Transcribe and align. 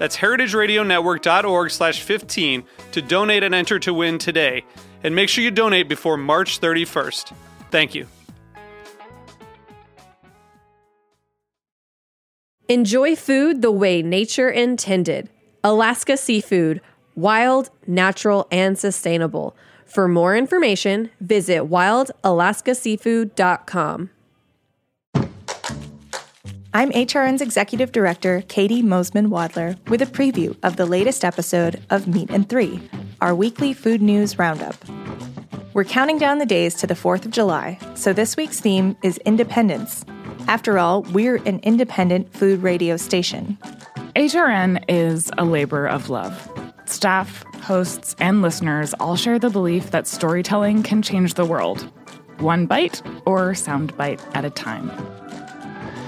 That's 0.00 0.16
heritageradionetwork.org 0.16 1.70
slash 1.70 2.00
15 2.00 2.64
to 2.92 3.02
donate 3.02 3.42
and 3.42 3.54
enter 3.54 3.78
to 3.80 3.92
win 3.92 4.16
today. 4.16 4.64
And 5.04 5.14
make 5.14 5.28
sure 5.28 5.44
you 5.44 5.50
donate 5.50 5.90
before 5.90 6.16
March 6.16 6.58
31st. 6.58 7.34
Thank 7.70 7.94
you. 7.94 8.06
Enjoy 12.66 13.14
food 13.14 13.60
the 13.60 13.70
way 13.70 14.00
nature 14.00 14.48
intended. 14.48 15.28
Alaska 15.62 16.16
Seafood, 16.16 16.80
wild, 17.14 17.68
natural, 17.86 18.48
and 18.50 18.78
sustainable. 18.78 19.54
For 19.84 20.08
more 20.08 20.34
information, 20.34 21.10
visit 21.20 21.64
wildalaskaseafood.com. 21.64 24.10
I'm 26.72 26.92
HRN's 26.92 27.42
Executive 27.42 27.90
Director, 27.90 28.42
Caity 28.42 28.80
Moseman 28.80 29.26
Wadler, 29.26 29.76
with 29.88 30.00
a 30.02 30.06
preview 30.06 30.56
of 30.62 30.76
the 30.76 30.86
latest 30.86 31.24
episode 31.24 31.82
of 31.90 32.06
Meat 32.06 32.30
and 32.30 32.48
Three, 32.48 32.80
our 33.20 33.34
weekly 33.34 33.72
food 33.72 34.00
news 34.00 34.38
roundup. 34.38 34.76
We're 35.74 35.82
counting 35.82 36.18
down 36.18 36.38
the 36.38 36.46
days 36.46 36.76
to 36.76 36.86
the 36.86 36.94
4th 36.94 37.24
of 37.24 37.32
July, 37.32 37.76
so 37.96 38.12
this 38.12 38.36
week's 38.36 38.60
theme 38.60 38.96
is 39.02 39.18
independence. 39.26 40.04
After 40.46 40.78
all, 40.78 41.02
we're 41.02 41.38
an 41.38 41.58
independent 41.64 42.32
food 42.32 42.62
radio 42.62 42.96
station. 42.96 43.58
HRN 44.14 44.84
is 44.88 45.28
a 45.38 45.44
labor 45.44 45.88
of 45.88 46.08
love. 46.08 46.48
Staff, 46.84 47.42
hosts, 47.62 48.14
and 48.20 48.42
listeners 48.42 48.94
all 49.00 49.16
share 49.16 49.40
the 49.40 49.50
belief 49.50 49.90
that 49.90 50.06
storytelling 50.06 50.84
can 50.84 51.02
change 51.02 51.34
the 51.34 51.44
world, 51.44 51.90
one 52.38 52.66
bite 52.66 53.02
or 53.26 53.56
sound 53.56 53.96
bite 53.96 54.24
at 54.36 54.44
a 54.44 54.50
time 54.50 54.88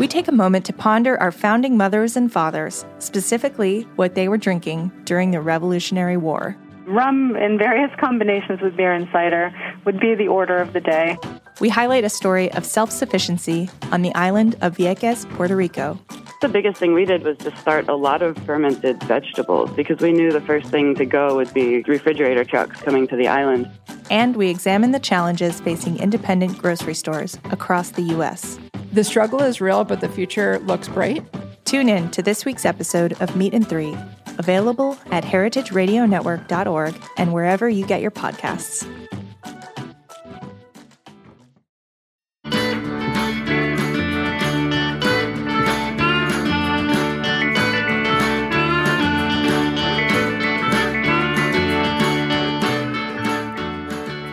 we 0.02 0.08
take 0.08 0.26
a 0.26 0.32
moment 0.32 0.64
to 0.64 0.72
ponder 0.72 1.16
our 1.20 1.30
founding 1.30 1.76
mothers 1.76 2.16
and 2.16 2.32
fathers, 2.32 2.84
specifically 2.98 3.82
what 3.94 4.16
they 4.16 4.26
were 4.26 4.36
drinking 4.36 4.90
during 5.04 5.30
the 5.30 5.40
Revolutionary 5.40 6.16
War. 6.16 6.56
Rum 6.88 7.36
in 7.36 7.56
various 7.56 7.92
combinations 8.00 8.60
with 8.60 8.76
beer 8.76 8.92
and 8.92 9.08
cider 9.12 9.54
would 9.84 10.00
be 10.00 10.16
the 10.16 10.26
order 10.26 10.56
of 10.56 10.72
the 10.72 10.80
day. 10.80 11.16
We 11.60 11.68
highlight 11.68 12.02
a 12.02 12.08
story 12.08 12.50
of 12.50 12.66
self 12.66 12.90
sufficiency 12.90 13.70
on 13.92 14.02
the 14.02 14.12
island 14.16 14.56
of 14.60 14.76
Vieques, 14.76 15.24
Puerto 15.36 15.54
Rico. 15.54 15.96
The 16.40 16.48
biggest 16.48 16.80
thing 16.80 16.94
we 16.94 17.04
did 17.04 17.22
was 17.22 17.38
to 17.38 17.56
start 17.58 17.88
a 17.88 17.94
lot 17.94 18.22
of 18.22 18.36
fermented 18.38 19.00
vegetables 19.04 19.70
because 19.70 20.00
we 20.00 20.10
knew 20.10 20.32
the 20.32 20.40
first 20.40 20.66
thing 20.66 20.96
to 20.96 21.06
go 21.06 21.36
would 21.36 21.54
be 21.54 21.82
refrigerator 21.82 22.44
trucks 22.44 22.80
coming 22.80 23.06
to 23.06 23.14
the 23.14 23.28
island. 23.28 23.70
And 24.10 24.34
we 24.34 24.50
examine 24.50 24.90
the 24.90 24.98
challenges 24.98 25.60
facing 25.60 26.00
independent 26.00 26.58
grocery 26.58 26.94
stores 26.94 27.38
across 27.52 27.90
the 27.90 28.02
U.S. 28.02 28.58
The 28.92 29.04
struggle 29.04 29.40
is 29.40 29.58
real, 29.58 29.84
but 29.84 30.02
the 30.02 30.08
future 30.08 30.58
looks 30.58 30.86
bright. 30.86 31.24
Tune 31.64 31.88
in 31.88 32.10
to 32.10 32.22
this 32.22 32.44
week's 32.44 32.66
episode 32.66 33.14
of 33.22 33.34
Meat 33.34 33.54
and 33.54 33.66
Three, 33.66 33.96
available 34.36 34.98
at 35.10 35.24
heritageradionetwork.org 35.24 36.94
and 37.16 37.32
wherever 37.32 37.70
you 37.70 37.86
get 37.86 38.02
your 38.02 38.10
podcasts. 38.10 38.86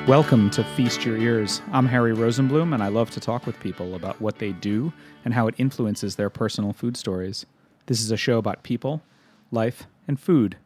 Welcome 0.09 0.50
to 0.52 0.64
Feast 0.64 1.06
Your 1.06 1.18
Ears. 1.18 1.62
I'm 1.72 1.86
Harry 1.86 2.16
Rosenblum, 2.16 2.74
and 2.74 2.81
I 2.81 2.88
love 2.88 3.12
to 3.12 3.20
talk 3.20 3.46
with 3.46 3.59
people 3.59 3.94
about 3.94 4.20
what 4.20 4.40
they 4.40 4.53
do 4.53 4.92
and 5.24 5.36
how 5.36 5.47
it 5.47 5.53
influences 5.59 6.16
their 6.16 6.31
personal 6.31 6.74
food 6.74 6.97
stories. 6.97 7.46
This 7.86 8.02
is 8.02 8.09
a 8.09 8.18
show 8.18 8.40
about 8.40 8.64
people, 8.64 9.03
life, 9.52 9.86
and 10.08 10.20
food. 10.20 10.58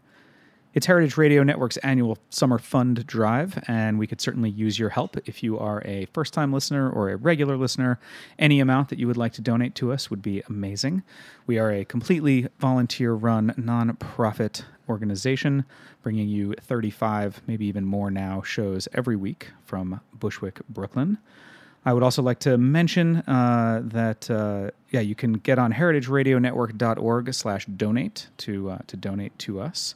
It's 0.76 0.88
Heritage 0.88 1.18
Radio 1.18 1.44
Network's 1.44 1.78
annual 1.78 2.18
Summer 2.32 2.58
Fund 2.58 3.06
Drive, 3.06 3.64
and 3.68 4.00
we 4.00 4.08
could 4.08 4.20
certainly 4.20 4.50
use 4.50 4.80
your 4.80 4.90
help 4.90 5.16
if 5.28 5.44
you 5.44 5.60
are 5.60 5.84
a 5.86 6.06
first 6.06 6.34
time 6.34 6.52
listener 6.52 6.90
or 6.90 7.12
a 7.12 7.16
regular 7.16 7.58
listener. 7.58 8.00
Any 8.40 8.60
amount 8.60 8.90
that 8.90 8.98
you 8.98 9.06
would 9.06 9.16
like 9.16 9.34
to 9.34 9.42
donate 9.42 9.76
to 9.76 9.94
us 9.94 10.10
would 10.10 10.24
be 10.24 10.42
amazing. 10.50 11.04
We 11.46 11.60
are 11.60 11.72
a 11.72 11.86
completely 11.86 12.48
volunteer 12.58 13.14
run 13.14 13.54
nonprofit 13.56 14.64
organization, 14.90 15.66
bringing 16.02 16.28
you 16.28 16.56
35, 16.60 17.44
maybe 17.46 17.68
even 17.68 17.86
more 17.86 18.10
now, 18.10 18.42
shows 18.42 18.88
every 18.96 19.16
week 19.16 19.52
from 19.66 20.02
Bushwick, 20.12 20.60
Brooklyn. 20.70 21.20
I 21.86 21.94
would 21.94 22.02
also 22.02 22.24
like 22.24 22.40
to 22.40 22.58
mention 22.58 23.18
uh, 23.18 23.82
that 23.84 24.32
uh, 24.32 24.72
yeah, 24.90 25.02
you 25.02 25.14
can 25.14 25.34
get 25.34 25.60
on 25.60 25.74
heritageradionetwork.org/donate 25.74 28.28
to 28.38 28.72
uh, 28.72 28.80
to 28.88 28.98
donate 28.98 29.38
to 29.38 29.60
us. 29.60 29.94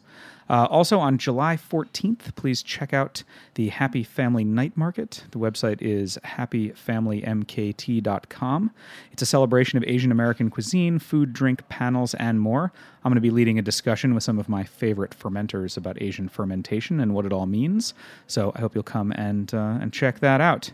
Uh, 0.49 0.65
also, 0.69 0.99
on 0.99 1.17
July 1.17 1.57
14th, 1.57 2.33
please 2.35 2.63
check 2.63 2.93
out 2.93 3.23
the 3.55 3.67
Happy 3.69 4.03
Family 4.03 4.43
Night 4.45 4.77
Market. 4.77 5.25
The 5.31 5.39
website 5.39 5.81
is 5.81 6.17
happyfamilymkt.com. 6.23 8.71
It's 9.11 9.21
a 9.21 9.25
celebration 9.25 9.77
of 9.77 9.83
Asian 9.85 10.11
American 10.11 10.49
cuisine, 10.49 10.99
food, 10.99 11.33
drink, 11.33 11.67
panels, 11.67 12.13
and 12.13 12.39
more. 12.39 12.71
I'm 13.03 13.11
going 13.11 13.15
to 13.15 13.21
be 13.21 13.29
leading 13.29 13.59
a 13.59 13.61
discussion 13.61 14.13
with 14.13 14.23
some 14.23 14.39
of 14.39 14.47
my 14.47 14.63
favorite 14.63 15.13
fermenters 15.19 15.75
about 15.75 16.01
Asian 16.01 16.29
fermentation 16.29 17.01
and 17.01 17.13
what 17.13 17.25
it 17.25 17.33
all 17.33 17.45
means. 17.45 17.93
So 18.27 18.53
I 18.55 18.61
hope 18.61 18.73
you'll 18.73 18.83
come 18.83 19.11
and, 19.13 19.53
uh, 19.53 19.79
and 19.81 19.91
check 19.91 20.19
that 20.19 20.39
out. 20.39 20.71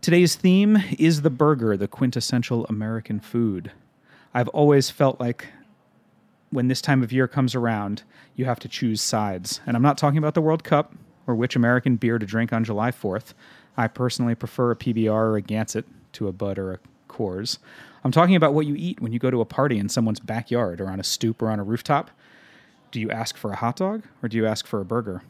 Today's 0.00 0.36
theme 0.36 0.82
is 0.98 1.20
the 1.20 1.28
burger, 1.28 1.76
the 1.76 1.86
quintessential 1.86 2.64
American 2.70 3.20
food. 3.20 3.72
I've 4.32 4.48
always 4.48 4.88
felt 4.88 5.20
like 5.20 5.48
when 6.50 6.68
this 6.68 6.80
time 6.80 7.02
of 7.02 7.12
year 7.12 7.28
comes 7.28 7.54
around, 7.54 8.02
you 8.34 8.44
have 8.44 8.58
to 8.60 8.68
choose 8.68 9.00
sides. 9.00 9.60
And 9.66 9.76
I'm 9.76 9.82
not 9.82 9.98
talking 9.98 10.18
about 10.18 10.34
the 10.34 10.40
World 10.40 10.64
Cup 10.64 10.94
or 11.26 11.34
which 11.34 11.56
American 11.56 11.96
beer 11.96 12.18
to 12.18 12.26
drink 12.26 12.52
on 12.52 12.64
July 12.64 12.90
4th. 12.90 13.34
I 13.76 13.86
personally 13.86 14.34
prefer 14.34 14.72
a 14.72 14.76
PBR 14.76 15.10
or 15.10 15.36
a 15.36 15.42
Gansett 15.42 15.84
to 16.12 16.28
a 16.28 16.32
Bud 16.32 16.58
or 16.58 16.72
a 16.72 16.78
Coors. 17.08 17.58
I'm 18.02 18.12
talking 18.12 18.34
about 18.34 18.54
what 18.54 18.66
you 18.66 18.74
eat 18.76 19.00
when 19.00 19.12
you 19.12 19.18
go 19.18 19.30
to 19.30 19.40
a 19.40 19.44
party 19.44 19.78
in 19.78 19.88
someone's 19.88 20.20
backyard 20.20 20.80
or 20.80 20.88
on 20.88 21.00
a 21.00 21.04
stoop 21.04 21.42
or 21.42 21.50
on 21.50 21.60
a 21.60 21.64
rooftop. 21.64 22.10
Do 22.90 23.00
you 23.00 23.10
ask 23.10 23.36
for 23.36 23.52
a 23.52 23.56
hot 23.56 23.76
dog 23.76 24.02
or 24.22 24.28
do 24.28 24.36
you 24.36 24.46
ask 24.46 24.66
for 24.66 24.80
a 24.80 24.84
burger? 24.84 25.22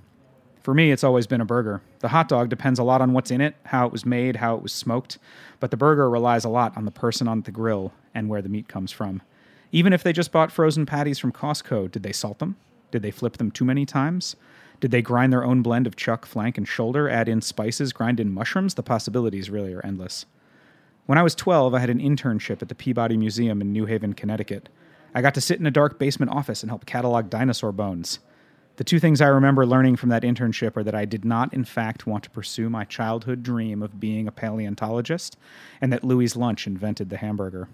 For 0.63 0.75
me, 0.75 0.93
it's 0.93 1.05
always 1.05 1.27
been 1.27 1.41
a 1.41 1.47
burger. 1.47 1.81
The 2.01 2.09
hot 2.09 2.29
dog 2.29 2.49
depends 2.49 2.79
a 2.79 2.85
lot 2.85 3.01
on 3.01 3.13
what's 3.13 3.31
in 3.31 3.41
it, 3.41 3.57
how 3.65 3.87
it 3.87 3.93
was 3.93 4.05
made, 4.05 4.37
how 4.37 4.57
it 4.57 4.63
was 4.63 4.73
smoked, 4.73 5.19
but 5.59 5.71
the 5.71 5.77
burger 5.77 6.09
relies 6.09 6.45
a 6.45 6.51
lot 6.51 6.77
on 6.77 6.85
the 6.85 6.91
person 6.91 7.27
on 7.29 7.43
the 7.43 7.51
grill 7.51 7.93
and 8.15 8.29
where 8.29 8.43
the 8.43 8.49
meat 8.49 8.69
comes 8.69 8.93
from. 8.93 9.23
Even 9.73 9.93
if 9.93 10.03
they 10.03 10.13
just 10.13 10.33
bought 10.33 10.51
frozen 10.51 10.87
patties 10.87 11.19
from 11.19 11.33
Costco, 11.33 11.91
did 11.91 12.03
they 12.03 12.13
salt 12.13 12.39
them? 12.39 12.57
Did 12.91 13.03
they 13.03 13.11
flip 13.11 13.37
them 13.37 13.51
too 13.51 13.65
many 13.65 13.87
times? 13.87 14.35
Did 14.81 14.91
they 14.91 15.03
grind 15.03 15.33
their 15.33 15.45
own 15.45 15.63
blend 15.63 15.87
of 15.87 15.95
chuck, 15.95 16.27
flank, 16.27 16.59
and 16.59 16.67
shoulder, 16.67 17.09
add 17.09 17.29
in 17.29 17.41
spices, 17.41 17.93
grind 17.93 18.19
in 18.19 18.33
mushrooms? 18.33 18.75
The 18.75 18.83
possibilities 18.83 19.51
really 19.51 19.73
are 19.75 19.85
endless. 19.85 20.27
When 21.07 21.19
I 21.19 21.23
was 21.23 21.35
12, 21.35 21.75
I 21.75 21.79
had 21.81 21.91
an 21.91 22.01
internship 22.01 22.63
at 22.63 22.69
the 22.69 22.75
Peabody 22.75 23.17
Museum 23.17 23.61
in 23.61 23.73
New 23.73 23.87
Haven, 23.87 24.15
Connecticut. 24.15 24.69
I 25.15 25.23
got 25.23 25.35
to 25.35 25.41
sit 25.41 25.61
in 25.61 25.67
a 25.67 25.71
dark 25.71 25.99
basement 25.99 26.33
office 26.33 26.63
and 26.63 26.71
help 26.71 26.87
catalog 26.87 27.31
dinosaur 27.31 27.73
bones. 27.73 28.21
The 28.77 28.85
two 28.85 29.01
things 29.01 29.21
I 29.21 29.27
remember 29.27 29.67
learning 29.67 29.97
from 29.97 30.09
that 30.09 30.23
internship 30.23 30.77
are 30.77 30.85
that 30.85 30.95
I 30.95 31.05
did 31.05 31.25
not, 31.25 31.53
in 31.53 31.65
fact, 31.65 32.07
want 32.07 32.25
to 32.25 32.31
pursue 32.31 32.71
my 32.71 32.85
childhood 32.85 33.43
dream 33.43 33.83
of 33.83 34.01
being 34.01 34.27
a 34.27 34.33
paleontologist, 34.33 35.37
and 35.81 35.93
that 35.93 36.05
Louis 36.05 36.35
Lunch 36.35 36.67
invented 36.67 37.11
the 37.11 37.19
hamburger. 37.19 37.69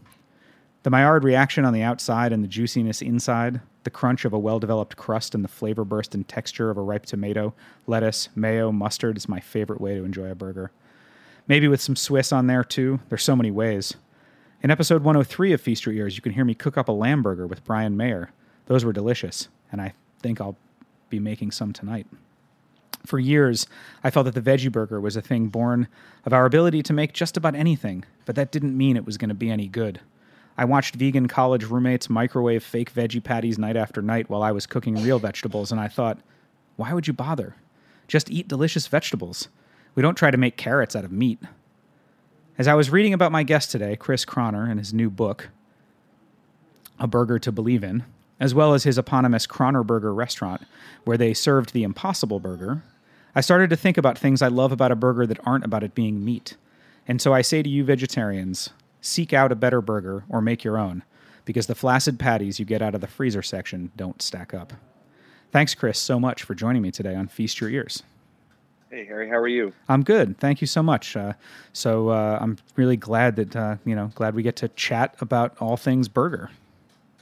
The 0.87 0.91
Maillard 0.91 1.25
reaction 1.25 1.65
on 1.65 1.73
the 1.73 1.83
outside 1.83 2.33
and 2.33 2.44
the 2.44 2.49
juiciness 2.49 3.03
inside, 3.03 3.61
the 3.83 3.91
crunch 3.91 4.25
of 4.25 4.33
a 4.33 4.38
well 4.38 4.61
developed 4.61 4.97
crust 4.97 5.35
and 5.35 5.43
the 5.43 5.49
flavor 5.49 5.85
burst 5.85 6.15
and 6.15 6.29
texture 6.29 6.71
of 6.71 6.77
a 6.77 6.81
ripe 6.81 7.06
tomato, 7.06 7.55
lettuce, 7.88 8.29
mayo, 8.37 8.71
mustard 8.71 9.17
is 9.17 9.29
my 9.29 9.41
favorite 9.41 9.81
way 9.81 9.97
to 9.97 10.05
enjoy 10.05 10.31
a 10.31 10.37
burger. 10.37 10.71
Maybe 11.49 11.67
with 11.67 11.81
some 11.81 11.97
Swiss 11.97 12.31
on 12.31 12.47
there 12.47 12.62
too. 12.62 13.00
There's 13.09 13.25
so 13.25 13.35
many 13.35 13.50
ways. 13.50 13.97
In 14.62 14.71
episode 14.71 15.03
103 15.03 15.53
of 15.53 15.61
Feast 15.61 15.85
Your 15.87 15.93
Ears, 15.93 16.15
you 16.15 16.23
can 16.23 16.31
hear 16.31 16.44
me 16.44 16.55
cook 16.55 16.79
up 16.79 16.87
a 16.87 16.93
lamb 16.93 17.21
burger 17.21 17.49
with 17.49 17.65
Brian 17.65 17.97
Mayer. 17.97 18.31
Those 18.67 18.85
were 18.85 18.93
delicious, 18.93 19.49
and 19.73 19.81
I 19.81 19.93
think 20.21 20.41
I'll 20.41 20.56
be 21.11 21.19
making 21.19 21.50
some 21.50 21.73
tonight. 21.73 22.06
For 23.05 23.19
years, 23.19 23.67
I 24.05 24.11
felt 24.11 24.27
that 24.27 24.41
the 24.41 24.50
veggie 24.50 24.71
burger 24.71 25.00
was 25.00 25.17
a 25.17 25.21
thing 25.21 25.49
born 25.49 25.88
of 26.25 26.33
our 26.33 26.47
ability 26.47 26.85
to 26.85 26.93
make 26.93 27.12
just 27.12 27.37
about 27.37 27.56
anything, 27.56 28.05
but 28.25 28.37
that 28.37 28.53
didn't 28.53 28.79
mean 28.79 28.97
it 28.97 29.05
was 29.05 29.19
going 29.19 29.31
to 29.31 29.35
be 29.35 29.50
any 29.50 29.67
good. 29.67 29.99
I 30.58 30.64
watched 30.64 30.94
vegan 30.94 31.29
college 31.29 31.64
roommates 31.64 32.08
microwave 32.08 32.64
fake 32.64 32.93
veggie 32.93 33.23
patties 33.23 33.58
night 33.58 33.76
after 33.76 34.00
night 34.00 34.31
while 34.31 34.43
I 34.43 34.53
was 34.53 34.67
cooking 34.67 35.03
real 35.03 35.19
vegetables, 35.19 35.70
and 35.70 35.81
I 35.81 35.88
thought, 35.88 36.19
why 36.76 36.93
would 36.93 37.06
you 37.06 37.12
bother? 37.12 37.56
Just 38.08 38.31
eat 38.31 38.49
delicious 38.49 38.87
vegetables. 38.87 39.49
We 39.94 40.03
don't 40.03 40.14
try 40.14 40.31
to 40.31 40.38
make 40.38 40.56
carrots 40.56 40.97
out 40.97 41.05
of 41.05 41.12
meat. 41.12 41.38
As 42.58 42.69
I 42.69 42.75
was 42.75 42.91
reading 42.91 43.12
about 43.12 43.32
my 43.32 43.43
guest 43.43 43.70
today, 43.70 43.97
Chris 43.97 44.25
Kronner, 44.25 44.64
and 44.64 44.79
his 44.79 44.94
new 44.94 45.11
book, 45.11 45.49
A 46.99 47.06
Burger 47.06 47.38
to 47.41 47.52
Believe 47.52 47.85
in, 47.85 48.05
as 48.41 48.55
well 48.55 48.73
as 48.73 48.85
his 48.85 48.99
eponymous 48.99 49.47
Kronnerburger 49.47 50.14
restaurant, 50.14 50.62
where 51.05 51.19
they 51.19 51.35
served 51.35 51.73
the 51.73 51.82
Impossible 51.82 52.41
Burger, 52.41 52.82
I 53.35 53.43
started 53.43 53.69
to 53.70 53.76
think 53.76 53.99
about 53.99 54.17
things 54.17 54.41
I 54.41 54.49
love 54.49 54.73
about 54.73 54.93
a 54.93 54.97
burger 54.97 55.26
that 55.26 55.41
aren't 55.44 55.64
about 55.64 55.85
it 55.85 55.94
being 55.94 56.25
meat. 56.25 56.56
And 57.06 57.20
so 57.20 57.35
I 57.35 57.43
say 57.43 57.62
to 57.62 57.69
you 57.69 57.85
vegetarians, 57.85 58.70
seek 59.06 59.32
out 59.32 59.53
a 59.53 59.56
better 59.56 59.81
burger 59.81 60.25
or 60.29 60.41
make 60.41 60.64
your 60.64 60.79
own, 60.79 61.03
because 61.44 61.67
the 61.67 61.75
flaccid 61.75 62.19
patties 62.19 62.58
you 62.58 62.67
get 62.67 62.82
out 62.82 62.94
of 62.94 63.00
the 63.00 63.06
freezer 63.06 63.43
section 63.43 63.93
don't 63.97 64.20
stack 64.20 64.53
up. 64.53 64.73
Thanks, 65.53 65.75
Chris, 65.75 65.99
so 65.99 66.19
much 66.20 66.43
for 66.43 66.55
joining 66.55 66.82
me 66.82 66.91
today 66.91 67.14
on 67.14 67.29
Feast 67.29 67.61
Your 67.61 67.70
Ears. 67.70 68.03
Hey, 68.91 69.05
Harry, 69.05 69.29
how 69.29 69.37
are 69.37 69.49
you? 69.49 69.73
I'm 69.88 70.03
good. 70.05 70.38
Thank 70.38 70.61
you 70.61 70.67
so 70.67 70.82
much. 70.82 71.17
Uh, 71.17 71.32
so 71.73 72.11
uh, 72.11 72.38
I'm 72.41 72.56
really 72.76 72.97
glad 72.97 73.37
that, 73.37 73.56
uh, 73.56 73.76
you 73.85 73.94
know, 73.94 74.11
glad 74.14 74.35
we 74.35 74.43
get 74.43 74.56
to 74.56 74.69
chat 74.69 75.17
about 75.20 75.56
all 75.61 75.76
things 75.76 76.09
burger. 76.09 76.50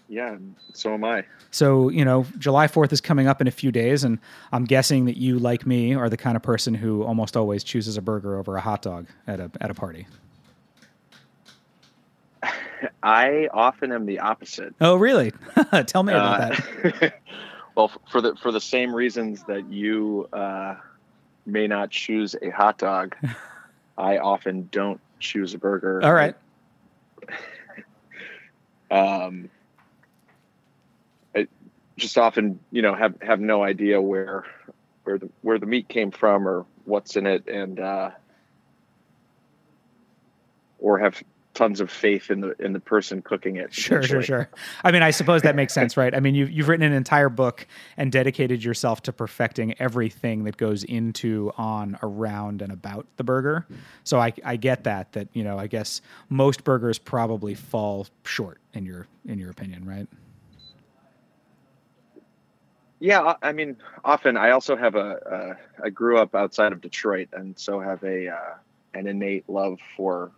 Yeah, 0.09 0.37
so 0.75 0.93
am 0.95 1.05
I. 1.05 1.25
So, 1.51 1.89
you 1.89 2.05
know, 2.05 2.27
July 2.39 2.67
4th 2.67 2.93
is 2.93 3.01
coming 3.01 3.27
up 3.27 3.41
in 3.41 3.47
a 3.47 3.51
few 3.51 3.73
days, 3.73 4.05
and 4.05 4.19
I'm 4.53 4.65
guessing 4.65 5.07
that 5.07 5.17
you, 5.17 5.39
like 5.39 5.67
me, 5.67 5.95
are 5.95 6.11
the 6.11 6.17
kind 6.17 6.37
of 6.37 6.43
person 6.43 6.75
who 6.75 7.03
almost 7.03 7.37
always 7.37 7.65
chooses 7.65 7.97
a 7.97 8.03
burger 8.03 8.39
over 8.39 8.57
a 8.57 8.61
hot 8.61 8.83
dog 8.83 9.07
at 9.27 9.41
a, 9.41 9.51
at 9.61 9.71
a 9.71 9.75
party. 9.75 10.07
I 13.03 13.49
often 13.53 13.93
am 13.93 14.07
the 14.07 14.21
opposite. 14.21 14.75
Oh, 14.81 14.97
really? 14.97 15.33
Tell 15.87 16.03
me 16.03 16.13
about 16.13 16.41
Uh, 16.41 16.57
that. 17.01 17.15
well, 17.77 17.91
for 18.11 18.21
the 18.21 18.35
for 18.37 18.53
the 18.53 18.61
same 18.61 18.95
reasons 18.95 19.43
that 19.45 19.67
you 19.71 20.29
uh, 20.33 20.77
may 21.47 21.67
not 21.67 21.91
choose 21.91 22.35
a 22.43 22.51
hot 22.51 22.79
dog, 22.79 23.15
I 23.99 24.19
often 24.19 24.69
don't 24.71 25.01
choose 25.21 25.55
a 25.55 25.59
burger. 25.59 26.03
All 26.03 26.13
right. 26.13 26.35
Um, 28.91 29.51
I 31.35 31.49
just 31.97 32.17
often, 32.19 32.61
you 32.71 32.83
know, 32.83 32.95
have 32.95 33.15
have 33.23 33.41
no 33.41 33.63
idea 33.63 34.01
where 34.01 34.45
where 35.05 35.19
the 35.19 35.29
where 35.43 35.59
the 35.59 35.67
meat 35.67 35.89
came 35.89 36.11
from 36.11 36.47
or 36.47 36.67
what's 36.85 37.17
in 37.17 37.27
it, 37.27 37.47
and 37.49 37.81
uh, 37.81 38.11
or 40.79 40.99
have 40.99 41.23
tons 41.55 41.81
of 41.81 41.91
faith 41.91 42.31
in 42.31 42.41
the 42.41 42.55
in 42.63 42.73
the 42.73 42.81
person 42.81 43.23
cooking 43.23 43.57
it. 43.57 43.73
Sure, 43.73 44.03
sure, 44.03 44.23
sure. 44.23 44.49
I 44.83 44.93
mean, 44.93 45.03
I 45.03 45.11
suppose 45.11 45.43
that 45.43 45.57
makes 45.57 45.73
sense, 45.73 45.97
right? 45.97 46.15
I 46.15 46.21
mean, 46.21 46.35
you've, 46.35 46.51
you've 46.51 46.69
written 46.69 46.85
an 46.85 46.93
entire 46.93 47.29
book 47.29 47.67
and 47.97 48.13
dedicated 48.13 48.63
yourself 48.63 49.03
to 49.03 49.13
perfecting 49.13 49.75
everything 49.81 50.45
that 50.45 50.57
goes 50.57 50.85
into, 50.85 51.53
on, 51.57 51.99
around, 52.03 52.61
and 52.61 52.73
about 52.73 53.07
the 53.17 53.25
burger. 53.25 53.67
So 54.03 54.19
I, 54.19 54.33
I 54.45 54.57
get 54.57 54.85
that. 54.85 55.13
That 55.13 55.29
you 55.33 55.45
know, 55.45 55.59
I 55.59 55.67
guess 55.67 56.03
most 56.29 56.65
burgers 56.65 56.99
probably 56.99 57.55
fall 57.55 58.07
short 58.25 58.59
in 58.73 58.85
your 58.85 59.07
in 59.27 59.39
your 59.39 59.51
opinion, 59.51 59.87
right? 59.87 60.09
Yeah, 63.01 63.35
I 63.43 63.53
mean, 63.53 63.77
often 64.05 64.37
I 64.37 64.51
also 64.51 64.77
have 64.77 64.95
a. 64.95 64.99
Uh, 64.99 65.55
I 65.85 65.91
grew 65.91 66.19
up 66.19 66.35
outside 66.35 66.73
of 66.73 66.81
Detroit, 66.81 67.29
and 67.33 67.59
so 67.59 67.79
have 67.81 68.03
a 68.03 68.29
uh, 68.29 68.55
an 68.95 69.07
innate 69.07 69.49
love 69.49 69.79
for 69.97 70.33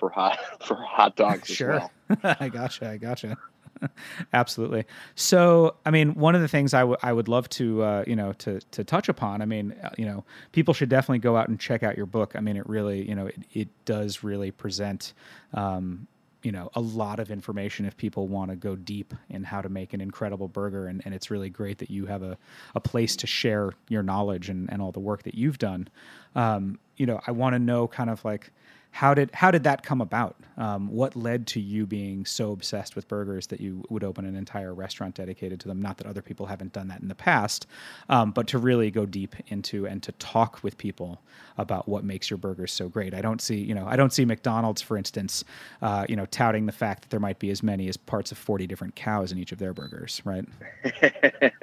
for 0.00 0.10
hot 0.10 0.38
for 0.66 0.74
hot 0.74 1.14
dogs 1.14 1.48
Sure. 1.48 1.78
well. 1.78 1.90
I 2.40 2.48
gotcha. 2.48 2.88
I 2.90 2.96
gotcha. 2.96 3.36
Absolutely. 4.32 4.84
So, 5.14 5.76
I 5.86 5.90
mean, 5.90 6.14
one 6.14 6.34
of 6.34 6.40
the 6.40 6.48
things 6.48 6.74
I 6.74 6.84
would 6.84 6.98
I 7.02 7.12
would 7.12 7.28
love 7.28 7.48
to 7.50 7.82
uh, 7.82 8.04
you 8.06 8.16
know 8.16 8.32
to 8.34 8.60
to 8.72 8.82
touch 8.84 9.08
upon. 9.08 9.42
I 9.42 9.46
mean, 9.46 9.72
uh, 9.82 9.90
you 9.96 10.04
know, 10.06 10.24
people 10.52 10.74
should 10.74 10.88
definitely 10.88 11.20
go 11.20 11.36
out 11.36 11.48
and 11.48 11.58
check 11.60 11.82
out 11.82 11.96
your 11.96 12.06
book. 12.06 12.34
I 12.34 12.40
mean, 12.40 12.56
it 12.56 12.68
really 12.68 13.08
you 13.08 13.14
know 13.14 13.26
it, 13.26 13.38
it 13.52 13.68
does 13.84 14.24
really 14.24 14.50
present. 14.50 15.12
Um, 15.54 16.08
you 16.42 16.52
know 16.52 16.70
a 16.74 16.80
lot 16.80 17.20
of 17.20 17.30
information 17.30 17.84
if 17.84 17.98
people 17.98 18.26
want 18.26 18.50
to 18.50 18.56
go 18.56 18.74
deep 18.74 19.12
in 19.28 19.44
how 19.44 19.60
to 19.60 19.68
make 19.68 19.92
an 19.92 20.00
incredible 20.00 20.48
burger 20.48 20.86
and, 20.86 21.02
and 21.04 21.12
it's 21.12 21.30
really 21.30 21.50
great 21.50 21.76
that 21.76 21.90
you 21.90 22.06
have 22.06 22.22
a, 22.22 22.38
a 22.74 22.80
place 22.80 23.14
to 23.16 23.26
share 23.26 23.74
your 23.90 24.02
knowledge 24.02 24.48
and, 24.48 24.72
and 24.72 24.80
all 24.80 24.90
the 24.90 25.00
work 25.00 25.22
that 25.24 25.34
you've 25.34 25.58
done 25.58 25.86
um, 26.34 26.78
you 26.96 27.04
know 27.04 27.20
i 27.26 27.30
want 27.30 27.52
to 27.52 27.58
know 27.58 27.86
kind 27.86 28.08
of 28.08 28.24
like 28.24 28.52
how 28.90 29.14
did 29.14 29.30
how 29.32 29.50
did 29.50 29.64
that 29.64 29.82
come 29.82 30.00
about? 30.00 30.36
Um, 30.56 30.88
what 30.88 31.16
led 31.16 31.46
to 31.48 31.60
you 31.60 31.86
being 31.86 32.26
so 32.26 32.52
obsessed 32.52 32.96
with 32.96 33.08
burgers 33.08 33.46
that 33.48 33.60
you 33.60 33.84
would 33.88 34.04
open 34.04 34.26
an 34.26 34.36
entire 34.36 34.74
restaurant 34.74 35.14
dedicated 35.14 35.60
to 35.60 35.68
them? 35.68 35.80
Not 35.80 35.98
that 35.98 36.06
other 36.06 36.22
people 36.22 36.46
haven't 36.46 36.72
done 36.72 36.88
that 36.88 37.00
in 37.00 37.08
the 37.08 37.14
past 37.14 37.66
um, 38.08 38.32
but 38.32 38.46
to 38.48 38.58
really 38.58 38.90
go 38.90 39.06
deep 39.06 39.34
into 39.48 39.86
and 39.86 40.02
to 40.02 40.12
talk 40.12 40.62
with 40.62 40.76
people 40.76 41.20
about 41.58 41.88
what 41.88 42.04
makes 42.04 42.30
your 42.30 42.38
burgers 42.38 42.72
so 42.72 42.88
great. 42.88 43.14
I 43.14 43.20
don't 43.22 43.40
see 43.40 43.56
you 43.58 43.74
know 43.74 43.86
i 43.86 43.96
don't 43.96 44.12
see 44.12 44.24
mcdonald's 44.24 44.82
for 44.82 44.96
instance 44.96 45.44
uh, 45.82 46.04
you 46.08 46.16
know 46.16 46.26
touting 46.26 46.66
the 46.66 46.72
fact 46.72 47.02
that 47.02 47.10
there 47.10 47.20
might 47.20 47.38
be 47.38 47.50
as 47.50 47.62
many 47.62 47.88
as 47.88 47.96
parts 47.96 48.32
of 48.32 48.38
40 48.38 48.66
different 48.66 48.94
cows 48.96 49.32
in 49.32 49.38
each 49.38 49.52
of 49.52 49.58
their 49.58 49.72
burgers 49.72 50.20
right? 50.24 50.44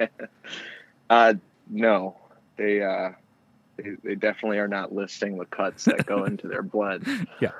Uh, 1.10 1.34
no, 1.70 2.16
they, 2.56 2.82
uh, 2.82 3.10
they 3.78 3.90
they 4.02 4.14
definitely 4.14 4.58
are 4.58 4.68
not 4.68 4.92
listing 4.92 5.38
the 5.38 5.46
cuts 5.46 5.86
that 5.86 6.04
go 6.06 6.24
into 6.24 6.48
their 6.48 6.62
blood. 6.62 7.04
Yeah. 7.40 7.50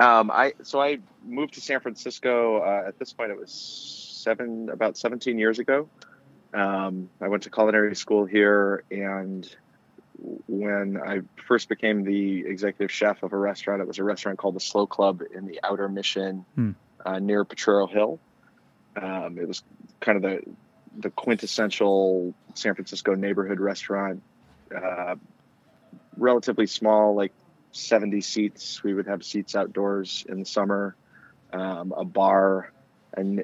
Um, 0.00 0.30
I 0.30 0.54
so 0.62 0.80
I 0.80 0.98
moved 1.24 1.54
to 1.54 1.60
San 1.60 1.80
Francisco. 1.80 2.58
Uh, 2.62 2.84
at 2.88 2.98
this 2.98 3.12
point, 3.12 3.30
it 3.30 3.38
was 3.38 3.52
seven 3.52 4.68
about 4.68 4.96
17 4.96 5.38
years 5.38 5.58
ago. 5.58 5.88
Um, 6.54 7.08
I 7.20 7.28
went 7.28 7.44
to 7.44 7.50
culinary 7.50 7.94
school 7.96 8.24
here, 8.26 8.84
and 8.90 9.48
when 10.48 10.98
I 11.04 11.20
first 11.46 11.68
became 11.68 12.04
the 12.04 12.40
executive 12.46 12.90
chef 12.90 13.22
of 13.22 13.32
a 13.32 13.36
restaurant, 13.36 13.80
it 13.80 13.88
was 13.88 13.98
a 13.98 14.04
restaurant 14.04 14.38
called 14.38 14.54
the 14.56 14.60
Slow 14.60 14.86
Club 14.86 15.22
in 15.34 15.46
the 15.46 15.60
Outer 15.64 15.88
Mission 15.88 16.44
Hmm. 16.54 16.70
uh, 17.04 17.18
near 17.18 17.44
Potrero 17.44 17.86
Hill. 17.86 18.18
Um, 19.00 19.38
it 19.38 19.46
was 19.48 19.62
kind 20.00 20.16
of 20.16 20.22
the 20.22 20.42
the 20.98 21.10
quintessential 21.10 22.34
San 22.54 22.74
Francisco 22.74 23.14
neighborhood 23.14 23.60
restaurant. 23.60 24.20
Uh, 24.74 25.16
relatively 26.16 26.66
small, 26.66 27.14
like 27.14 27.32
70 27.72 28.20
seats. 28.20 28.82
We 28.82 28.94
would 28.94 29.06
have 29.06 29.24
seats 29.24 29.56
outdoors 29.56 30.24
in 30.28 30.40
the 30.40 30.46
summer, 30.46 30.94
um, 31.52 31.92
a 31.96 32.04
bar. 32.04 32.72
And 33.14 33.42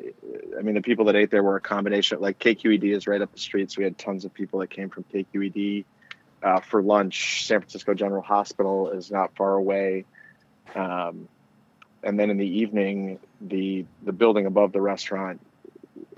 I 0.58 0.62
mean, 0.62 0.74
the 0.74 0.82
people 0.82 1.06
that 1.06 1.16
ate 1.16 1.30
there 1.30 1.42
were 1.42 1.56
a 1.56 1.60
combination. 1.60 2.20
Like 2.20 2.38
KQED 2.38 2.94
is 2.94 3.06
right 3.06 3.20
up 3.20 3.32
the 3.32 3.38
street, 3.38 3.70
so 3.70 3.78
we 3.78 3.84
had 3.84 3.98
tons 3.98 4.24
of 4.24 4.32
people 4.32 4.60
that 4.60 4.70
came 4.70 4.88
from 4.88 5.04
KQED 5.12 5.84
uh, 6.42 6.60
for 6.60 6.82
lunch. 6.82 7.46
San 7.46 7.60
Francisco 7.60 7.94
General 7.94 8.22
Hospital 8.22 8.90
is 8.90 9.10
not 9.10 9.34
far 9.36 9.54
away. 9.54 10.04
Um, 10.74 11.28
and 12.02 12.18
then 12.18 12.30
in 12.30 12.36
the 12.36 12.46
evening, 12.46 13.18
the 13.40 13.84
the 14.04 14.12
building 14.12 14.46
above 14.46 14.72
the 14.72 14.80
restaurant 14.80 15.40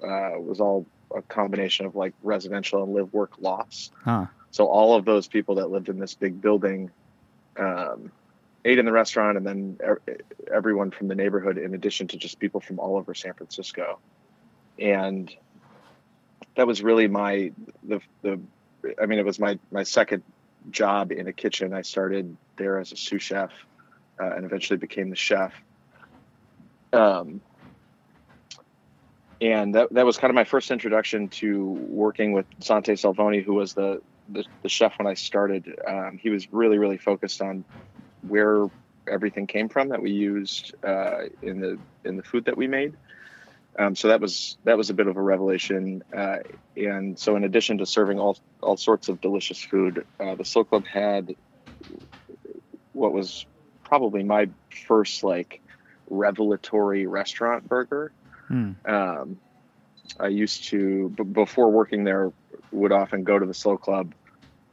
uh, 0.03 0.33
was 0.39 0.61
all 0.61 0.87
a 1.15 1.23
combination 1.23 1.87
of 1.87 1.97
like 1.97 2.15
residential 2.23 2.85
and 2.85 2.93
live 2.93 3.13
work 3.13 3.33
lots. 3.41 3.91
huh 4.05 4.27
So 4.51 4.67
all 4.67 4.95
of 4.97 5.05
those 5.05 5.29
people 5.29 5.57
that 5.57 5.71
lived 5.71 5.89
in 5.89 5.99
this 5.99 6.15
big 6.15 6.41
building 6.41 6.91
um, 7.57 8.11
ate 8.65 8.79
in 8.79 8.85
the 8.85 8.93
restaurant, 8.93 9.37
and 9.37 9.47
then 9.47 9.79
everyone 10.53 10.91
from 10.91 11.09
the 11.09 11.15
neighborhood, 11.15 11.59
in 11.59 11.75
addition 11.75 12.09
to 12.09 12.17
just 12.17 12.39
people 12.39 12.61
from 12.61 12.79
all 12.79 12.97
over 12.97 13.15
San 13.15 13.35
Francisco, 13.35 13.99
and 14.79 15.35
that 16.57 16.67
was 16.67 16.83
really 16.83 17.09
my 17.09 17.53
the 17.85 18.01
the. 18.23 18.41
I 19.01 19.07
mean, 19.07 19.19
it 19.19 19.25
was 19.25 19.39
my 19.39 19.59
my 19.71 19.83
second 19.83 20.23
job 20.71 21.13
in 21.13 21.27
a 21.27 21.33
kitchen. 21.33 21.73
I 21.73 21.83
started 21.83 22.37
there 22.57 22.79
as 22.79 22.93
a 22.93 22.97
sous 22.97 23.23
chef, 23.23 23.51
uh, 24.21 24.35
and 24.35 24.45
eventually 24.45 24.79
became 24.79 25.11
the 25.11 25.17
chef. 25.17 25.53
Um, 26.93 27.41
and 29.41 29.75
that, 29.75 29.93
that 29.93 30.05
was 30.05 30.19
kind 30.19 30.31
of 30.31 30.35
my 30.35 30.45
first 30.45 30.71
introduction 30.71 31.29
to 31.29 31.65
working 31.89 32.33
with 32.33 32.47
Sante 32.59 32.93
Salvoni, 32.93 33.43
who 33.43 33.55
was 33.55 33.73
the, 33.73 34.03
the, 34.33 34.45
the 34.63 34.69
chef 34.69 34.95
when 34.99 35.07
I 35.07 35.15
started. 35.15 35.67
Um, 35.87 36.19
he 36.21 36.31
was 36.31 36.53
really, 36.53 36.79
really 36.79 36.99
focused 36.99 37.41
on 37.41 37.65
where 38.23 38.67
everything 39.09 39.47
came 39.47 39.69
from 39.69 39.89
that 39.89 40.03
we 40.03 40.11
used 40.11 40.75
uh, 40.87 41.25
in 41.43 41.61
the 41.61 41.81
in 42.05 42.17
the 42.17 42.23
food 42.23 42.45
that 42.47 42.57
we 42.57 42.67
made. 42.67 42.97
Um, 43.79 43.95
so 43.95 44.09
that 44.09 44.21
was 44.21 44.57
that 44.65 44.77
was 44.77 44.91
a 44.91 44.95
bit 44.95 45.07
of 45.07 45.17
a 45.17 45.23
revelation. 45.23 46.03
Uh, 46.17 46.39
and 46.77 47.19
so, 47.19 47.37
in 47.37 47.45
addition 47.45 47.79
to 47.79 47.87
serving 47.87 48.19
all 48.19 48.39
all 48.63 48.77
sorts 48.77 49.09
of 49.09 49.21
delicious 49.21 49.63
food, 49.63 50.05
uh, 50.19 50.35
the 50.35 50.45
Slow 50.45 50.65
Club 50.65 50.85
had 50.87 51.35
what 52.93 53.13
was 53.13 53.47
probably 53.85 54.23
my 54.23 54.49
first 54.87 55.23
like 55.23 55.61
revelatory 56.09 57.07
restaurant 57.07 57.69
burger. 57.69 58.13
Hmm. 58.49 58.73
Um, 58.85 59.41
I 60.19 60.29
used 60.29 60.69
to 60.71 61.09
b- 61.11 61.23
before 61.23 61.71
working 61.71 62.05
there 62.05 62.33
would 62.73 62.93
often 62.93 63.23
go 63.23 63.39
to 63.39 63.47
the 63.47 63.55
Slow 63.55 63.79
Club 63.79 64.13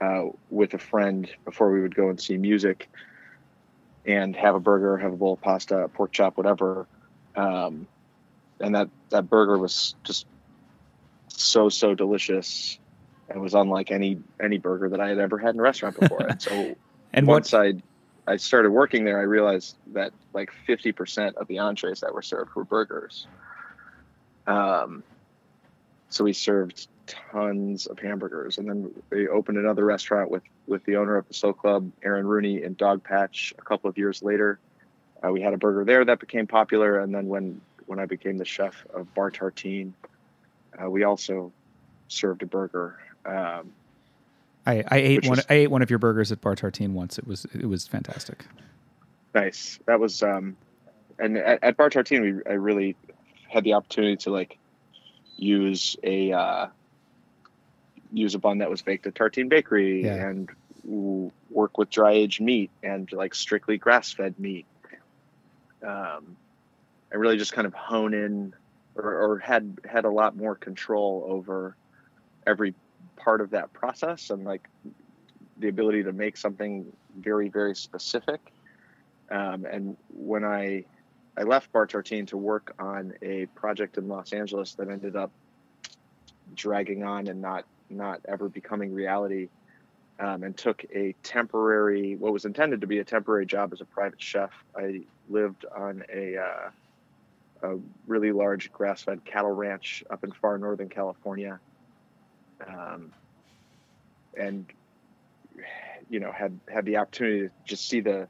uh, 0.01 0.25
with 0.49 0.73
a 0.73 0.77
friend 0.77 1.29
before 1.45 1.71
we 1.71 1.81
would 1.81 1.95
go 1.95 2.09
and 2.09 2.19
see 2.19 2.37
music 2.37 2.89
and 4.05 4.35
have 4.35 4.55
a 4.55 4.59
burger, 4.59 4.97
have 4.97 5.13
a 5.13 5.15
bowl 5.15 5.33
of 5.33 5.41
pasta, 5.41 5.89
pork 5.93 6.11
chop, 6.11 6.37
whatever. 6.37 6.87
Um, 7.35 7.87
and 8.59 8.75
that 8.75 8.89
that 9.09 9.29
burger 9.29 9.57
was 9.57 9.95
just 10.03 10.25
so 11.27 11.69
so 11.69 11.93
delicious. 11.93 12.79
It 13.29 13.37
was 13.37 13.53
unlike 13.53 13.91
any 13.91 14.19
any 14.41 14.57
burger 14.57 14.89
that 14.89 14.99
I 14.99 15.09
had 15.09 15.19
ever 15.19 15.37
had 15.37 15.53
in 15.53 15.59
a 15.59 15.63
restaurant 15.63 15.99
before. 15.99 16.25
and 16.27 16.41
so 16.41 16.75
And 17.13 17.25
once 17.27 17.53
what? 17.53 17.65
I 17.65 17.73
I 18.31 18.37
started 18.37 18.71
working 18.71 19.05
there, 19.05 19.19
I 19.19 19.23
realized 19.23 19.75
that 19.93 20.11
like 20.33 20.51
fifty 20.65 20.91
percent 20.91 21.37
of 21.37 21.47
the 21.47 21.59
entrees 21.59 22.01
that 22.01 22.13
were 22.13 22.21
served 22.21 22.53
were 22.55 22.63
burgers. 22.63 23.27
Um, 24.45 25.03
so 26.09 26.23
we 26.23 26.33
served 26.33 26.87
tons 27.07 27.85
of 27.87 27.99
hamburgers, 27.99 28.57
and 28.57 28.69
then 28.69 28.91
we 29.09 29.27
opened 29.27 29.57
another 29.57 29.85
restaurant 29.85 30.29
with 30.29 30.43
with 30.67 30.83
the 30.85 30.95
owner 30.97 31.15
of 31.17 31.27
the 31.27 31.33
Slow 31.33 31.53
Club, 31.53 31.91
Aaron 32.03 32.25
Rooney, 32.27 32.63
in 32.63 32.75
Dogpatch. 32.75 33.53
A 33.57 33.61
couple 33.61 33.89
of 33.89 33.97
years 33.97 34.21
later, 34.21 34.59
uh, 35.25 35.31
we 35.31 35.41
had 35.41 35.53
a 35.53 35.57
burger 35.57 35.83
there 35.85 36.05
that 36.05 36.19
became 36.19 36.47
popular, 36.47 36.99
and 36.99 37.13
then 37.13 37.27
when 37.27 37.61
when 37.85 37.99
I 37.99 38.05
became 38.05 38.37
the 38.37 38.45
chef 38.45 38.85
of 38.93 39.13
Bar 39.15 39.31
Tartine, 39.31 39.93
uh, 40.81 40.89
we 40.89 41.03
also 41.03 41.51
served 42.07 42.43
a 42.43 42.45
burger. 42.45 42.99
Um, 43.25 43.71
I, 44.65 44.83
I 44.89 44.97
ate 44.97 45.27
one. 45.27 45.39
is- 45.39 45.45
I 45.49 45.53
ate 45.55 45.71
one 45.71 45.81
of 45.81 45.89
your 45.89 45.99
burgers 45.99 46.31
at 46.31 46.41
Bar 46.41 46.55
Tartine 46.55 46.91
once. 46.93 47.17
It 47.17 47.25
was 47.25 47.45
it 47.53 47.65
was 47.65 47.87
fantastic. 47.87 48.45
Nice. 49.33 49.79
That 49.85 49.99
was 49.99 50.21
um, 50.23 50.57
and 51.19 51.37
at, 51.37 51.63
at 51.63 51.77
Bar 51.77 51.89
Tartine, 51.89 52.21
we 52.21 52.51
I 52.51 52.55
really 52.55 52.95
had 53.49 53.63
the 53.63 53.73
opportunity 53.73 54.17
to 54.17 54.31
like 54.31 54.57
use 55.37 55.95
a 56.03 56.31
uh, 56.33 56.67
use 58.11 58.35
a 58.35 58.39
bun 58.39 58.59
that 58.59 58.69
was 58.69 58.81
baked 58.81 59.07
at 59.07 59.15
Tartine 59.15 59.49
Bakery 59.49 60.03
Yeah. 60.05 60.15
and 60.27 60.49
work 61.49 61.77
with 61.77 61.89
dry 61.89 62.11
aged 62.13 62.39
meat 62.41 62.71
and 62.81 63.11
like 63.11 63.35
strictly 63.35 63.77
grass 63.77 64.13
fed 64.13 64.39
meat. 64.39 64.65
Um, 65.83 66.37
I 67.11 67.15
really 67.15 67.37
just 67.37 67.53
kind 67.53 67.67
of 67.67 67.73
hone 67.73 68.13
in 68.13 68.53
or, 68.95 69.13
or 69.13 69.37
had 69.39 69.79
had 69.85 70.05
a 70.05 70.09
lot 70.09 70.35
more 70.35 70.55
control 70.55 71.25
over 71.27 71.75
every 72.45 72.73
part 73.15 73.41
of 73.41 73.51
that 73.51 73.73
process 73.73 74.29
and 74.29 74.43
like 74.45 74.67
the 75.59 75.67
ability 75.67 76.03
to 76.03 76.13
make 76.13 76.37
something 76.37 76.85
very 77.17 77.49
very 77.49 77.75
specific 77.75 78.39
um, 79.31 79.65
and 79.65 79.97
when 80.13 80.43
I 80.45 80.85
I 81.37 81.43
left 81.43 81.71
Bar 81.71 81.85
Tartine 81.87 82.25
to 82.27 82.37
work 82.37 82.73
on 82.79 83.13
a 83.21 83.45
project 83.47 83.97
in 83.97 84.07
Los 84.07 84.33
Angeles 84.33 84.73
that 84.75 84.89
ended 84.89 85.15
up 85.15 85.31
dragging 86.55 87.03
on 87.03 87.27
and 87.27 87.41
not 87.41 87.65
not 87.89 88.21
ever 88.27 88.49
becoming 88.49 88.93
reality, 88.93 89.49
um, 90.19 90.43
and 90.43 90.57
took 90.57 90.83
a 90.93 91.13
temporary 91.23 92.15
what 92.15 92.33
was 92.33 92.45
intended 92.45 92.81
to 92.81 92.87
be 92.87 92.99
a 92.99 93.03
temporary 93.03 93.45
job 93.45 93.73
as 93.73 93.81
a 93.81 93.85
private 93.85 94.21
chef. 94.21 94.51
I 94.75 95.01
lived 95.29 95.65
on 95.75 96.03
a 96.13 96.37
uh, 96.37 96.69
a 97.63 97.77
really 98.05 98.31
large 98.31 98.71
grass-fed 98.71 99.25
cattle 99.25 99.51
ranch 99.51 100.03
up 100.09 100.23
in 100.23 100.31
far 100.31 100.57
northern 100.57 100.89
California, 100.89 101.59
um, 102.67 103.11
and 104.35 104.65
you 106.09 106.19
know 106.19 106.31
had 106.31 106.59
had 106.71 106.85
the 106.85 106.97
opportunity 106.97 107.47
to 107.47 107.49
just 107.65 107.87
see 107.87 107.99
the 107.99 108.27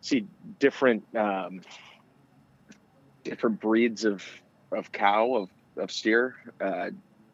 see 0.00 0.26
different 0.58 1.04
um, 1.16 1.62
different 3.24 3.60
breeds 3.60 4.04
of 4.04 4.24
of 4.70 4.92
cow 4.92 5.34
of 5.34 5.50
of 5.76 5.90
steer 5.90 6.36
uh, 6.60 6.90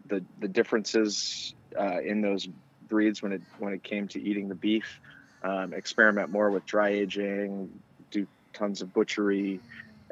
the 0.09 0.25
the 0.41 0.49
differences 0.49 1.55
uh, 1.79 2.01
in 2.01 2.21
those 2.21 2.49
breeds 2.89 3.23
when 3.23 3.33
it 3.33 3.43
when 3.59 3.73
it 3.73 3.83
came 3.83 4.09
to 4.09 4.23
eating 4.23 4.49
the 4.49 4.55
beef 4.55 5.01
um, 5.43 5.73
experiment 5.73 6.31
more 6.31 6.51
with 6.51 6.65
dry 6.67 6.89
aging 6.91 7.69
do 8.11 8.27
tons 8.53 8.83
of 8.83 8.93
butchery 8.93 9.61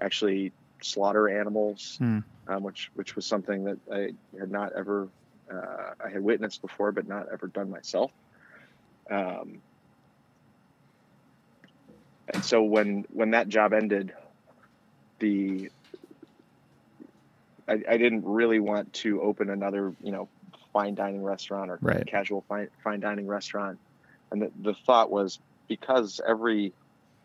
actually 0.00 0.52
slaughter 0.82 1.28
animals 1.28 1.96
Hmm. 1.98 2.18
um, 2.48 2.62
which 2.62 2.90
which 2.94 3.16
was 3.16 3.26
something 3.26 3.64
that 3.64 3.78
I 3.92 4.12
had 4.38 4.50
not 4.50 4.72
ever 4.76 5.08
uh, 5.52 5.92
I 6.04 6.10
had 6.10 6.22
witnessed 6.22 6.60
before 6.62 6.92
but 6.92 7.08
not 7.08 7.26
ever 7.32 7.46
done 7.48 7.70
myself 7.70 8.12
um, 9.10 9.60
and 12.32 12.44
so 12.44 12.62
when 12.62 13.04
when 13.12 13.30
that 13.30 13.48
job 13.48 13.72
ended 13.72 14.12
the 15.20 15.70
I, 17.68 17.82
I 17.88 17.96
didn't 17.96 18.24
really 18.24 18.60
want 18.60 18.92
to 18.94 19.20
open 19.22 19.50
another 19.50 19.92
you 20.02 20.12
know 20.12 20.28
fine 20.72 20.94
dining 20.94 21.22
restaurant 21.22 21.70
or 21.70 21.78
Right. 21.82 22.06
casual 22.06 22.44
fine, 22.48 22.68
fine 22.84 23.00
dining 23.00 23.26
restaurant 23.26 23.78
and 24.30 24.42
the, 24.42 24.50
the 24.62 24.74
thought 24.86 25.10
was 25.10 25.38
because 25.68 26.20
every 26.26 26.72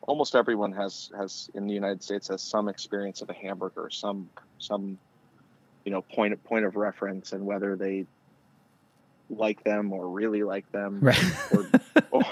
almost 0.01 0.35
everyone 0.35 0.71
has 0.73 1.09
has 1.17 1.49
in 1.53 1.67
the 1.67 1.73
united 1.73 2.01
states 2.01 2.27
has 2.29 2.41
some 2.41 2.67
experience 2.67 3.21
of 3.21 3.29
a 3.29 3.33
hamburger 3.33 3.89
some 3.91 4.29
some 4.57 4.97
you 5.85 5.91
know 5.91 6.01
point 6.01 6.33
of 6.33 6.43
point 6.43 6.65
of 6.65 6.75
reference 6.75 7.33
and 7.33 7.45
whether 7.45 7.75
they 7.75 8.05
like 9.29 9.63
them 9.63 9.93
or 9.93 10.09
really 10.09 10.43
like 10.43 10.69
them 10.71 10.99
Right. 11.01 11.23
or, 11.51 11.65
or 12.11 12.23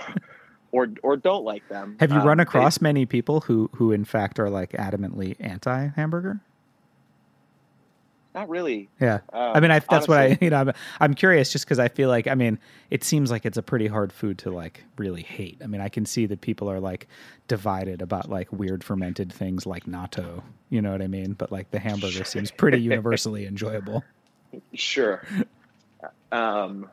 or 0.71 0.87
or 1.03 1.17
don't 1.17 1.43
like 1.45 1.67
them 1.69 1.95
Have 1.99 2.11
you 2.11 2.19
Um, 2.19 2.25
run 2.27 2.37
they- 2.37 2.43
across 2.43 2.81
many 2.81 3.05
people 3.05 3.41
who 3.41 3.69
who 3.75 3.91
in 3.91 4.03
fact 4.05 4.39
are 4.39 4.49
like 4.49 4.71
adamantly 4.73 5.35
anti 5.39 5.87
hamburger? 5.87 6.41
Not 8.39 8.50
really 8.50 8.89
Yeah. 9.01 9.19
Um, 9.34 9.51
I 9.55 9.60
mean, 9.60 9.72
I, 9.72 9.79
that's 9.79 10.08
what 10.08 10.17
I, 10.17 10.38
you 10.41 10.50
know, 10.50 10.58
I'm, 10.58 10.74
I'm 11.00 11.13
curious 11.13 11.51
just 11.51 11.65
because 11.65 11.79
I 11.79 11.89
feel 11.89 12.08
like, 12.10 12.27
I 12.27 12.36
mean, 12.36 12.58
it 12.89 13.03
seems 13.03 13.31
like 13.31 13.46
it's 13.46 13.58
a 13.58 13.62
pretty 13.62 13.88
hard 13.88 14.13
food 14.13 14.38
to 14.39 14.51
like 14.51 14.84
really 14.98 15.24
hate. 15.24 15.58
I 15.62 15.67
mean, 15.67 15.81
I 15.81 15.89
can 15.89 16.05
see 16.05 16.25
that 16.27 16.39
people 16.39 16.72
are 16.72 16.79
like 16.79 17.08
divided 17.48 18.01
about 18.01 18.29
like 18.29 18.51
weird 18.53 18.84
fermented 18.84 19.34
things 19.34 19.65
like 19.65 19.86
natto, 19.86 20.41
you 20.69 20.81
know 20.81 20.91
what 20.91 21.01
I 21.01 21.08
mean? 21.08 21.34
But 21.34 21.51
like 21.51 21.69
the 21.72 21.79
hamburger 21.79 22.24
seems 22.24 22.50
pretty 22.50 22.79
universally 22.79 23.46
enjoyable. 23.46 24.03
Sure. 24.74 25.22
Um, 26.31 26.89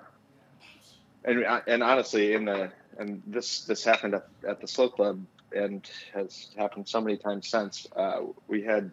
and 1.25 1.45
and 1.67 1.83
honestly, 1.83 2.35
in 2.35 2.45
the 2.45 2.71
and 2.99 3.23
this 3.27 3.65
this 3.65 3.85
happened 3.85 4.15
at, 4.15 4.29
at 4.49 4.61
the 4.61 4.67
Slow 4.67 4.89
Club 4.89 5.21
and 5.55 5.89
has 6.13 6.49
happened 6.57 6.89
so 6.89 7.01
many 7.01 7.17
times 7.17 7.49
since. 7.49 7.87
Uh, 7.95 8.23
we 8.49 8.63
had 8.63 8.91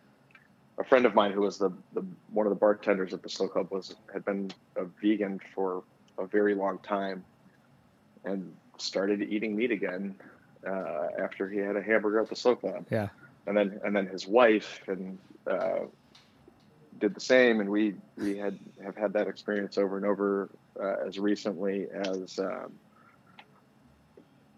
a 0.77 0.83
friend 0.83 1.05
of 1.05 1.13
mine 1.13 1.31
who 1.31 1.41
was 1.41 1.57
the, 1.57 1.71
the 1.93 2.03
one 2.31 2.45
of 2.45 2.49
the 2.49 2.59
bartenders 2.59 3.13
at 3.13 3.21
the 3.21 3.29
Slow 3.29 3.47
Club 3.47 3.67
was 3.71 3.95
had 4.11 4.25
been 4.25 4.51
a 4.75 4.85
vegan 5.01 5.39
for 5.53 5.83
a 6.17 6.25
very 6.25 6.55
long 6.55 6.79
time, 6.79 7.23
and 8.25 8.53
started 8.77 9.21
eating 9.21 9.55
meat 9.55 9.71
again 9.71 10.15
uh, 10.67 11.07
after 11.19 11.47
he 11.49 11.57
had 11.59 11.75
a 11.75 11.81
hamburger 11.81 12.19
at 12.19 12.29
the 12.29 12.35
Slow 12.35 12.55
Club 12.55 12.85
Yeah. 12.89 13.09
and 13.45 13.55
then 13.55 13.79
and 13.83 13.95
then 13.95 14.07
his 14.07 14.27
wife 14.27 14.81
and 14.87 15.17
uh, 15.45 15.79
did 16.99 17.13
the 17.13 17.19
same 17.19 17.59
and 17.59 17.69
we 17.69 17.95
we 18.17 18.37
had 18.37 18.57
have 18.83 18.95
had 18.95 19.13
that 19.13 19.27
experience 19.27 19.77
over 19.77 19.97
and 19.97 20.05
over 20.05 20.49
uh, 20.79 21.05
as 21.05 21.19
recently 21.19 21.87
as 21.91 22.39
um, 22.39 22.73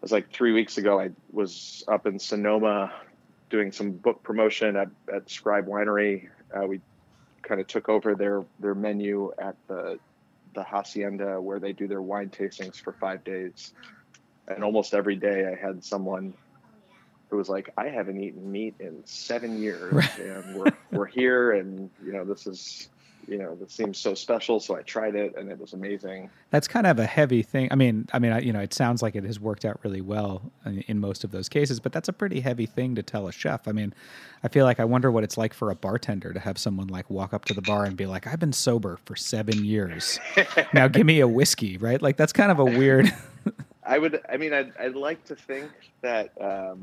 as 0.04 0.12
like 0.12 0.32
three 0.32 0.54
weeks 0.54 0.78
ago 0.78 1.00
I 1.00 1.10
was 1.32 1.84
up 1.88 2.06
in 2.06 2.20
Sonoma 2.20 2.94
doing 3.50 3.72
some 3.72 3.92
book 3.92 4.24
promotion 4.24 4.76
at, 4.76 4.90
at 5.14 5.30
Scribe 5.30 5.68
Winery. 5.68 6.30
Uh, 6.56 6.66
we 6.68 6.82
kind 7.42 7.62
of 7.62 7.68
took 7.68 7.90
over 7.90 8.16
their 8.16 8.44
their 8.60 8.76
menu 8.76 9.32
at 9.38 9.56
the 9.68 10.00
the 10.54 10.64
hacienda 10.64 11.40
where 11.40 11.60
they 11.60 11.74
do 11.74 11.88
their 11.88 12.02
wine 12.02 12.30
tastings 12.30 12.82
for 12.82 12.94
five 12.94 13.24
days. 13.24 13.74
And 14.48 14.64
almost 14.64 14.94
every 14.94 15.16
day 15.16 15.46
I 15.52 15.56
had 15.56 15.84
someone 15.84 16.34
who 17.30 17.38
was 17.38 17.50
like, 17.50 17.74
I 17.78 17.90
haven't 17.90 18.22
eaten 18.22 18.52
meat 18.52 18.76
in 18.80 19.04
seven 19.06 19.62
years, 19.62 20.06
and 20.20 20.56
we're 20.56 20.72
we're 20.92 21.06
here, 21.06 21.54
and 21.54 21.90
you 22.04 22.14
know 22.14 22.24
this 22.24 22.48
is, 22.48 22.90
you 23.28 23.38
know, 23.38 23.56
this 23.56 23.74
seems 23.74 23.98
so 23.98 24.14
special. 24.14 24.60
So 24.60 24.76
I 24.76 24.82
tried 24.82 25.16
it, 25.16 25.36
and 25.38 25.50
it 25.52 25.60
was 25.60 25.74
amazing. 25.74 26.30
That's 26.52 26.68
kind 26.68 26.88
of 26.88 27.00
a 27.00 27.06
heavy 27.06 27.42
thing. 27.42 27.68
I 27.72 27.76
mean, 27.76 28.08
I 28.14 28.20
mean, 28.20 28.32
I, 28.32 28.40
you 28.40 28.54
know, 28.54 28.60
it 28.60 28.74
sounds 28.74 29.02
like 29.02 29.16
it 29.16 29.24
has 29.24 29.40
worked 29.40 29.66
out 29.66 29.80
really 29.84 30.02
well 30.02 30.52
in, 30.66 30.82
in 30.88 31.00
most 31.00 31.24
of 31.24 31.32
those 31.32 31.50
cases, 31.50 31.80
but 31.80 31.92
that's 31.92 32.08
a 32.08 32.14
pretty 32.14 32.40
heavy 32.40 32.66
thing 32.66 32.96
to 32.96 33.04
tell 33.04 33.28
a 33.28 33.32
chef. 33.32 33.68
I 33.68 33.72
mean, 33.72 33.94
I 34.44 34.48
feel 34.48 34.66
like 34.66 34.80
I 34.80 34.86
wonder 34.86 35.12
what 35.12 35.24
it's 35.24 35.38
like 35.38 35.54
for 35.54 35.72
a 35.72 35.76
bartender 35.76 36.34
to 36.34 36.40
have 36.40 36.58
someone 36.58 36.88
like 36.88 37.10
walk 37.10 37.34
up 37.34 37.46
to 37.46 37.54
the 37.54 37.62
bar 37.62 37.86
and 37.86 37.98
be 37.98 38.06
like, 38.06 38.28
"I've 38.28 38.40
been 38.40 38.54
sober 38.54 38.98
for 39.06 39.16
seven 39.16 39.66
years. 39.66 40.20
now 40.74 40.88
give 40.88 41.06
me 41.06 41.20
a 41.20 41.28
whiskey." 41.28 41.78
Right? 41.78 42.02
Like 42.02 42.18
that's 42.18 42.34
kind 42.34 42.52
of 42.52 42.60
a 42.60 42.66
weird. 42.66 43.14
I 43.88 44.00
would, 44.00 44.20
I 44.28 44.38
mean, 44.38 44.52
I'd, 44.52 44.74
I'd 44.80 44.96
like 44.96 45.24
to 45.26 45.36
think 45.36 45.70
that 46.02 46.32
um, 46.42 46.82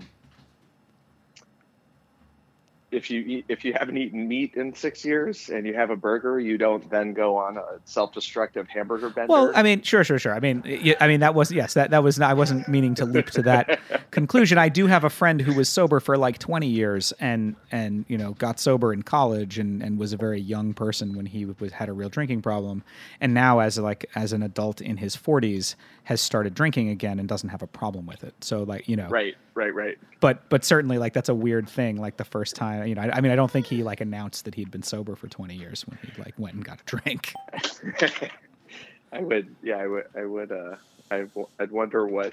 if 2.93 3.11
you 3.11 3.21
eat, 3.23 3.45
if 3.49 3.65
you 3.65 3.73
haven't 3.73 3.97
eaten 3.97 4.29
meat 4.29 4.55
in 4.55 4.75
six 4.75 5.05
years 5.05 5.49
and 5.49 5.67
you 5.67 5.75
have 5.75 5.91
a 5.91 5.97
burger, 5.97 6.39
you 6.39 6.59
don't 6.59 6.89
then 6.91 7.15
go 7.15 7.37
on 7.37 7.57
a 7.57 7.65
self-destructive 7.85 8.69
hamburger 8.69 9.09
bender. 9.09 9.33
Well, 9.33 9.51
I 9.55 9.63
mean, 9.63 9.83
sure, 9.83 10.05
sure, 10.05 10.19
sure. 10.19 10.35
I 10.35 10.41
mean, 10.41 10.63
I 11.01 11.09
mean 11.09 11.21
that 11.21 11.35
was 11.35 11.51
yes, 11.51 11.75
that 11.75 11.91
that 11.91 12.03
was. 12.03 12.19
Not, 12.19 12.31
I 12.31 12.35
wasn't 12.35 12.69
meaning 12.69 12.95
to 12.97 13.07
leap 13.07 13.27
to 13.31 13.43
that 13.43 13.81
conclusion. 14.11 14.59
I 14.59 14.69
do 14.69 14.87
have 14.87 15.05
a 15.05 15.11
friend 15.11 15.41
who 15.41 15.55
was 15.55 15.69
sober 15.69 15.99
for 15.99 16.17
like 16.19 16.39
twenty 16.39 16.69
years 16.69 17.13
and 17.19 17.57
and 17.71 18.05
you 18.09 18.19
know 18.19 18.33
got 18.35 18.61
sober 18.61 18.93
in 18.93 19.03
college 19.03 19.59
and 19.59 19.83
and 19.83 19.99
was 19.99 20.13
a 20.13 20.17
very 20.17 20.41
young 20.41 20.75
person 20.75 21.17
when 21.17 21.27
he 21.27 21.47
was 21.47 21.73
had 21.73 21.89
a 21.89 21.93
real 21.93 22.11
drinking 22.11 22.43
problem, 22.43 22.85
and 23.21 23.33
now 23.33 23.61
as 23.61 23.79
like 23.79 24.07
as 24.15 24.33
an 24.33 24.43
adult 24.43 24.81
in 24.81 24.99
his 24.99 25.17
forties 25.17 25.77
has 26.05 26.21
started 26.21 26.53
drinking 26.55 26.89
again 26.91 27.19
and 27.19 27.29
doesn't 27.29 27.49
have 27.49 27.63
a 27.63 27.67
problem 27.67 28.07
with 28.07 28.23
it. 28.23 28.35
So 28.45 28.65
like 28.65 28.89
you 28.89 28.97
know, 28.97 29.09
right, 29.09 29.35
right, 29.55 29.75
right. 29.75 29.99
But 30.21 30.49
but 30.49 30.65
certainly 30.65 30.99
like 30.99 31.13
that's 31.13 31.29
a 31.29 31.35
weird 31.35 31.69
thing. 31.69 31.97
Like 31.97 32.17
the 32.17 32.25
first 32.25 32.57
time, 32.57 32.87
you 32.87 32.95
know, 32.95 33.03
I, 33.03 33.17
I 33.17 33.21
mean, 33.21 33.33
I 33.33 33.37
don't 33.37 33.51
think 33.51 33.67
he 33.67 33.83
like 33.83 34.01
announced 34.01 34.45
that 34.45 34.55
he'd 34.55 34.71
been 34.71 34.83
sober 34.83 35.15
for 35.15 35.29
twenty 35.29 35.55
years 35.55 35.87
when 35.87 35.99
he 36.03 36.23
like 36.23 36.35
went 36.39 36.55
and 36.55 36.65
got 36.65 36.81
a 36.81 36.85
drink. 36.85 37.33
I 39.13 39.21
would, 39.21 39.55
yeah, 39.63 39.77
I 39.77 39.87
would, 39.87 40.05
I 40.17 40.25
would, 40.25 40.53
uh, 40.53 40.77
I, 41.11 41.27
I'd 41.61 41.71
wonder 41.71 42.07
what, 42.07 42.33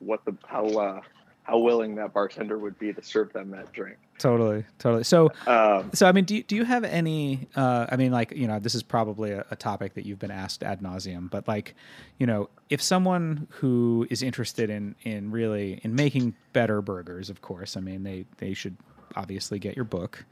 what 0.00 0.24
the 0.24 0.36
how 0.46 0.66
uh, 0.66 1.00
how 1.44 1.58
willing 1.58 1.94
that 1.96 2.12
bartender 2.12 2.58
would 2.58 2.78
be 2.78 2.92
to 2.92 3.02
serve 3.02 3.32
them 3.32 3.50
that 3.50 3.72
drink. 3.72 3.98
Totally, 4.20 4.64
totally. 4.78 5.02
So, 5.04 5.32
Um, 5.46 5.90
so 5.94 6.06
I 6.06 6.12
mean, 6.12 6.26
do 6.26 6.36
you, 6.36 6.42
do 6.42 6.54
you 6.54 6.64
have 6.64 6.84
any? 6.84 7.48
Uh, 7.56 7.86
I 7.90 7.96
mean, 7.96 8.12
like 8.12 8.32
you 8.32 8.46
know, 8.46 8.58
this 8.60 8.74
is 8.74 8.82
probably 8.82 9.30
a, 9.30 9.46
a 9.50 9.56
topic 9.56 9.94
that 9.94 10.04
you've 10.04 10.18
been 10.18 10.30
asked 10.30 10.62
ad 10.62 10.82
nauseum, 10.82 11.30
but 11.30 11.48
like, 11.48 11.74
you 12.18 12.26
know, 12.26 12.50
if 12.68 12.82
someone 12.82 13.48
who 13.50 14.06
is 14.10 14.22
interested 14.22 14.68
in 14.68 14.94
in 15.04 15.30
really 15.30 15.80
in 15.82 15.94
making 15.94 16.34
better 16.52 16.82
burgers, 16.82 17.30
of 17.30 17.40
course, 17.40 17.78
I 17.78 17.80
mean, 17.80 18.02
they 18.02 18.26
they 18.36 18.52
should 18.52 18.76
obviously 19.16 19.58
get 19.58 19.74
your 19.74 19.86
book. 19.86 20.26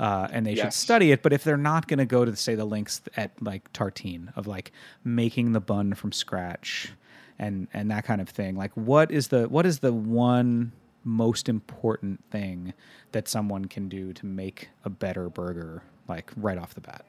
Uh, 0.00 0.28
and 0.32 0.44
they 0.44 0.54
should 0.54 0.72
study 0.72 1.10
it, 1.12 1.22
but 1.22 1.32
if 1.32 1.42
they're 1.42 1.56
not 1.56 1.88
going 1.88 1.98
to 1.98 2.04
go 2.04 2.24
to 2.24 2.34
say 2.36 2.54
the 2.54 2.64
links 2.64 3.02
at 3.16 3.30
like 3.40 3.72
Tartine 3.72 4.32
of 4.36 4.46
like 4.48 4.70
making 5.04 5.52
the 5.52 5.60
bun 5.60 5.94
from 5.94 6.10
scratch, 6.12 6.92
and 7.38 7.68
and 7.72 7.90
that 7.92 8.04
kind 8.04 8.20
of 8.20 8.28
thing, 8.28 8.56
like 8.56 8.72
what 8.74 9.12
is 9.12 9.28
the 9.28 9.48
what 9.48 9.64
is 9.64 9.78
the 9.78 9.92
one 9.92 10.72
most 11.08 11.48
important 11.48 12.22
thing 12.30 12.74
that 13.12 13.28
someone 13.28 13.64
can 13.64 13.88
do 13.88 14.12
to 14.12 14.26
make 14.26 14.68
a 14.84 14.90
better 14.90 15.28
burger 15.28 15.82
like 16.06 16.30
right 16.36 16.58
off 16.58 16.74
the 16.74 16.80
bat 16.80 17.04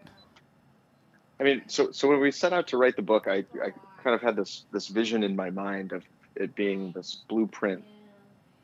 I 1.42 1.46
mean, 1.46 1.62
so 1.68 1.92
so 1.92 2.10
when 2.10 2.20
we 2.20 2.32
set 2.32 2.52
out 2.52 2.68
to 2.68 2.78
write 2.78 2.98
the 2.98 3.02
book, 3.02 3.26
I 3.26 3.46
I 3.64 3.72
kind 4.04 4.14
of 4.14 4.22
had 4.22 4.36
this 4.36 4.66
this 4.74 4.90
vision 4.90 5.24
in 5.24 5.38
my 5.38 5.50
mind 5.50 5.94
of 5.94 6.04
it 6.36 6.54
being 6.54 6.92
this 6.92 7.20
blueprint 7.30 7.82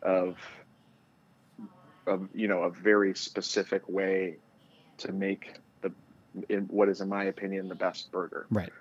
of 0.02 0.36
of 2.06 2.28
you 2.34 2.50
know 2.50 2.64
a 2.64 2.70
very 2.70 3.16
specific 3.16 3.88
way 3.88 4.36
to 4.98 5.14
make 5.14 5.56
the 5.84 5.94
in 6.50 6.64
what 6.64 6.90
is 6.90 7.00
in 7.00 7.08
my 7.08 7.24
opinion 7.24 7.70
the 7.70 7.76
best 7.76 8.12
burger. 8.12 8.46
right 8.50 8.74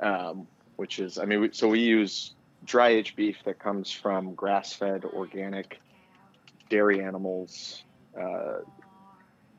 um, 0.00 0.46
which 0.76 0.98
is, 0.98 1.18
I 1.18 1.24
mean, 1.24 1.40
we, 1.40 1.48
so 1.52 1.68
we 1.68 1.80
use 1.80 2.34
dry 2.64 2.88
aged 2.88 3.16
beef 3.16 3.36
that 3.44 3.58
comes 3.58 3.90
from 3.90 4.34
grass 4.34 4.72
fed 4.72 5.04
organic 5.04 5.80
dairy 6.68 7.02
animals 7.02 7.82
uh, 8.20 8.58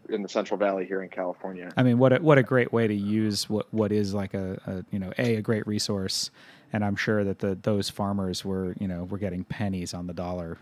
in 0.09 0.21
the 0.21 0.29
Central 0.29 0.57
Valley 0.57 0.85
here 0.85 1.03
in 1.03 1.09
California. 1.09 1.71
i 1.77 1.83
mean 1.83 1.97
what 1.97 2.13
a, 2.13 2.17
what 2.17 2.37
a 2.37 2.43
great 2.43 2.71
way 2.73 2.87
to 2.87 2.95
use 2.95 3.49
what 3.49 3.71
what 3.73 3.91
is 3.91 4.13
like 4.13 4.33
a, 4.33 4.59
a 4.65 4.85
you 4.91 4.99
know 4.99 5.11
a 5.17 5.35
a 5.35 5.41
great 5.41 5.65
resource 5.67 6.31
and 6.73 6.83
i'm 6.83 6.95
sure 6.95 7.23
that 7.23 7.39
the 7.39 7.55
those 7.61 7.89
farmers 7.89 8.43
were 8.43 8.75
you 8.79 8.87
know 8.87 9.03
were 9.05 9.17
getting 9.17 9.43
pennies 9.43 9.93
on 9.93 10.07
the 10.07 10.13
dollar 10.13 10.57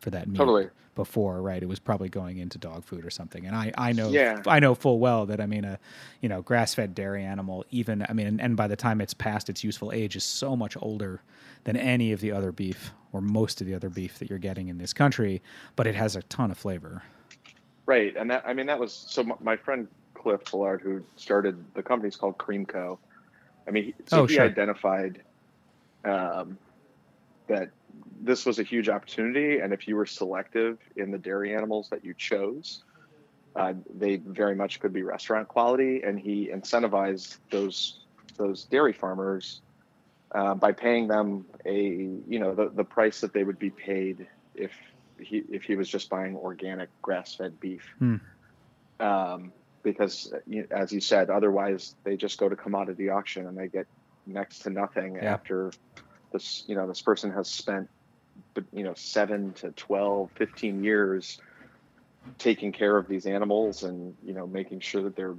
for 0.00 0.10
that 0.10 0.26
meat 0.28 0.36
Totally. 0.38 0.68
before 0.94 1.40
right 1.42 1.62
it 1.62 1.66
was 1.68 1.78
probably 1.78 2.08
going 2.08 2.38
into 2.38 2.58
dog 2.58 2.84
food 2.84 3.04
or 3.04 3.10
something 3.10 3.46
and 3.46 3.54
i 3.54 3.72
i 3.78 3.92
know 3.92 4.08
Yeah. 4.08 4.40
i 4.46 4.58
know 4.60 4.74
full 4.74 4.98
well 4.98 5.26
that 5.26 5.40
i 5.40 5.46
mean 5.46 5.64
a 5.64 5.78
you 6.20 6.28
know 6.28 6.42
grass-fed 6.42 6.94
dairy 6.94 7.22
animal 7.24 7.64
even 7.70 8.04
i 8.08 8.12
mean 8.12 8.26
and, 8.26 8.40
and 8.40 8.56
by 8.56 8.66
the 8.66 8.76
time 8.76 9.00
it's 9.00 9.14
past 9.14 9.48
its 9.48 9.62
useful 9.62 9.92
age 9.92 10.16
is 10.16 10.24
so 10.24 10.56
much 10.56 10.76
older 10.80 11.20
than 11.64 11.76
any 11.76 12.12
of 12.12 12.20
the 12.20 12.32
other 12.32 12.50
beef 12.52 12.92
or 13.12 13.20
most 13.20 13.60
of 13.60 13.66
the 13.66 13.74
other 13.74 13.88
beef 13.90 14.18
that 14.18 14.28
you're 14.30 14.38
getting 14.38 14.68
in 14.68 14.78
this 14.78 14.92
country 14.92 15.42
but 15.76 15.86
it 15.86 15.94
has 15.94 16.16
a 16.16 16.22
ton 16.24 16.50
of 16.50 16.58
flavor 16.58 17.02
Right. 17.86 18.14
And 18.16 18.30
that, 18.30 18.44
I 18.46 18.52
mean, 18.54 18.66
that 18.66 18.78
was, 18.78 18.92
so 18.92 19.24
my- 19.40 19.56
friend 19.56 19.88
Cliff 20.14 20.44
Pollard, 20.44 20.80
who 20.80 21.02
started 21.16 21.56
the 21.74 21.82
company, 21.82 21.88
company's 22.12 22.16
called 22.16 22.38
Cream 22.38 22.64
Co. 22.64 23.00
I 23.66 23.72
mean, 23.72 23.84
he, 23.86 23.94
so 24.06 24.20
Oh, 24.20 24.26
he 24.26 24.34
sure. 24.34 24.44
identified 24.44 25.22
um, 26.04 26.56
that 27.48 27.70
this 28.22 28.44
was 28.46 28.58
a 28.58 28.62
huge 28.62 28.88
opportunity. 28.88 29.58
And 29.60 29.72
if 29.72 29.88
you 29.88 29.96
were 29.96 30.06
selective 30.06 30.78
in 30.96 31.10
the 31.10 31.18
dairy 31.18 31.54
animals 31.54 31.88
that 31.90 32.04
you 32.04 32.14
chose, 32.14 32.84
uh, 33.56 33.74
they 33.98 34.16
very 34.16 34.54
much 34.54 34.80
could 34.80 34.92
be 34.92 35.02
restaurant 35.02 35.48
quality. 35.48 36.02
And 36.02 36.18
he 36.18 36.50
incentivized 36.52 37.38
those 37.50 38.00
those 38.36 38.64
dairy 38.64 38.92
farmers 38.92 39.60
uh, 40.32 40.54
by 40.54 40.72
paying 40.72 41.08
them 41.08 41.44
a 41.64 41.82
you 42.28 42.38
know 42.38 42.54
the, 42.54 42.70
the 42.70 42.84
price 42.84 43.20
that 43.20 43.32
they 43.32 43.44
would 43.44 43.58
be 43.58 43.70
paid 43.70 44.26
if 44.54 44.72
he 45.18 45.42
if 45.50 45.64
he 45.64 45.76
was 45.76 45.88
just 45.88 46.08
buying 46.08 46.36
organic 46.36 46.88
grass 47.02 47.34
fed 47.34 47.58
beef. 47.60 47.82
Hmm. 47.98 48.16
Um, 49.00 49.52
because 49.82 50.32
as 50.70 50.92
you 50.92 51.00
said, 51.00 51.30
otherwise 51.30 51.94
they 52.04 52.16
just 52.16 52.38
go 52.38 52.48
to 52.48 52.56
commodity 52.56 53.08
auction 53.08 53.46
and 53.46 53.56
they 53.56 53.68
get 53.68 53.86
next 54.26 54.60
to 54.60 54.70
nothing 54.70 55.16
Yeah. 55.16 55.32
after 55.32 55.72
this 56.32 56.64
you 56.66 56.76
know 56.76 56.86
this 56.86 57.00
person 57.00 57.32
has 57.32 57.48
spent 57.48 57.88
but 58.54 58.64
you 58.72 58.84
know 58.84 58.94
7 58.94 59.52
to 59.54 59.70
12 59.70 60.30
15 60.34 60.84
years 60.84 61.40
taking 62.38 62.72
care 62.72 62.96
of 62.96 63.08
these 63.08 63.26
animals 63.26 63.82
and 63.82 64.14
you 64.24 64.32
know 64.32 64.46
making 64.46 64.80
sure 64.80 65.02
that 65.02 65.16
they're 65.16 65.36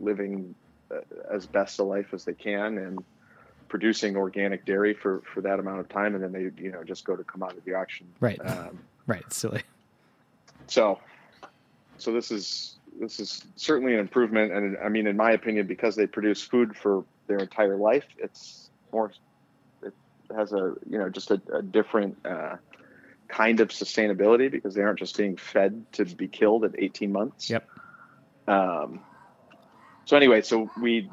living 0.00 0.54
uh, 0.90 1.00
as 1.30 1.46
best 1.46 1.78
a 1.78 1.82
life 1.82 2.12
as 2.12 2.24
they 2.24 2.34
can 2.34 2.78
and 2.78 3.02
producing 3.68 4.16
organic 4.16 4.64
dairy 4.64 4.94
for 4.94 5.22
for 5.32 5.40
that 5.42 5.58
amount 5.60 5.80
of 5.80 5.88
time. 5.88 6.14
And 6.14 6.24
then 6.24 6.32
they 6.32 6.62
you 6.62 6.72
know 6.72 6.82
just 6.82 7.04
go 7.04 7.16
to 7.16 7.24
commodity 7.24 7.74
auction. 7.74 8.06
Right. 8.20 8.40
um, 8.44 8.78
right. 9.06 9.30
Silly. 9.32 9.62
So 10.66 10.98
so 11.98 12.12
this 12.12 12.30
is 12.30 12.76
this 13.00 13.20
is 13.20 13.44
certainly 13.56 13.94
an 13.94 14.00
improvement. 14.00 14.52
And 14.52 14.76
i 14.84 14.88
mean 14.88 15.06
in 15.06 15.16
my 15.16 15.32
opinion 15.32 15.66
because 15.66 15.94
they 15.96 16.06
produce 16.06 16.42
food 16.42 16.76
for 16.76 17.04
their 17.26 17.38
entire 17.38 17.76
life 17.76 18.06
it's 18.16 18.70
more 18.90 19.12
has 20.34 20.52
a 20.52 20.74
you 20.88 20.98
know 20.98 21.08
just 21.08 21.30
a, 21.30 21.40
a 21.52 21.62
different 21.62 22.16
uh, 22.24 22.56
kind 23.28 23.60
of 23.60 23.68
sustainability 23.68 24.50
because 24.50 24.74
they 24.74 24.82
aren't 24.82 24.98
just 24.98 25.16
being 25.16 25.36
fed 25.36 25.84
to 25.92 26.04
be 26.04 26.28
killed 26.28 26.64
at 26.64 26.72
18 26.78 27.12
months. 27.12 27.50
Yep. 27.50 27.68
um, 28.46 29.00
so 30.04 30.16
anyway 30.16 30.42
so 30.42 30.70
we 30.80 31.10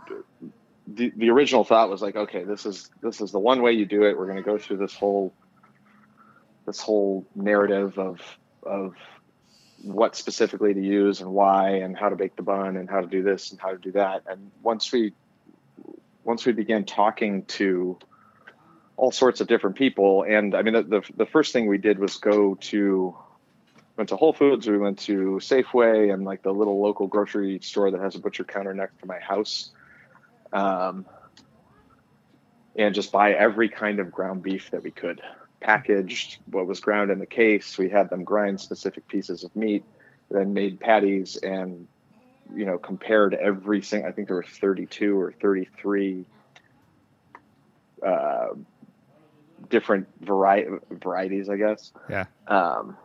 the, 0.87 1.11
the 1.15 1.29
original 1.29 1.63
thought 1.63 1.89
was 1.89 2.01
like 2.01 2.15
okay 2.15 2.43
this 2.43 2.65
is 2.65 2.89
this 3.01 3.21
is 3.21 3.31
the 3.31 3.39
one 3.39 3.61
way 3.61 3.71
you 3.73 3.85
do 3.85 4.03
it. 4.03 4.17
We're 4.17 4.25
going 4.27 4.37
to 4.37 4.43
go 4.43 4.57
through 4.57 4.77
this 4.77 4.95
whole 4.95 5.33
this 6.65 6.79
whole 6.79 7.25
narrative 7.35 7.97
of 7.97 8.19
of 8.63 8.95
what 9.85 10.15
specifically 10.15 10.73
to 10.73 10.81
use 10.81 11.21
and 11.21 11.31
why 11.31 11.69
and 11.69 11.95
how 11.97 12.09
to 12.09 12.15
bake 12.15 12.35
the 12.35 12.41
bun 12.41 12.75
and 12.77 12.89
how 12.89 13.01
to 13.01 13.07
do 13.07 13.21
this 13.21 13.51
and 13.51 13.59
how 13.59 13.69
to 13.69 13.77
do 13.77 13.91
that. 13.91 14.23
And 14.27 14.51
once 14.63 14.91
we 14.91 15.13
once 16.23 16.45
we 16.45 16.53
began 16.53 16.85
talking 16.85 17.45
to 17.45 17.97
all 18.97 19.11
sorts 19.11 19.41
of 19.41 19.47
different 19.47 19.75
people. 19.75 20.23
And 20.23 20.55
i 20.55 20.61
mean 20.61 20.73
the, 20.73 20.83
the, 20.83 21.01
the 21.17 21.25
first 21.25 21.53
thing 21.53 21.67
we 21.67 21.77
did 21.77 21.99
was 21.99 22.17
go 22.17 22.55
to 22.55 23.15
went 23.97 24.09
to 24.09 24.15
whole 24.15 24.33
foods. 24.33 24.67
We 24.67 24.77
went 24.77 24.99
to 24.99 25.39
safeway 25.41 26.13
and 26.13 26.25
like 26.25 26.43
the 26.43 26.51
little 26.51 26.81
local 26.81 27.07
grocery 27.07 27.59
store 27.61 27.91
that 27.91 28.01
has 28.01 28.15
a 28.15 28.19
butcher 28.19 28.43
counter 28.43 28.73
next 28.73 28.99
to 28.99 29.05
my 29.05 29.19
house. 29.19 29.71
Um, 30.51 31.05
and 32.75 32.93
just 32.93 33.11
buy 33.11 33.33
every 33.33 33.69
kind 33.69 33.99
of 33.99 34.11
ground 34.11 34.43
beef 34.43 34.71
that 34.71 34.83
we 34.83 34.91
could. 34.91 35.21
Packaged 35.61 36.39
what 36.47 36.67
was 36.67 36.81
ground 36.81 37.09
in 37.09 37.19
the 37.19 37.25
case. 37.25 37.77
We 37.77 37.89
had 37.89 38.09
them 38.09 38.25
grind 38.25 38.59
specific 38.59 39.07
pieces 39.07 39.45
of 39.45 39.55
meat 39.55 39.85
then 40.29 40.53
made 40.53 40.79
patties 40.79 41.37
and 41.37 41.87
you 42.53 42.65
know 42.65 42.77
compared 42.77 43.33
every 43.33 43.81
single 43.81 44.09
i 44.09 44.11
think 44.11 44.27
there 44.27 44.35
were 44.37 44.43
32 44.43 45.19
or 45.19 45.31
33 45.31 46.25
uh, 48.05 48.47
different 49.69 50.07
vari- 50.21 50.79
varieties 50.91 51.49
i 51.49 51.55
guess. 51.55 51.91
Yeah. 52.09 52.25
Um, 52.47 52.97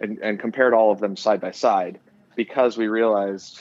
and, 0.00 0.18
and 0.18 0.40
compared 0.40 0.72
all 0.72 0.92
of 0.92 1.00
them 1.00 1.16
side 1.16 1.40
by 1.40 1.50
side 1.50 2.00
because 2.36 2.76
we 2.76 2.88
realized 2.88 3.60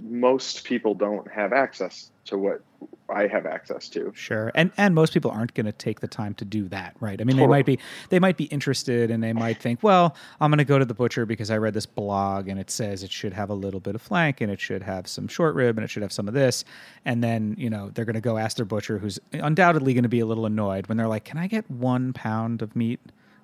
most 0.00 0.64
people 0.64 0.94
don't 0.94 1.30
have 1.30 1.52
access 1.52 2.10
to 2.26 2.38
what 2.38 2.62
I 3.10 3.26
have 3.26 3.46
access 3.46 3.88
to. 3.90 4.12
Sure, 4.14 4.52
and 4.54 4.70
and 4.76 4.94
most 4.94 5.14
people 5.14 5.30
aren't 5.30 5.54
going 5.54 5.66
to 5.66 5.72
take 5.72 6.00
the 6.00 6.08
time 6.08 6.34
to 6.34 6.44
do 6.44 6.68
that, 6.68 6.94
right? 7.00 7.18
I 7.20 7.24
mean, 7.24 7.36
they 7.38 7.46
might 7.46 7.64
be 7.64 7.78
they 8.10 8.18
might 8.18 8.36
be 8.36 8.44
interested, 8.44 9.10
and 9.10 9.22
they 9.22 9.32
might 9.32 9.58
think, 9.58 9.82
well, 9.82 10.14
I'm 10.40 10.50
going 10.50 10.58
to 10.58 10.64
go 10.64 10.78
to 10.78 10.84
the 10.84 10.94
butcher 10.94 11.24
because 11.24 11.50
I 11.50 11.56
read 11.56 11.72
this 11.72 11.86
blog 11.86 12.48
and 12.48 12.60
it 12.60 12.70
says 12.70 13.02
it 13.02 13.10
should 13.10 13.32
have 13.32 13.48
a 13.48 13.54
little 13.54 13.80
bit 13.80 13.94
of 13.94 14.02
flank 14.02 14.40
and 14.40 14.52
it 14.52 14.60
should 14.60 14.82
have 14.82 15.08
some 15.08 15.26
short 15.26 15.54
rib 15.54 15.78
and 15.78 15.84
it 15.84 15.88
should 15.88 16.02
have 16.02 16.12
some 16.12 16.28
of 16.28 16.34
this, 16.34 16.64
and 17.04 17.24
then 17.24 17.54
you 17.58 17.70
know 17.70 17.90
they're 17.90 18.04
going 18.04 18.14
to 18.14 18.20
go 18.20 18.36
ask 18.36 18.56
their 18.58 18.66
butcher, 18.66 18.98
who's 18.98 19.18
undoubtedly 19.32 19.94
going 19.94 20.02
to 20.02 20.08
be 20.08 20.20
a 20.20 20.26
little 20.26 20.44
annoyed 20.46 20.86
when 20.86 20.98
they're 20.98 21.08
like, 21.08 21.24
"Can 21.24 21.38
I 21.38 21.46
get 21.46 21.70
one 21.70 22.12
pound 22.12 22.60
of 22.60 22.76
meat?" 22.76 23.00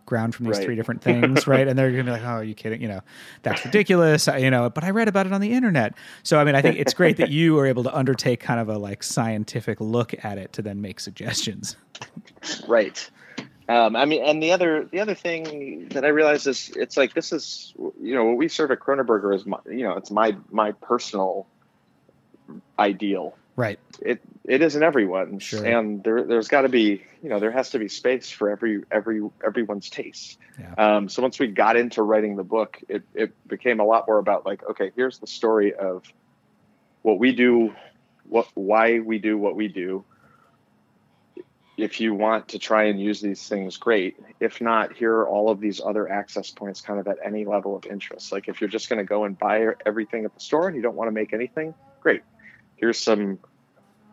Ground 0.07 0.35
from 0.35 0.45
these 0.47 0.57
Right. 0.59 0.65
three 0.67 0.77
different 0.77 1.01
things, 1.03 1.47
right? 1.47 1.67
And 1.67 1.79
they're 1.79 1.91
gonna 1.91 2.05
be 2.05 2.11
like, 2.11 2.23
"Oh, 2.23 2.27
are 2.37 2.45
you 2.45 2.55
kidding? 2.55 2.83
You 2.83 2.89
know, 2.89 3.01
that's 3.43 3.65
ridiculous." 3.65 4.29
I- 4.29 4.39
You 4.39 4.51
know, 4.51 4.69
but 4.71 4.85
I 4.85 4.91
read 4.91 5.09
about 5.09 5.27
it 5.27 5.33
on 5.33 5.41
the 5.41 5.53
internet. 5.53 5.95
So 6.23 6.39
I 6.39 6.45
mean, 6.45 6.55
I 6.55 6.61
think 6.63 6.79
it's 6.79 6.93
great 6.95 7.17
that 7.17 7.31
you 7.31 7.59
are 7.59 7.67
able 7.67 7.83
to 7.85 7.95
undertake 7.97 8.41
kind 8.41 8.61
of 8.61 8.69
a 8.69 8.77
like 8.79 9.03
scientific 9.03 9.81
look 9.81 10.15
at 10.25 10.37
it 10.39 10.53
to 10.55 10.63
then 10.63 10.81
make 10.81 11.01
suggestions. 11.01 11.77
Right. 12.69 13.09
Um, 13.67 13.97
I 13.97 14.05
mean, 14.05 14.23
and 14.23 14.43
the 14.43 14.53
other 14.53 14.85
the 14.93 15.01
other 15.01 15.15
thing 15.15 15.89
that 15.89 16.05
I 16.05 16.09
realized 16.09 16.47
is 16.47 16.71
it's 16.77 16.99
like 16.99 17.15
this 17.15 17.33
is 17.33 17.73
you 18.03 18.15
know 18.15 18.25
what 18.25 18.37
we 18.37 18.47
serve 18.49 18.71
at 18.73 18.81
Kronnerburger 18.81 19.35
is 19.35 19.47
my, 19.47 19.57
you 19.71 19.85
know 19.85 19.93
it's 19.97 20.11
my 20.11 20.37
my 20.51 20.73
personal 20.73 21.47
ideal. 22.79 23.35
Right. 23.57 23.79
It 24.01 24.21
it 24.45 24.63
isn't 24.63 24.83
everyone, 24.83 25.39
Sure. 25.39 25.65
and 25.65 26.03
there 26.03 26.25
there's 26.25 26.49
got 26.49 26.63
to 26.63 26.69
be 26.69 27.05
you 27.23 27.29
know 27.29 27.39
there 27.39 27.53
has 27.53 27.71
to 27.71 27.79
be 27.79 27.89
space 27.89 28.31
for 28.31 28.51
every 28.51 28.83
every 28.91 29.23
everyone's 29.45 29.89
taste. 29.91 30.39
Yeah. 30.59 30.75
Um, 30.97 31.09
so 31.09 31.23
once 31.23 31.39
we 31.39 31.47
got 31.49 31.77
into 31.77 32.03
writing 32.03 32.37
the 32.37 32.45
book, 32.45 32.81
it 32.89 33.03
it 33.15 33.49
became 33.49 33.81
a 33.81 33.85
lot 33.85 34.07
more 34.09 34.19
about 34.19 34.45
like 34.45 34.69
okay, 34.71 34.91
here's 34.97 35.19
the 35.19 35.27
story 35.27 35.73
of 35.73 36.03
what 37.03 37.19
we 37.19 37.33
do, 37.33 37.75
what 38.29 38.49
why 38.55 38.99
we 38.99 39.19
do 39.19 39.39
what 39.39 39.55
we 39.55 39.69
do, 39.69 40.05
if 41.77 42.01
you 42.01 42.15
want 42.15 42.49
to 42.49 42.59
try 42.59 42.85
and 42.85 43.01
use 43.01 43.21
these 43.21 43.49
things, 43.49 43.77
great. 43.77 44.17
If 44.41 44.61
not, 44.61 44.95
here 44.95 45.13
are 45.13 45.29
all 45.29 45.51
of 45.51 45.61
these 45.61 45.81
other 45.81 46.11
access 46.11 46.51
points 46.51 46.81
kind 46.81 47.01
of 47.01 47.09
at 47.09 47.19
any 47.25 47.45
level 47.45 47.77
of 47.77 47.87
interest. 47.87 48.31
Like 48.33 48.49
if 48.49 48.61
you're 48.61 48.71
just 48.71 48.89
going 48.89 48.99
to 48.99 49.05
go 49.05 49.25
and 49.25 49.39
buy 49.39 49.67
everything 49.85 50.25
at 50.25 50.35
the 50.35 50.41
store 50.41 50.69
and 50.69 50.77
you 50.77 50.83
don't 50.83 50.95
want 50.95 51.09
to 51.09 51.13
make 51.13 51.33
anything, 51.33 51.75
great. 52.01 52.23
Here's 52.85 52.99
some 52.99 53.39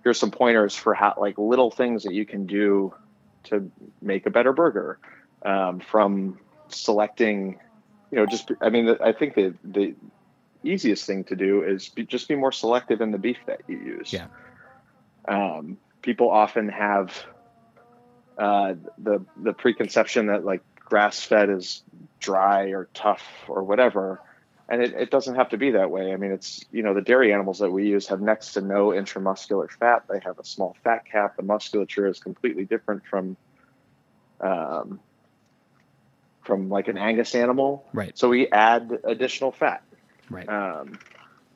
here's 0.05 0.17
some 0.17 0.31
pointers 0.31 0.77
for 0.77 0.93
how 0.93 1.13
like 1.17 1.37
little 1.37 1.71
things 1.71 2.03
that 2.03 2.13
you 2.13 2.25
can 2.25 2.45
do 2.45 2.93
to 3.43 3.69
make 4.01 4.25
a 4.25 4.29
better 4.29 4.53
burger 4.53 4.97
um, 5.45 5.81
from 5.81 6.39
selecting 6.69 7.59
you 8.11 8.17
know 8.17 8.25
just 8.25 8.49
i 8.61 8.69
mean 8.69 8.95
i 9.03 9.11
think 9.11 9.35
the 9.35 9.53
the 9.65 9.93
easiest 10.63 11.05
thing 11.05 11.25
to 11.25 11.35
do 11.35 11.63
is 11.63 11.89
be, 11.89 12.05
just 12.05 12.29
be 12.29 12.35
more 12.35 12.53
selective 12.53 13.01
in 13.01 13.11
the 13.11 13.17
beef 13.17 13.39
that 13.45 13.59
you 13.67 13.77
use 13.77 14.13
Yeah. 14.13 14.27
um, 15.27 15.77
people 16.01 16.31
often 16.31 16.69
have 16.69 17.25
uh, 18.37 18.75
the 18.97 19.25
the 19.35 19.51
preconception 19.51 20.27
that 20.27 20.45
like 20.45 20.61
grass 20.79 21.21
fed 21.21 21.49
is 21.49 21.83
dry 22.21 22.67
or 22.67 22.87
tough 22.93 23.23
or 23.49 23.63
whatever 23.63 24.21
and 24.71 24.81
it, 24.81 24.93
it 24.93 25.11
doesn't 25.11 25.35
have 25.35 25.49
to 25.49 25.57
be 25.57 25.71
that 25.71 25.91
way 25.91 26.13
i 26.13 26.17
mean 26.17 26.31
it's 26.31 26.63
you 26.71 26.81
know 26.81 26.93
the 26.93 27.01
dairy 27.01 27.33
animals 27.33 27.59
that 27.59 27.69
we 27.69 27.85
use 27.87 28.07
have 28.07 28.21
next 28.21 28.53
to 28.53 28.61
no 28.61 28.87
intramuscular 28.87 29.69
fat 29.69 30.03
they 30.09 30.19
have 30.23 30.39
a 30.39 30.45
small 30.45 30.75
fat 30.83 31.03
cap 31.05 31.35
the 31.37 31.43
musculature 31.43 32.07
is 32.07 32.19
completely 32.19 32.65
different 32.65 33.03
from 33.05 33.37
um, 34.39 34.99
from 36.43 36.69
like 36.69 36.87
an 36.87 36.97
angus 36.97 37.35
animal 37.35 37.85
Right. 37.93 38.17
so 38.17 38.29
we 38.29 38.47
add 38.47 38.97
additional 39.03 39.51
fat 39.51 39.83
Right. 40.29 40.49
um, 40.49 40.97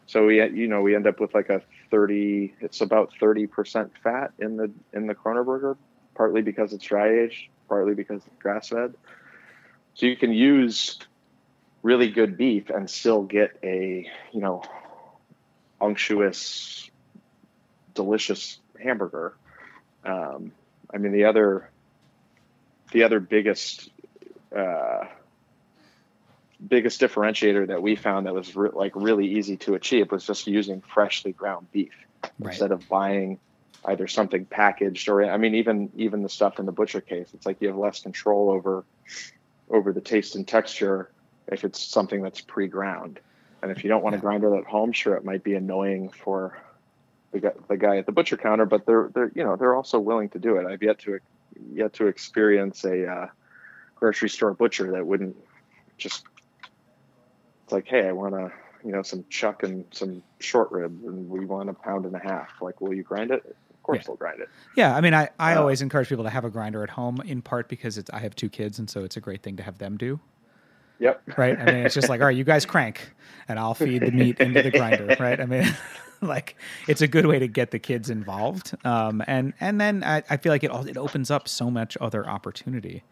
so 0.07 0.27
we, 0.27 0.35
you 0.51 0.67
know, 0.67 0.81
we 0.81 0.95
end 0.95 1.07
up 1.07 1.19
with 1.19 1.33
like 1.33 1.49
a 1.49 1.61
30, 1.89 2.53
it's 2.61 2.81
about 2.81 3.11
30% 3.21 3.89
fat 4.03 4.31
in 4.37 4.57
the, 4.57 4.71
in 4.93 5.07
the 5.07 5.15
Kronnerburger, 5.15 5.77
partly 6.15 6.41
because 6.41 6.73
it's 6.73 6.85
dry 6.85 7.21
aged, 7.21 7.45
partly 7.67 7.95
because 7.95 8.21
it's 8.25 8.35
grass 8.39 8.69
fed. 8.69 8.93
So 9.95 10.05
you 10.05 10.15
can 10.15 10.31
use 10.31 10.99
really 11.85 12.09
good 12.09 12.35
beef 12.35 12.71
and 12.71 12.89
still 12.89 13.21
get 13.21 13.59
a, 13.61 14.09
you 14.31 14.41
know, 14.41 14.63
unctuous, 15.79 16.89
delicious 17.93 18.57
hamburger. 18.81 19.35
Um, 20.03 20.51
I 20.91 20.97
mean, 20.97 21.11
the 21.11 21.25
other, 21.25 21.69
the 22.91 23.03
other 23.03 23.19
biggest, 23.19 23.91
uh, 24.55 25.05
biggest 26.67 26.99
differentiator 26.99 27.67
that 27.67 27.83
we 27.83 27.95
found 27.95 28.25
that 28.25 28.33
was 28.33 28.55
re- 28.55 28.71
like 28.73 28.93
really 28.95 29.27
easy 29.35 29.57
to 29.57 29.75
achieve 29.75 30.11
was 30.11 30.25
just 30.25 30.47
using 30.47 30.81
freshly 30.81 31.33
ground 31.33 31.67
beef 31.71 31.93
Right. 32.39 32.53
instead 32.53 32.71
of 32.71 32.89
buying 32.89 33.37
either 33.85 34.07
something 34.07 34.45
packaged 34.45 35.07
or 35.09 35.23
I 35.23 35.37
mean 35.37 35.53
even 35.53 35.91
even 35.95 36.23
the 36.23 36.29
stuff 36.29 36.57
in 36.57 36.65
the 36.65 36.71
butcher 36.71 37.01
case. 37.01 37.27
It's 37.35 37.45
like 37.45 37.61
you 37.61 37.67
have 37.67 37.77
less 37.77 37.99
control 37.99 38.49
over 38.49 38.83
over 39.69 39.93
the 39.93 40.01
taste 40.01 40.35
and 40.35 40.47
texture 40.47 41.11
if 41.47 41.63
it's 41.63 41.83
something 41.83 42.21
that's 42.21 42.41
pre-ground. 42.41 43.19
And 43.61 43.71
if 43.71 43.83
you 43.83 43.89
don't 43.89 44.03
want 44.03 44.13
to 44.15 44.19
grind 44.21 44.43
it 44.43 44.53
at 44.53 44.65
home, 44.65 44.91
sure 44.91 45.15
it 45.15 45.25
might 45.25 45.43
be 45.43 45.55
annoying 45.55 46.09
for 46.09 46.57
the 47.31 47.39
guy, 47.39 47.51
the 47.67 47.77
guy 47.77 47.97
at 47.97 48.05
the 48.05 48.11
butcher 48.11 48.37
counter, 48.37 48.65
but 48.65 48.85
they're 48.85 49.09
they're 49.13 49.31
you 49.33 49.43
know 49.43 49.55
they're 49.55 49.75
also 49.75 49.99
willing 49.99 50.29
to 50.29 50.39
do 50.39 50.57
it. 50.57 50.65
I've 50.67 50.83
yet 50.83 50.99
to 50.99 51.19
yet 51.73 51.93
to 51.93 52.07
experience 52.07 52.83
a 52.83 53.07
uh, 53.09 53.27
grocery 53.95 54.29
store 54.29 54.53
butcher 54.53 54.91
that 54.91 55.05
wouldn't 55.05 55.35
just 55.97 56.25
it's 57.63 57.73
like, 57.73 57.87
hey, 57.87 58.07
I 58.07 58.11
want 58.11 58.35
to, 58.35 58.51
you 58.83 58.91
know, 58.91 59.01
some 59.01 59.25
chuck 59.29 59.63
and 59.63 59.85
some 59.91 60.21
short 60.39 60.71
rib, 60.71 60.99
and 61.03 61.27
we 61.27 61.45
want 61.45 61.69
a 61.69 61.73
pound 61.73 62.05
and 62.05 62.15
a 62.15 62.19
half. 62.19 62.49
Like, 62.61 62.79
will 62.79 62.93
you 62.93 63.01
grind 63.01 63.31
it? 63.31 63.43
Of 63.43 63.81
course, 63.83 63.97
Yeah. 63.97 64.03
they'll 64.07 64.15
grind 64.17 64.41
it. 64.41 64.49
Yeah, 64.75 64.95
I 64.95 65.01
mean, 65.01 65.15
I, 65.15 65.29
I 65.39 65.55
Uh, 65.55 65.61
always 65.61 65.81
encourage 65.81 66.07
people 66.09 66.25
to 66.25 66.29
have 66.29 66.45
a 66.45 66.51
grinder 66.51 66.83
at 66.83 66.91
home, 66.91 67.19
in 67.25 67.41
part 67.41 67.67
because 67.67 67.97
it's 67.97 68.11
I 68.11 68.19
have 68.19 68.35
two 68.35 68.49
kids, 68.49 68.77
and 68.77 68.87
so 68.87 69.03
it's 69.03 69.17
a 69.17 69.21
great 69.21 69.41
thing 69.41 69.55
to 69.57 69.63
have 69.63 69.79
them 69.79 69.97
do. 69.97 70.19
Yep. 70.99 71.37
Right? 71.37 71.59
I 71.59 71.65
mean, 71.65 71.85
it's 71.85 71.95
just 71.95 72.09
like, 72.09 72.21
all 72.21 72.27
right, 72.27 72.35
you 72.35 72.43
guys 72.43 72.65
crank, 72.65 73.11
and 73.47 73.59
I'll 73.59 73.73
feed 73.73 74.01
the 74.01 74.11
meat 74.11 74.39
into 74.39 74.61
the 74.61 74.71
grinder. 74.71 75.15
Right? 75.19 75.39
I 75.39 75.45
mean, 75.45 75.65
like 76.21 76.55
it's 76.87 77.01
a 77.01 77.07
good 77.07 77.25
way 77.25 77.39
to 77.39 77.47
get 77.47 77.71
the 77.71 77.79
kids 77.79 78.09
involved, 78.09 78.75
um, 78.85 79.23
and 79.27 79.53
and 79.59 79.79
then 79.79 80.03
I, 80.03 80.23
I 80.29 80.37
feel 80.37 80.51
like 80.51 80.63
it 80.63 80.71
all 80.71 80.85
it 80.87 80.97
opens 80.97 81.31
up 81.31 81.47
so 81.47 81.69
much 81.69 81.97
other 82.01 82.27
opportunity. 82.27 83.03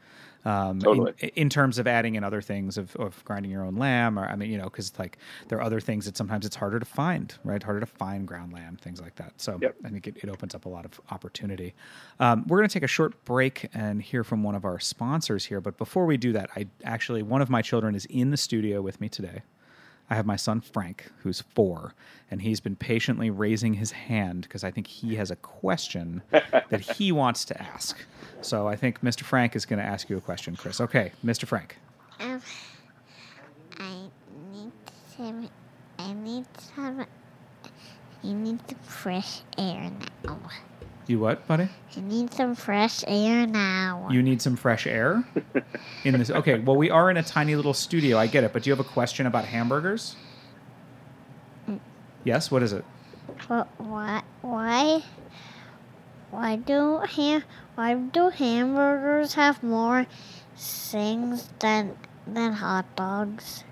Um, 0.45 0.79
Totally. 0.79 1.13
in, 1.19 1.29
in 1.29 1.49
terms 1.49 1.79
of 1.79 1.87
adding 1.87 2.15
in 2.15 2.23
other 2.23 2.41
things 2.41 2.77
of, 2.77 2.95
of 2.97 3.23
grinding 3.23 3.51
your 3.51 3.63
own 3.63 3.75
lamb, 3.75 4.19
or 4.19 4.25
I 4.25 4.35
mean, 4.35 4.51
you 4.51 4.57
know, 4.57 4.65
because 4.65 4.97
like 4.99 5.17
there 5.47 5.57
are 5.57 5.61
other 5.61 5.79
things 5.79 6.05
that 6.05 6.17
sometimes 6.17 6.45
it's 6.45 6.55
harder 6.55 6.79
to 6.79 6.85
find, 6.85 7.33
right? 7.43 7.63
Harder 7.63 7.79
to 7.79 7.85
find 7.85 8.27
ground 8.27 8.53
lamb, 8.53 8.77
things 8.81 9.01
like 9.01 9.15
that. 9.15 9.33
So 9.37 9.57
Yep. 9.61 9.75
I 9.85 9.89
think 9.89 10.07
it, 10.07 10.17
it 10.21 10.29
opens 10.29 10.53
up 10.53 10.65
a 10.65 10.69
lot 10.69 10.85
of 10.85 10.99
opportunity. 11.11 11.73
Um, 12.19 12.45
we're 12.47 12.57
going 12.57 12.67
to 12.69 12.73
take 12.73 12.83
a 12.83 12.87
short 12.87 13.23
break 13.25 13.69
and 13.73 14.01
hear 14.01 14.23
from 14.23 14.43
one 14.43 14.55
of 14.55 14.65
our 14.65 14.79
sponsors 14.79 15.45
here. 15.45 15.61
But 15.61 15.77
before 15.77 16.05
we 16.05 16.17
do 16.17 16.33
that, 16.33 16.49
I 16.55 16.67
actually, 16.83 17.23
one 17.23 17.41
of 17.41 17.49
my 17.49 17.61
children 17.61 17.95
is 17.95 18.05
in 18.07 18.31
the 18.31 18.37
studio 18.37 18.81
with 18.81 18.99
me 18.99 19.09
today. 19.09 19.43
I 20.09 20.15
have 20.15 20.25
my 20.25 20.35
son 20.35 20.61
Frank, 20.61 21.11
who's 21.19 21.41
four, 21.41 21.93
and 22.29 22.41
he's 22.41 22.59
been 22.59 22.75
patiently 22.75 23.29
raising 23.29 23.73
his 23.75 23.91
hand 23.91 24.43
because 24.43 24.63
I 24.63 24.71
think 24.71 24.87
he 24.87 25.15
has 25.15 25.31
a 25.31 25.35
question 25.37 26.21
that 26.31 26.81
he 26.81 27.11
wants 27.11 27.45
to 27.45 27.61
ask. 27.61 27.97
So 28.41 28.67
I 28.67 28.75
think 28.75 29.01
Mr. 29.01 29.21
Frank 29.21 29.55
is 29.55 29.65
going 29.65 29.79
to 29.79 29.85
ask 29.85 30.09
you 30.09 30.17
a 30.17 30.21
question, 30.21 30.55
Chris. 30.55 30.81
Okay, 30.81 31.11
Mr. 31.25 31.45
Frank. 31.45 31.77
Um, 32.19 32.41
I 33.79 34.09
need 34.51 34.71
some. 35.15 35.49
I 35.97 36.13
need 36.13 36.45
some. 36.75 37.05
I 38.23 38.33
need 38.33 38.59
some 38.69 38.79
fresh 38.79 39.41
air 39.57 39.91
now. 40.25 40.39
You 41.05 41.19
what, 41.19 41.45
buddy? 41.47 41.67
I 41.97 41.99
need 41.99 42.33
some 42.33 42.55
fresh 42.55 43.03
air 43.07 43.45
now. 43.45 44.07
You 44.09 44.23
need 44.23 44.41
some 44.41 44.55
fresh 44.55 44.87
air 44.87 45.25
in 46.05 46.17
this. 46.17 46.29
Okay, 46.29 46.59
well, 46.59 46.77
we 46.77 46.89
are 46.89 47.09
in 47.11 47.17
a 47.17 47.23
tiny 47.23 47.55
little 47.55 47.73
studio. 47.73 48.17
I 48.17 48.27
get 48.27 48.43
it, 48.45 48.53
but 48.53 48.63
do 48.63 48.69
you 48.69 48.75
have 48.75 48.85
a 48.85 48.89
question 48.89 49.25
about 49.25 49.43
hamburgers? 49.45 50.15
Mm. 51.67 51.79
Yes. 52.23 52.49
What 52.49 52.63
is 52.63 52.71
it? 52.71 52.85
But 53.49 53.67
why? 53.79 54.23
Why? 54.41 55.03
Why 56.31 56.55
do 56.55 56.99
ham? 56.99 57.43
Why 57.75 57.95
do 57.95 58.29
hamburgers 58.29 59.33
have 59.33 59.61
more 59.61 60.07
things 60.55 61.49
than 61.59 61.97
than 62.25 62.53
hot 62.53 62.85
dogs? 62.95 63.65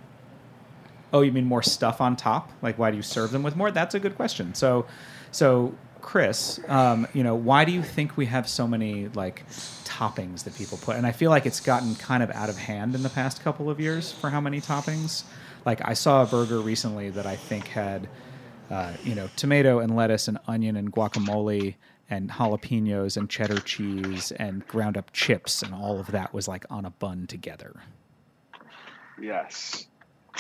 Oh, 1.14 1.22
you 1.22 1.32
mean 1.32 1.46
more 1.46 1.64
stuff 1.64 2.02
on 2.02 2.16
top? 2.16 2.52
Like, 2.62 2.78
why 2.78 2.92
do 2.92 2.98
you 2.98 3.04
serve 3.04 3.32
them 3.32 3.44
with 3.44 3.56
more? 3.56 3.72
That's 3.72 3.96
a 3.96 4.00
good 4.00 4.16
question. 4.16 4.54
So, 4.54 4.86
so 5.32 5.76
Chris, 6.02 6.60
um, 6.68 7.08
you 7.14 7.24
know, 7.24 7.36
why 7.36 7.66
do 7.66 7.72
you 7.72 7.84
think 7.84 8.18
we 8.18 8.26
have 8.26 8.48
so 8.48 8.68
many 8.68 9.08
like 9.10 9.48
toppings 9.84 10.44
that 10.44 10.56
people 10.56 10.78
put? 10.78 10.96
And 10.96 11.06
I 11.06 11.12
feel 11.12 11.30
like 11.30 11.46
it's 11.46 11.60
gotten 11.60 11.96
kind 11.96 12.24
of 12.24 12.32
out 12.32 12.50
of 12.50 12.58
hand 12.58 12.96
in 12.96 13.04
the 13.04 13.10
past 13.10 13.42
couple 13.44 13.70
of 13.70 13.80
years 13.80 14.12
for 14.12 14.30
how 14.30 14.42
many 14.42 14.62
toppings. 14.62 15.24
Like, 15.66 15.82
I 15.88 15.94
saw 15.94 16.24
a 16.24 16.26
burger 16.26 16.60
recently 16.60 17.12
that 17.12 17.28
I 17.28 17.36
think 17.36 17.68
had, 17.68 18.10
uh, 18.72 18.94
you 19.04 19.14
know, 19.14 19.30
tomato 19.36 19.80
and 19.80 19.96
lettuce 19.96 20.28
and 20.28 20.40
onion 20.48 20.76
and 20.76 20.92
guacamole 20.92 21.76
and 22.10 22.30
jalapenos 22.30 23.16
and 23.16 23.30
cheddar 23.30 23.60
cheese 23.60 24.32
and 24.34 24.68
ground 24.68 24.98
up 24.98 25.14
chips 25.14 25.62
and 25.62 25.74
all 25.74 26.00
of 26.00 26.08
that 26.08 26.34
was 26.34 26.48
like 26.48 26.66
on 26.70 26.86
a 26.86 26.90
bun 26.90 27.28
together. 27.28 27.80
Yes. 29.20 29.86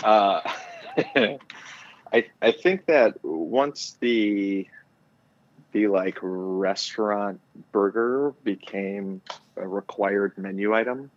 Uh, 0.03 0.41
I 2.13 2.25
I 2.41 2.51
think 2.51 2.85
that 2.87 3.23
once 3.23 3.97
the 3.99 4.67
the 5.71 5.87
like 5.87 6.17
restaurant 6.21 7.39
burger 7.71 8.33
became 8.43 9.21
a 9.55 9.67
required 9.67 10.37
menu 10.37 10.73
item, 10.73 11.11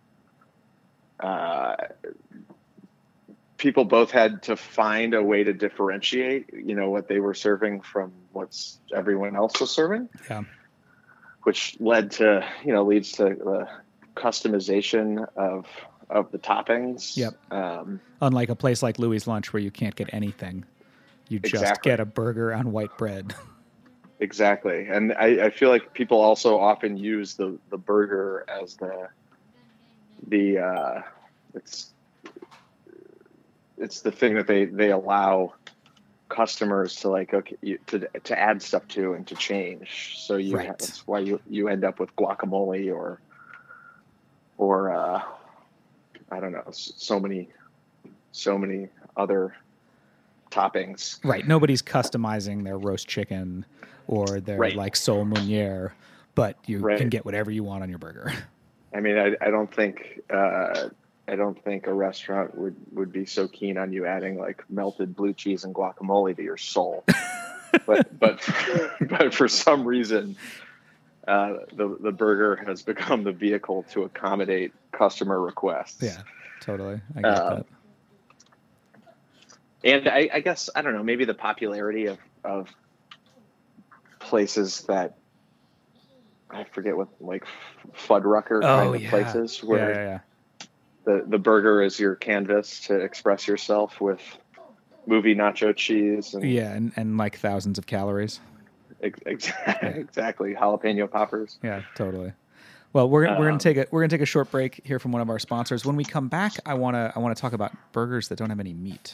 uh, 1.19 1.75
people 3.57 3.85
both 3.85 4.11
had 4.11 4.43
to 4.43 4.55
find 4.55 5.13
a 5.13 5.23
way 5.23 5.43
to 5.43 5.53
differentiate, 5.53 6.53
you 6.53 6.75
know, 6.75 6.89
what 6.89 7.07
they 7.07 7.19
were 7.19 7.33
serving 7.33 7.81
from 7.81 8.11
what's 8.31 8.79
everyone 8.93 9.35
else 9.35 9.59
was 9.59 9.71
serving. 9.71 10.09
Yeah. 10.29 10.43
Which 11.43 11.77
led 11.79 12.11
to, 12.11 12.45
you 12.63 12.73
know, 12.73 12.83
leads 12.83 13.13
to 13.13 13.23
the 13.23 13.67
customization 14.15 15.27
of 15.35 15.67
of 16.09 16.31
the 16.31 16.37
toppings. 16.37 17.17
Yep. 17.17 17.33
Um, 17.51 17.99
Unlike 18.21 18.49
a 18.49 18.55
place 18.55 18.83
like 18.83 18.99
Louis 18.99 19.25
Lunch 19.25 19.53
where 19.53 19.61
you 19.61 19.71
can't 19.71 19.95
get 19.95 20.13
anything, 20.13 20.65
you 21.29 21.39
just 21.39 21.55
Exactly. 21.63 21.91
get 21.91 21.99
a 21.99 22.05
burger 22.05 22.53
on 22.53 22.71
white 22.71 22.95
bread. 22.97 23.33
Exactly, 24.25 24.87
and 24.87 25.13
I, 25.13 25.45
I 25.45 25.49
feel 25.51 25.69
like 25.69 25.93
people 25.93 26.19
also 26.19 26.57
often 26.57 26.97
use 26.97 27.35
the 27.35 27.59
the 27.69 27.77
burger 27.77 28.43
as 28.49 28.75
the 28.75 29.07
the 30.27 30.57
uh, 30.57 31.01
it's 31.53 31.93
it's 33.77 34.01
the 34.01 34.11
thing 34.11 34.33
that 34.33 34.47
they 34.47 34.65
they 34.65 34.89
allow 34.89 35.53
customers 36.27 36.95
to 36.95 37.09
like 37.09 37.35
okay 37.35 37.55
you, 37.61 37.77
to 37.85 38.07
to 38.23 38.39
add 38.39 38.63
stuff 38.63 38.87
to 38.87 39.13
and 39.13 39.27
to 39.27 39.35
change. 39.35 40.15
So 40.17 40.37
you 40.37 40.55
Right. 40.55 40.69
that's 40.69 41.05
why 41.05 41.19
you 41.19 41.39
you 41.47 41.67
end 41.67 41.85
up 41.85 41.99
with 41.99 42.15
guacamole 42.15 42.91
or 42.91 43.21
or 44.57 44.91
uh, 44.91 45.21
I 46.31 46.39
don't 46.39 46.51
know 46.51 46.63
so 46.71 47.19
many 47.19 47.49
so 48.31 48.57
many 48.57 48.87
other 49.15 49.53
toppings. 50.49 51.23
Right. 51.23 51.47
Nobody's 51.47 51.83
customizing 51.83 52.63
their 52.63 52.79
roast 52.79 53.07
chicken 53.07 53.65
or 54.07 54.39
their 54.39 54.59
Right. 54.59 54.75
like 54.75 54.95
sole 54.95 55.25
meuniere, 55.25 55.91
but 56.35 56.57
you 56.67 56.79
Right. 56.79 56.97
can 56.97 57.09
get 57.09 57.25
whatever 57.25 57.51
you 57.51 57.63
want 57.63 57.83
on 57.83 57.89
your 57.89 57.99
burger. 57.99 58.31
I 58.93 58.99
mean, 59.01 59.17
I, 59.17 59.35
I 59.41 59.49
don't 59.51 59.73
think 59.73 60.21
uh, 60.29 60.89
I 61.27 61.35
don't 61.35 61.61
think 61.63 61.87
a 61.87 61.93
restaurant 61.93 62.55
would, 62.57 62.75
would 62.93 63.11
be 63.11 63.25
so 63.25 63.47
keen 63.47 63.77
on 63.77 63.91
you 63.91 64.05
adding 64.05 64.37
like 64.37 64.63
melted 64.69 65.15
blue 65.15 65.33
cheese 65.33 65.63
and 65.63 65.73
guacamole 65.75 66.35
to 66.35 66.43
your 66.43 66.55
soul. 66.57 67.03
but 67.85 68.17
but 68.17 68.47
but 69.09 69.33
for 69.33 69.47
some 69.49 69.85
reason, 69.85 70.37
uh, 71.27 71.53
the 71.75 71.97
the 71.99 72.11
burger 72.11 72.55
has 72.65 72.83
become 72.83 73.23
the 73.23 73.33
vehicle 73.33 73.83
to 73.91 74.03
accommodate 74.03 74.71
customer 74.93 75.41
requests. 75.41 76.01
yeah, 76.01 76.21
totally. 76.61 77.01
I 77.17 77.21
get 77.21 77.31
Uh, 77.31 77.55
that. 77.55 77.65
and 79.83 80.07
I, 80.07 80.29
I 80.33 80.39
guess 80.39 80.69
I 80.75 80.81
don't 80.81 80.93
know. 80.93 81.03
Maybe 81.03 81.25
the 81.25 81.33
popularity 81.33 82.05
of 82.05 82.17
of 82.43 82.69
places 84.25 84.81
that 84.87 85.15
I 86.49 86.63
forget 86.65 86.95
what 86.95 87.09
like 87.19 87.45
Fuddrucker 87.95 88.61
kind 88.61 88.89
Oh, 88.89 88.93
of 88.93 89.01
yeah. 89.01 89.09
places 89.09 89.63
where 89.63 89.91
yeah, 89.91 90.03
yeah. 90.03 90.67
the 91.05 91.25
the 91.27 91.39
burger 91.39 91.81
is 91.81 91.99
your 91.99 92.15
canvas 92.15 92.81
to 92.87 92.95
express 92.99 93.47
yourself 93.47 93.99
with 94.01 94.21
movie 95.07 95.35
nacho 95.35 95.75
cheese 95.75 96.33
and 96.33 96.43
Yeah, 96.43 96.71
and, 96.71 96.91
and 96.95 97.17
like 97.17 97.37
thousands 97.37 97.77
of 97.77 97.85
calories. 97.85 98.39
ex- 99.01 99.19
ex- 99.25 99.51
exactly 99.81 100.53
jalapeno 100.55 101.09
poppers. 101.09 101.57
Yeah, 101.63 101.81
totally. 101.95 102.33
Well, 102.93 103.09
we're 103.09 103.23
we're 103.23 103.35
Um, 103.49 103.57
gonna 103.57 103.57
take 103.59 103.77
a 103.77 103.85
we're 103.91 104.01
gonna 104.01 104.09
take 104.09 104.21
a 104.21 104.25
short 104.25 104.49
break 104.51 104.81
here 104.85 104.99
from 104.99 105.11
one 105.11 105.21
of 105.21 105.29
our 105.29 105.39
sponsors. 105.39 105.85
When 105.85 105.95
we 105.95 106.05
come 106.05 106.27
back, 106.29 106.53
I 106.65 106.75
wanna 106.75 107.11
I 107.15 107.19
wanna 107.19 107.35
talk 107.35 107.53
about 107.53 107.71
burgers 107.91 108.29
that 108.29 108.37
don't 108.37 108.49
have 108.49 108.59
any 108.59 108.73
meat. 108.73 109.13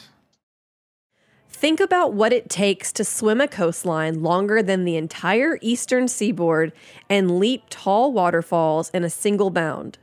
Think 1.62 1.78
about 1.78 2.12
what 2.12 2.32
it 2.32 2.50
takes 2.50 2.92
to 2.94 3.04
swim 3.04 3.40
a 3.40 3.46
coastline 3.46 4.20
longer 4.20 4.64
than 4.64 4.84
the 4.84 4.96
entire 4.96 5.60
eastern 5.60 6.08
seaboard 6.08 6.72
and 7.08 7.38
leap 7.38 7.62
tall 7.70 8.12
waterfalls 8.12 8.90
in 8.90 9.04
a 9.04 9.08
single 9.08 9.48
bound. 9.48 9.96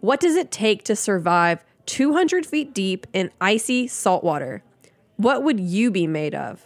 What 0.00 0.20
does 0.20 0.36
it 0.36 0.50
take 0.50 0.84
to 0.84 0.96
survive 0.96 1.62
200 1.84 2.46
feet 2.46 2.72
deep 2.72 3.06
in 3.12 3.30
icy 3.42 3.86
saltwater? 3.86 4.62
What 5.18 5.42
would 5.42 5.60
you 5.60 5.90
be 5.90 6.06
made 6.06 6.34
of? 6.34 6.64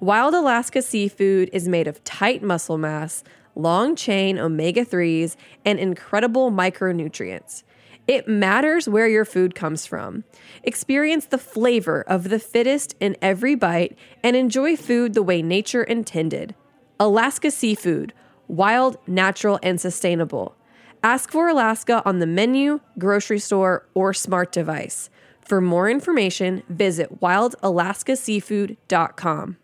Wild 0.00 0.34
Alaska 0.34 0.82
seafood 0.82 1.48
is 1.52 1.68
made 1.68 1.86
of 1.86 2.02
tight 2.02 2.42
muscle 2.42 2.78
mass, 2.78 3.22
long 3.54 3.94
chain 3.94 4.40
omega 4.40 4.84
3s, 4.84 5.36
and 5.64 5.78
incredible 5.78 6.50
micronutrients. 6.50 7.62
It 8.08 8.26
matters 8.26 8.88
where 8.88 9.06
your 9.06 9.24
food 9.24 9.54
comes 9.54 9.86
from. 9.86 10.24
Experience 10.64 11.26
the 11.26 11.38
flavor 11.38 12.02
of 12.02 12.30
the 12.30 12.38
fittest 12.38 12.96
in 12.98 13.16
every 13.22 13.54
bite 13.54 13.96
and 14.22 14.36
enjoy 14.36 14.76
food 14.76 15.14
the 15.14 15.22
way 15.22 15.40
nature 15.40 15.84
intended. 15.84 16.54
Alaska 16.98 17.50
Seafood, 17.50 18.12
wild, 18.48 18.98
natural, 19.06 19.58
and 19.62 19.80
sustainable. 19.80 20.56
Ask 21.04 21.30
for 21.30 21.48
Alaska 21.48 22.02
on 22.04 22.18
the 22.18 22.26
menu, 22.26 22.80
grocery 22.98 23.38
store, 23.38 23.86
or 23.94 24.12
smart 24.12 24.50
device. 24.52 25.08
For 25.40 25.60
more 25.60 25.88
information, 25.90 26.62
visit 26.68 27.20
wildalaskaseafood.com. 27.20 29.56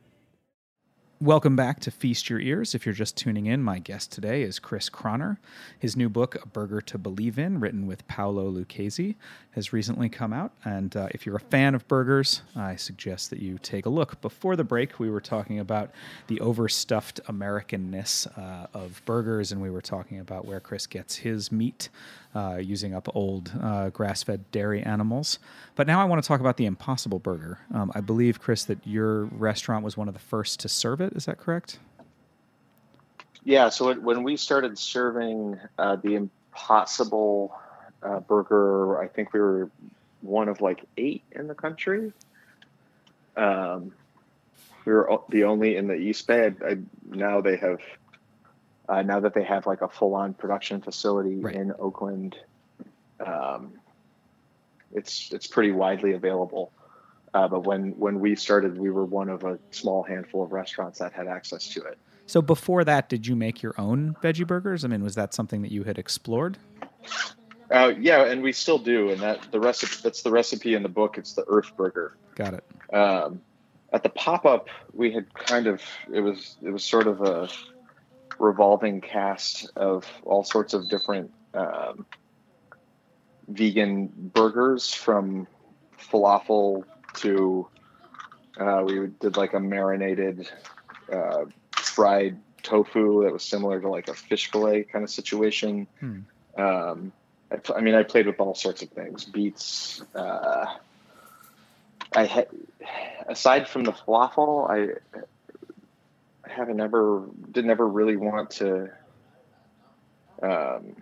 Welcome 1.21 1.57
back 1.57 1.81
to 1.81 1.91
Feast 1.91 2.31
Your 2.31 2.39
Ears. 2.39 2.77
If 2.77 2.87
you're 2.87 2.93
just 2.93 3.17
tuning 3.17 3.47
in, 3.47 3.61
my 3.61 3.81
guest 3.81 4.13
today 4.13 4.43
is 4.43 4.61
Chris 4.61 4.89
Kronner. 4.89 5.41
His 5.77 5.97
new 5.97 6.09
book, 6.09 6.37
A 6.41 6.47
Burger 6.47 6.81
to 6.83 6.97
Believe 6.97 7.41
In, 7.41 7.59
written 7.59 7.89
with 7.89 8.07
Paolo 8.07 8.49
Lucchesi, 8.49 9.17
has 9.59 9.73
recently 9.73 10.09
come 10.09 10.33
out. 10.33 10.53
And 10.65 10.97
uh, 10.97 11.09
if 11.11 11.27
you're 11.27 11.37
a 11.37 11.41
fan 11.41 11.75
of 11.75 11.87
burgers, 11.89 12.43
I 12.55 12.77
suggest 12.77 13.31
that 13.31 13.41
you 13.41 13.59
take 13.59 13.87
a 13.87 13.89
look. 13.89 14.21
Before 14.21 14.55
the 14.55 14.63
break, 14.63 15.01
we 15.01 15.11
were 15.11 15.21
talking 15.21 15.59
about 15.59 15.91
the 16.29 16.41
overstuffed 16.41 17.21
Americanness 17.25 18.27
uh, 18.39 18.69
of 18.73 19.03
burgers, 19.05 19.51
and 19.51 19.61
we 19.61 19.69
were 19.69 19.83
talking 19.83 20.21
about 20.21 20.45
where 20.45 20.61
Chris 20.61 20.87
gets 20.87 21.17
his 21.17 21.51
meat 21.51 21.89
uh, 22.37 22.59
using 22.63 22.95
up 22.95 23.09
old 23.17 23.53
uh, 23.61 23.89
grass 23.91 24.23
fed 24.23 24.49
dairy 24.53 24.81
animals. 24.83 25.41
But 25.75 25.89
now 25.89 26.01
I 26.01 26.05
want 26.05 26.23
to 26.23 26.29
talk 26.29 26.39
about 26.39 26.57
the 26.57 26.67
Impossible 26.67 27.19
Burger. 27.19 27.59
Um, 27.75 27.91
I 27.97 28.01
believe, 28.01 28.41
Chris, 28.41 28.65
that 28.65 28.79
your 28.87 29.25
restaurant 29.25 29.85
was 29.85 29.97
one 29.97 30.07
of 30.07 30.15
the 30.15 30.21
first 30.21 30.61
to 30.61 30.69
serve 30.69 31.01
it. 31.01 31.15
Is 31.15 31.25
that 31.25 31.39
correct? 31.39 31.81
Yeah. 33.43 33.71
So 33.71 33.93
when, 33.95 34.23
we 34.23 34.37
started 34.37 34.79
serving 34.79 35.59
uh, 35.79 35.97
the 35.97 36.15
Impossible 36.15 37.59
uh, 38.03 38.21
Burger, 38.21 39.01
I 39.01 39.09
think 39.09 39.33
we 39.33 39.41
were 39.41 39.71
one 40.21 40.49
of 40.49 40.61
like 40.61 40.85
eight 40.97 41.23
in 41.33 41.47
the 41.47 41.55
country. 41.55 42.13
Um, 43.37 43.93
we 44.85 44.93
were 44.93 45.21
the 45.29 45.45
only 45.45 45.77
in 45.77 45.87
the 45.87 45.95
East 45.95 46.27
Bay. 46.27 46.53
I, 46.61 46.67
I, 46.71 46.77
now 47.05 47.41
they 47.41 47.57
have, 47.57 47.81
uh, 48.89 49.03
now 49.03 49.21
that 49.21 49.35
they 49.35 49.45
have 49.45 49.67
like 49.67 49.83
a 49.83 49.89
full-on 49.89 50.35
production 50.35 50.81
facility 50.81 51.37
Right. 51.37 51.55
in 51.55 51.73
Oakland, 51.79 52.37
um, 53.25 53.73
it's 54.95 55.31
it's 55.33 55.47
pretty 55.47 55.73
widely 55.73 56.13
available. 56.15 56.73
Uh, 57.35 57.47
but 57.47 57.65
when 57.65 57.91
when 57.99 58.21
we 58.21 58.35
started, 58.35 58.79
we 58.79 58.91
were 58.91 59.05
one 59.05 59.29
of 59.29 59.45
a 59.45 59.59
small 59.71 60.03
handful 60.03 60.43
of 60.43 60.53
restaurants 60.53 60.99
that 61.01 61.13
had 61.13 61.27
access 61.27 61.69
to 61.69 61.83
it. 61.83 61.99
So 62.27 62.41
before 62.41 62.85
that, 62.85 63.09
did 63.09 63.27
you 63.27 63.37
make 63.37 63.63
your 63.63 63.75
own 63.79 64.17
veggie 64.23 64.47
burgers? 64.47 64.85
I 64.85 64.89
mean, 64.89 65.03
was 65.03 65.15
that 65.17 65.35
something 65.35 65.63
that 65.63 65.71
you 65.71 65.85
had 65.85 65.99
explored? 65.99 66.57
Uh, 67.71 67.93
yeah, 67.99 68.25
and 68.25 68.43
we 68.43 68.53
still 68.53 68.79
do, 68.79 69.11
and 69.11 69.21
that 69.21 69.51
the 69.53 69.61
recipe 69.61 69.97
that's 70.03 70.23
the 70.23 70.31
recipe 70.31 70.75
in 70.75 70.83
the 70.83 70.89
book. 70.89 71.19
It's 71.19 71.35
the 71.35 71.45
Earth 71.49 71.77
Burger. 71.77 72.17
Got 72.35 72.55
it. 72.55 72.95
Um, 72.95 73.43
at 73.93 74.03
the 74.03 74.09
pop 74.09 74.47
up, 74.47 74.69
we 74.93 75.13
had 75.13 75.33
kind 75.35 75.67
of 75.67 75.83
it 76.13 76.21
was 76.21 76.57
it 76.63 76.71
was 76.71 76.85
sort 76.85 77.07
of 77.07 77.21
a 77.21 77.49
revolving 78.39 79.01
cast 79.01 79.71
of 79.77 80.07
all 80.25 80.45
sorts 80.45 80.73
of 80.73 80.89
different 80.89 81.31
um, 81.55 82.07
vegan 83.49 84.11
burgers, 84.35 84.95
from 84.95 85.47
falafel 85.99 86.85
to 87.15 87.69
uh, 88.59 88.83
we 88.85 89.09
did 89.21 89.37
like 89.37 89.53
a 89.53 89.61
marinated 89.61 90.49
uh, 91.13 91.45
fried 91.73 92.39
tofu 92.63 93.25
that 93.25 93.33
was 93.33 93.43
similar 93.43 93.81
to 93.81 93.89
like 93.89 94.09
a 94.09 94.15
fish 94.15 94.51
fillet 94.51 94.85
kind 94.85 95.05
of 95.05 95.11
situation. 95.11 95.87
Hmm. 96.01 96.21
Um, 96.57 97.13
I, 97.51 97.73
I 97.75 97.81
mean, 97.81 97.95
I 97.95 98.03
played 98.03 98.27
with 98.27 98.41
all 98.41 98.55
sorts 98.55 98.83
of 98.83 98.91
things, 98.91 99.25
beets. 99.25 100.03
Uh, 100.15 100.67
I 102.15 102.25
had, 102.25 102.49
aside 103.29 103.69
from 103.69 103.85
the 103.85 103.93
falafel, 103.93 104.69
I, 104.71 105.19
I 106.49 106.53
haven't 106.53 106.81
ever, 106.81 107.25
didn't 107.51 107.71
ever 107.71 107.87
really 107.87 108.17
want 108.17 108.51
to 108.53 108.91
um, 110.43 110.97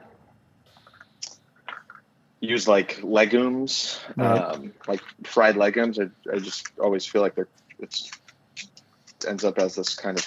use 2.41 2.67
like 2.69 3.01
legumes, 3.03 4.01
Right. 4.17 4.39
um, 4.39 4.73
like 4.87 5.01
fried 5.25 5.57
legumes. 5.57 5.99
I, 5.99 6.09
I 6.33 6.39
just 6.39 6.71
always 6.79 7.07
feel 7.07 7.23
like 7.23 7.35
they're, 7.35 7.49
it's 7.79 8.11
ends 9.27 9.45
up 9.45 9.59
as 9.59 9.75
this 9.75 9.95
kind 9.95 10.19
of 10.19 10.27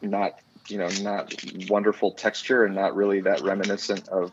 not, 0.00 0.38
you 0.68 0.78
know, 0.78 0.88
not 1.02 1.34
wonderful 1.68 2.12
texture 2.12 2.64
and 2.64 2.74
not 2.74 2.94
really 2.94 3.20
that 3.20 3.42
reminiscent 3.42 4.08
of 4.08 4.32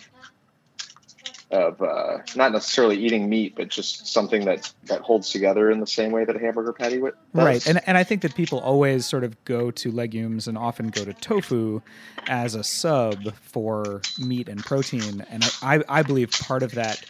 of 1.51 1.81
uh, 1.81 2.19
not 2.35 2.51
necessarily 2.51 2.97
eating 2.97 3.27
meat, 3.27 3.55
but 3.55 3.69
just 3.69 4.07
something 4.07 4.45
that 4.45 4.71
that 4.83 5.01
holds 5.01 5.31
together 5.31 5.71
in 5.71 5.79
the 5.79 5.87
same 5.87 6.11
way 6.11 6.23
that 6.23 6.35
a 6.35 6.39
hamburger 6.39 6.73
patty 6.73 6.99
would. 6.99 7.15
does. 7.33 7.43
Right. 7.43 7.67
And, 7.67 7.81
and 7.87 7.97
I 7.97 8.03
think 8.03 8.21
that 8.21 8.35
people 8.35 8.59
always 8.59 9.05
sort 9.05 9.23
of 9.23 9.43
go 9.45 9.71
to 9.71 9.91
legumes 9.91 10.47
and 10.47 10.57
often 10.57 10.89
go 10.89 11.03
to 11.03 11.13
tofu 11.13 11.81
as 12.27 12.53
a 12.53 12.63
sub 12.63 13.33
for 13.35 14.01
meat 14.19 14.47
and 14.47 14.63
protein. 14.63 15.25
And 15.29 15.43
I, 15.61 15.77
I, 15.77 15.83
I 15.89 16.03
believe 16.03 16.31
part 16.31 16.61
of 16.61 16.73
that 16.73 17.03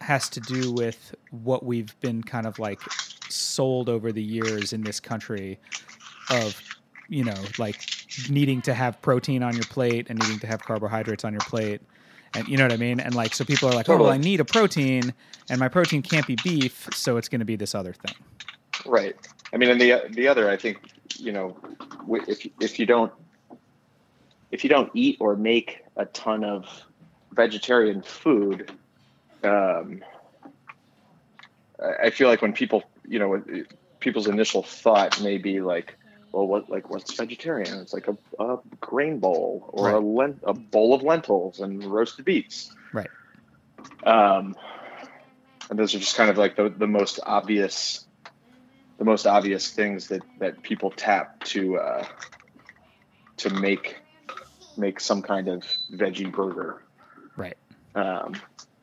has 0.00 0.28
to 0.30 0.40
do 0.40 0.72
with 0.72 1.14
what 1.30 1.64
we've 1.64 1.98
been 2.00 2.22
kind 2.22 2.46
of 2.46 2.58
like 2.58 2.80
sold 3.30 3.88
over 3.88 4.12
the 4.12 4.22
years 4.22 4.72
in 4.72 4.82
this 4.82 5.00
country 5.00 5.58
of, 6.30 6.60
you 7.08 7.24
know, 7.24 7.34
like 7.58 7.80
needing 8.28 8.60
to 8.62 8.74
have 8.74 9.00
protein 9.00 9.42
on 9.42 9.54
your 9.54 9.64
plate 9.64 10.08
and 10.10 10.18
needing 10.18 10.38
to 10.40 10.46
have 10.46 10.62
carbohydrates 10.62 11.24
on 11.24 11.32
your 11.32 11.40
plate. 11.40 11.80
And 12.34 12.46
you 12.48 12.56
know 12.56 12.64
what 12.64 12.72
I 12.72 12.76
mean? 12.76 13.00
And 13.00 13.14
like, 13.14 13.34
so 13.34 13.44
people 13.44 13.68
are 13.68 13.74
like, 13.74 13.88
oh, 13.88 13.96
well, 13.96 14.10
I 14.10 14.18
need 14.18 14.40
a 14.40 14.44
protein, 14.44 15.14
and 15.48 15.58
my 15.58 15.68
protein 15.68 16.02
can't 16.02 16.26
be 16.26 16.36
beef, 16.44 16.88
so 16.92 17.16
it's 17.16 17.28
going 17.28 17.40
to 17.40 17.44
be 17.44 17.56
this 17.56 17.74
other 17.74 17.92
thing. 17.92 18.14
Right. 18.84 19.16
I 19.52 19.56
mean, 19.56 19.70
and 19.70 19.80
the 19.80 20.02
the 20.10 20.28
other, 20.28 20.50
I 20.50 20.56
think, 20.56 20.78
you 21.16 21.32
know, 21.32 21.56
if 22.28 22.46
if 22.60 22.78
you 22.78 22.86
don't 22.86 23.12
if 24.50 24.64
you 24.64 24.70
don't 24.70 24.90
eat 24.94 25.16
or 25.20 25.36
make 25.36 25.84
a 25.96 26.06
ton 26.06 26.44
of 26.44 26.66
vegetarian 27.32 28.02
food, 28.02 28.70
um, 29.44 30.02
I 32.02 32.10
feel 32.10 32.28
like 32.28 32.42
when 32.42 32.52
people, 32.52 32.82
you 33.06 33.18
know, 33.18 33.42
people's 34.00 34.26
initial 34.26 34.62
thought 34.62 35.20
may 35.22 35.38
be 35.38 35.60
like, 35.60 35.96
well, 36.32 36.46
what 36.46 36.68
like 36.68 36.90
what's 36.90 37.14
vegetarian? 37.14 37.78
It's 37.78 37.92
like 37.92 38.08
a, 38.08 38.16
a 38.42 38.58
grain 38.80 39.18
bowl 39.18 39.70
or 39.72 39.90
a 39.90 40.00
lent 40.00 40.40
a 40.42 40.52
bowl 40.52 40.94
of 40.94 41.02
lentils 41.02 41.60
and 41.60 41.84
roasted 41.84 42.24
beets. 42.24 42.74
Right. 42.92 43.10
Um, 44.04 44.56
and 45.70 45.78
those 45.78 45.94
are 45.94 45.98
just 45.98 46.16
kind 46.16 46.30
of 46.30 46.38
like 46.38 46.56
the, 46.56 46.68
the 46.68 46.86
most 46.86 47.20
obvious 47.24 48.06
the 48.98 49.04
most 49.04 49.26
obvious 49.26 49.70
things 49.70 50.08
that 50.08 50.22
that 50.38 50.62
people 50.62 50.90
tap 50.90 51.44
to 51.44 51.78
uh, 51.78 52.04
to 53.38 53.50
make 53.50 53.96
make 54.76 55.00
some 55.00 55.22
kind 55.22 55.48
of 55.48 55.64
veggie 55.92 56.30
burger. 56.30 56.82
Right. 57.36 57.56
Um, 57.94 58.34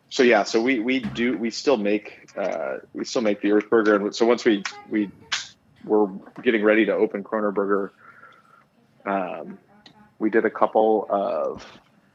so 0.09 0.23
yeah, 0.23 0.43
so 0.43 0.61
we 0.61 0.79
we 0.79 0.99
do 0.99 1.37
we 1.37 1.51
still 1.51 1.77
make 1.77 2.31
uh, 2.37 2.77
we 2.93 3.05
still 3.05 3.21
make 3.21 3.41
the 3.41 3.51
Earth 3.51 3.69
Burger, 3.69 3.95
and 3.95 4.15
so 4.15 4.25
once 4.25 4.45
we 4.45 4.63
we 4.89 5.11
were 5.85 6.07
getting 6.43 6.63
ready 6.63 6.85
to 6.85 6.93
open 6.93 7.23
Kronnerburger, 7.23 7.91
um, 9.05 9.57
we 10.19 10.29
did 10.29 10.45
a 10.45 10.49
couple 10.49 11.07
of 11.09 11.65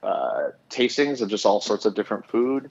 uh, 0.02 0.50
tastings 0.70 1.20
of 1.20 1.28
just 1.28 1.46
all 1.46 1.60
sorts 1.60 1.84
of 1.84 1.94
different 1.94 2.26
food, 2.26 2.70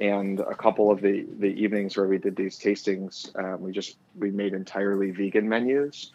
and 0.00 0.40
a 0.40 0.54
couple 0.54 0.90
of 0.90 1.00
the 1.00 1.26
the 1.38 1.48
evenings 1.48 1.96
where 1.96 2.06
we 2.06 2.18
did 2.18 2.36
these 2.36 2.58
tastings, 2.58 3.28
um, 3.38 3.60
we 3.60 3.72
just 3.72 3.96
we 4.18 4.30
made 4.30 4.54
entirely 4.54 5.10
vegan 5.10 5.48
menus, 5.48 6.12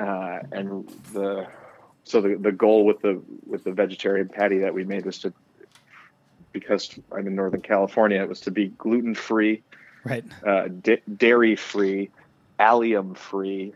uh, 0.00 0.38
and 0.52 0.84
the 1.12 1.46
so 2.04 2.20
the, 2.20 2.36
the 2.36 2.52
goal 2.52 2.84
with 2.84 3.00
the 3.00 3.22
with 3.46 3.64
the 3.64 3.72
vegetarian 3.72 4.28
patty 4.28 4.58
that 4.58 4.74
we 4.74 4.84
made 4.84 5.04
was 5.04 5.18
to 5.20 5.32
because 6.52 6.96
I'm 7.12 7.26
in 7.26 7.34
Northern 7.34 7.60
California, 7.60 8.22
it 8.22 8.28
was 8.28 8.40
to 8.42 8.50
be 8.50 8.68
gluten 8.68 9.14
free, 9.14 9.62
Right. 10.04 10.24
uh, 10.46 10.68
da- 10.68 11.02
dairy 11.16 11.56
free, 11.56 12.10
allium 12.58 13.14
free, 13.14 13.74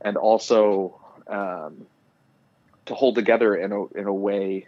and 0.00 0.16
also 0.16 1.00
um, 1.26 1.86
to 2.86 2.94
hold 2.94 3.14
together 3.14 3.54
in 3.54 3.72
a 3.72 3.86
in 3.94 4.06
a 4.06 4.12
way 4.12 4.66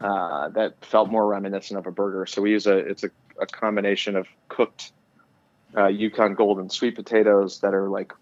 uh, 0.00 0.48
that 0.50 0.84
felt 0.84 1.10
more 1.10 1.26
reminiscent 1.26 1.78
of 1.78 1.86
a 1.86 1.90
burger. 1.90 2.26
So 2.26 2.42
we 2.42 2.50
use 2.50 2.66
a 2.66 2.76
it's 2.76 3.04
a, 3.04 3.10
a 3.40 3.46
combination 3.46 4.16
of 4.16 4.26
cooked 4.48 4.92
uh, 5.76 5.88
Yukon 5.88 6.34
Golden 6.34 6.70
sweet 6.70 6.94
potatoes 6.94 7.60
that 7.60 7.74
are 7.74 7.88
like 7.88 8.12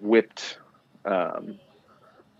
whipped 0.00 0.58
um, 1.04 1.58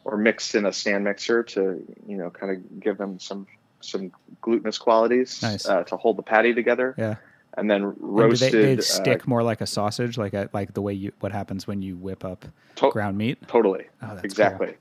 or 0.04 0.16
mixed 0.16 0.54
in 0.54 0.66
a 0.66 0.72
stand 0.72 1.04
mixer 1.04 1.42
to 1.42 1.84
you 2.06 2.16
know 2.16 2.30
kind 2.30 2.56
of 2.56 2.80
give 2.80 2.98
them 2.98 3.18
some 3.18 3.46
some 3.80 4.12
glutinous 4.40 4.78
qualities 4.78 5.42
Nice. 5.42 5.66
uh, 5.66 5.84
to 5.84 5.96
hold 5.96 6.16
the 6.18 6.22
patty 6.22 6.52
together. 6.54 6.94
Yeah. 6.98 7.16
And 7.56 7.70
then 7.70 7.82
And 7.82 7.94
roasted. 7.98 8.52
they, 8.52 8.74
they 8.76 8.78
uh, 8.78 8.82
stick 8.82 9.26
more 9.26 9.42
like 9.42 9.60
a 9.60 9.66
sausage, 9.66 10.16
like 10.16 10.34
a, 10.34 10.48
like 10.52 10.72
the 10.72 10.82
way 10.82 10.94
you 10.94 11.12
what 11.20 11.32
happens 11.32 11.66
when 11.66 11.82
you 11.82 11.96
whip 11.96 12.24
up 12.24 12.44
To- 12.76 12.90
ground 12.90 13.18
meat. 13.18 13.38
Totally. 13.48 13.86
Oh, 14.02 14.18
exactly. 14.22 14.74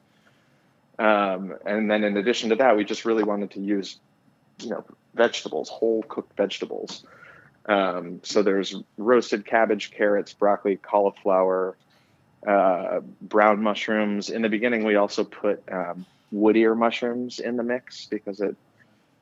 Um, 0.99 1.55
and 1.65 1.89
then 1.89 2.03
in 2.03 2.17
addition 2.17 2.49
to 2.49 2.55
that, 2.57 2.75
we 2.75 2.83
just 2.83 3.05
really 3.05 3.23
wanted 3.23 3.51
to 3.51 3.59
use, 3.61 3.99
you 4.61 4.69
know, 4.69 4.83
vegetables, 5.15 5.69
whole 5.69 6.03
cooked 6.03 6.35
vegetables. 6.35 7.05
Um, 7.65 8.19
so 8.23 8.41
there's 8.43 8.75
roasted 8.97 9.45
cabbage, 9.45 9.91
carrots, 9.91 10.33
broccoli, 10.33 10.75
cauliflower, 10.77 11.77
uh, 12.45 12.99
brown 13.21 13.61
mushrooms. 13.63 14.29
In 14.29 14.41
the 14.41 14.49
beginning, 14.49 14.83
we 14.83 14.95
also 14.95 15.23
put 15.23 15.63
um, 15.71 16.05
wood 16.31 16.57
ear 16.57 16.75
mushrooms 16.75 17.39
in 17.39 17.57
the 17.57 17.63
mix 17.63 18.05
because 18.05 18.41
it 18.41 18.55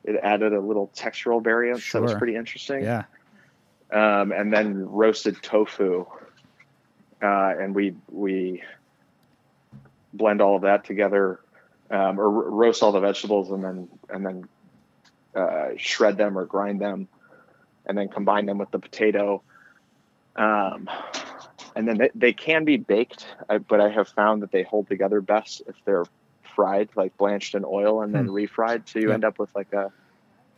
it 0.04 0.18
added 0.22 0.52
a 0.52 0.60
little 0.60 0.90
textural 0.96 1.42
variance 1.42 1.90
that 1.92 2.00
was 2.00 2.14
pretty 2.14 2.36
interesting 2.36 2.82
Yeah. 2.82 3.04
Um, 3.92 4.32
and 4.32 4.52
then 4.52 4.76
roasted 4.76 5.42
tofu. 5.42 6.06
Uh, 7.22 7.52
and 7.58 7.74
we 7.74 7.94
we 8.10 8.62
blend 10.12 10.40
all 10.40 10.56
of 10.56 10.62
that 10.62 10.84
together, 10.84 11.40
um, 11.90 12.20
or 12.20 12.30
ro- 12.30 12.50
roast 12.50 12.82
all 12.82 12.92
the 12.92 13.00
vegetables, 13.00 13.50
and 13.50 13.64
then 13.64 13.88
and 14.08 14.24
then 14.24 14.48
uh, 15.34 15.70
shred 15.76 16.16
them 16.16 16.38
or 16.38 16.46
grind 16.46 16.80
them, 16.80 17.08
and 17.86 17.98
then 17.98 18.08
combine 18.08 18.46
them 18.46 18.58
with 18.58 18.70
the 18.70 18.78
potato. 18.78 19.42
Um, 20.36 20.88
and 21.74 21.88
then 21.88 21.98
they, 21.98 22.10
they 22.14 22.32
can 22.32 22.64
be 22.64 22.76
baked, 22.76 23.26
but 23.68 23.80
I 23.80 23.88
have 23.88 24.08
found 24.08 24.42
that 24.42 24.52
they 24.52 24.62
hold 24.62 24.88
together 24.88 25.20
best 25.20 25.62
if 25.66 25.74
they're 25.84 26.04
fried, 26.54 26.88
like 26.96 27.16
blanched 27.16 27.54
in 27.54 27.64
oil 27.64 28.02
and 28.02 28.14
then 28.14 28.26
Hmm. 28.26 28.30
refried. 28.30 28.88
So 28.88 28.98
you 29.00 29.08
Yeah. 29.08 29.14
end 29.14 29.24
up 29.24 29.38
with 29.38 29.50
like 29.54 29.72
a 29.72 29.90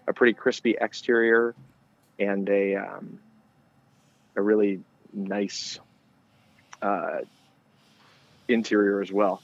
a 0.09 0.13
pretty 0.13 0.35
crispy 0.35 0.77
exterior 0.81 1.55
and 2.21 2.49
a 2.49 2.77
um, 2.77 3.19
a 4.37 4.43
really 4.43 4.81
nice 5.13 5.81
uh, 6.83 7.21
interior 8.47 9.01
as 9.01 9.11
well. 9.11 9.43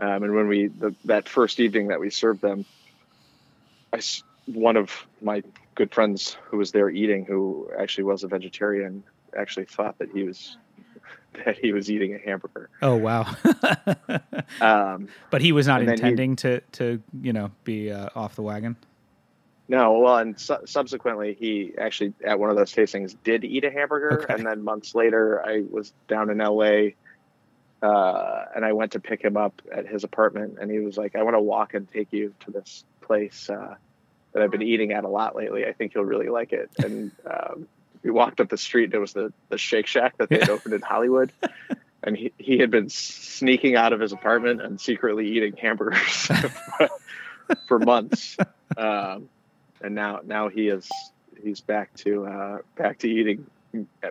Um, 0.00 0.22
and 0.22 0.34
when 0.34 0.48
we 0.48 0.68
the, 0.68 0.94
that 1.04 1.28
first 1.28 1.60
evening 1.60 1.88
that 1.88 2.00
we 2.00 2.10
served 2.10 2.40
them, 2.40 2.64
I 3.92 4.00
one 4.46 4.76
of 4.76 4.90
my 5.20 5.42
good 5.74 5.92
friends 5.92 6.36
who 6.46 6.56
was 6.56 6.72
there 6.72 6.88
eating, 6.88 7.24
who 7.24 7.70
actually 7.78 8.04
was 8.04 8.24
a 8.24 8.28
vegetarian, 8.28 9.04
actually 9.36 9.66
thought 9.66 9.98
that 9.98 10.10
he 10.10 10.24
was 10.24 10.56
that 11.44 11.58
he 11.58 11.72
was 11.72 11.90
eating 11.90 12.14
a 12.14 12.18
hamburger. 12.18 12.70
Oh 12.82 12.96
wow. 12.96 13.34
Um, 14.60 15.08
but 15.30 15.42
he 15.42 15.52
was 15.52 15.66
not 15.66 15.80
then 15.80 15.88
he- 15.88 15.92
intending 15.92 16.36
to 16.36 16.60
to 16.72 17.02
you 17.20 17.32
know 17.32 17.50
be 17.64 17.92
uh, 17.92 18.08
off 18.16 18.34
the 18.34 18.42
wagon. 18.42 18.76
No, 19.70 19.98
well, 19.98 20.16
and 20.16 20.38
su- 20.40 20.64
subsequently, 20.64 21.36
he 21.38 21.74
actually 21.76 22.14
at 22.24 22.38
one 22.40 22.48
of 22.48 22.56
those 22.56 22.72
tastings 22.72 23.14
did 23.22 23.44
eat 23.44 23.64
a 23.64 23.70
hamburger, 23.70 24.22
Okay. 24.22 24.34
and 24.34 24.46
then 24.46 24.64
months 24.64 24.94
later, 24.94 25.44
I 25.44 25.62
was 25.70 25.92
down 26.08 26.30
in 26.30 26.40
L.A. 26.40 26.96
Uh, 27.82 28.44
and 28.56 28.64
I 28.64 28.72
went 28.72 28.92
to 28.92 29.00
pick 29.00 29.22
him 29.22 29.36
up 29.36 29.60
at 29.70 29.86
his 29.86 30.04
apartment, 30.04 30.58
and 30.60 30.70
he 30.70 30.78
was 30.80 30.96
like, 30.96 31.14
"I 31.16 31.22
want 31.22 31.34
to 31.34 31.40
walk 31.40 31.74
and 31.74 31.86
take 31.90 32.12
you 32.12 32.34
to 32.46 32.50
this 32.50 32.84
place 33.02 33.48
uh, 33.50 33.74
that 34.32 34.42
I've 34.42 34.50
been 34.50 34.62
eating 34.62 34.92
at 34.92 35.04
a 35.04 35.08
lot 35.08 35.36
lately. 35.36 35.66
I 35.66 35.72
think 35.74 35.94
you'll 35.94 36.04
really 36.06 36.28
like 36.28 36.52
it." 36.52 36.70
And 36.78 37.12
um, 37.30 37.68
we 38.02 38.10
walked 38.10 38.40
up 38.40 38.48
the 38.48 38.56
street, 38.56 38.84
and 38.84 38.94
it 38.94 38.98
was 39.00 39.12
the 39.12 39.32
the 39.50 39.58
Shake 39.58 39.86
Shack 39.86 40.16
that 40.16 40.30
they 40.30 40.38
had 40.38 40.48
opened 40.50 40.74
in 40.74 40.82
Hollywood. 40.82 41.30
And 42.00 42.16
he, 42.16 42.32
he 42.38 42.58
had 42.58 42.70
been 42.70 42.88
sneaking 42.90 43.74
out 43.74 43.92
of 43.92 43.98
his 43.98 44.12
apartment 44.12 44.62
and 44.62 44.80
secretly 44.80 45.26
eating 45.36 45.56
hamburgers 45.56 46.30
for 47.66 47.80
months. 47.80 48.36
Um, 48.76 49.28
and 49.80 49.94
now 49.94 50.20
now 50.24 50.48
he 50.48 50.68
is 50.68 50.88
he's 51.42 51.60
back 51.60 51.94
to 51.94 52.26
uh, 52.26 52.58
back 52.76 52.98
to 52.98 53.08
eating 53.08 53.46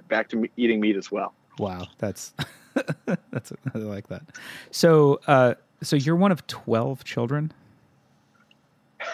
back 0.07 0.29
to 0.29 0.47
eating 0.57 0.79
meat 0.79 0.95
as 0.95 1.11
well. 1.11 1.33
Wow, 1.59 1.87
that's 1.97 2.33
that's 3.31 3.51
I 3.73 3.77
like 3.77 4.07
that. 4.07 4.23
So 4.71 5.19
uh, 5.27 5.55
so 5.81 5.95
you're 5.95 6.15
one 6.15 6.31
of 6.31 6.45
twelve 6.47 7.03
children. 7.03 7.51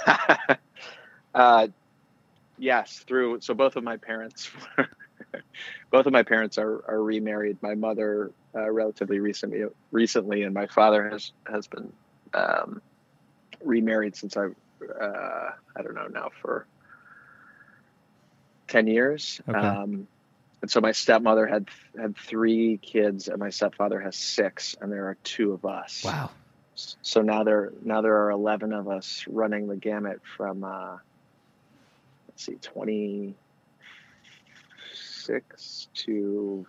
uh, 1.36 1.68
yes, 2.58 3.00
through 3.08 3.42
so 3.42 3.54
both 3.54 3.76
of 3.76 3.84
my 3.84 3.98
parents, 3.98 4.50
both 5.92 6.06
of 6.06 6.14
my 6.14 6.24
parents 6.24 6.58
are, 6.58 6.84
are 6.88 7.02
remarried. 7.02 7.58
My 7.62 7.76
mother 7.76 8.32
uh, 8.56 8.70
relatively 8.70 9.20
recently, 9.20 9.64
recently, 9.92 10.44
and 10.44 10.54
my 10.54 10.68
father 10.68 11.10
has 11.10 11.32
has 11.50 11.68
been 11.68 11.92
um, 12.34 12.82
remarried 13.64 14.16
since 14.16 14.38
I 14.38 14.48
uh, 14.90 15.52
I 15.76 15.82
don't 15.82 15.96
know 15.96 16.08
now 16.08 16.30
for 16.42 16.66
ten 18.68 18.88
years. 18.88 19.42
Okay. 19.48 19.58
Um, 19.58 20.08
and 20.62 20.72
so 20.72 20.80
my 20.80 20.94
stepmother 20.94 21.46
had 21.46 21.68
had 22.00 22.16
three 22.16 22.78
kids, 22.78 23.28
and 23.28 23.38
my 23.38 23.50
stepfather 23.50 24.00
has 24.00 24.16
six, 24.16 24.76
and 24.80 24.92
there 24.92 25.08
are 25.08 25.18
two 25.24 25.52
of 25.52 25.66
us. 25.66 26.04
Wow. 26.06 26.32
So 26.76 27.22
now 27.22 27.44
there 27.44 27.72
now 27.84 28.02
there 28.02 28.24
are 28.24 28.32
eleven 28.32 28.74
of 28.74 28.88
us 28.88 29.26
running 29.28 29.68
the 29.68 29.76
gamut 29.76 30.22
from 30.38 30.64
uh, 30.64 30.98
let's 32.28 32.46
see, 32.46 32.56
twenty 32.62 33.36
six 34.94 35.88
to 35.94 36.66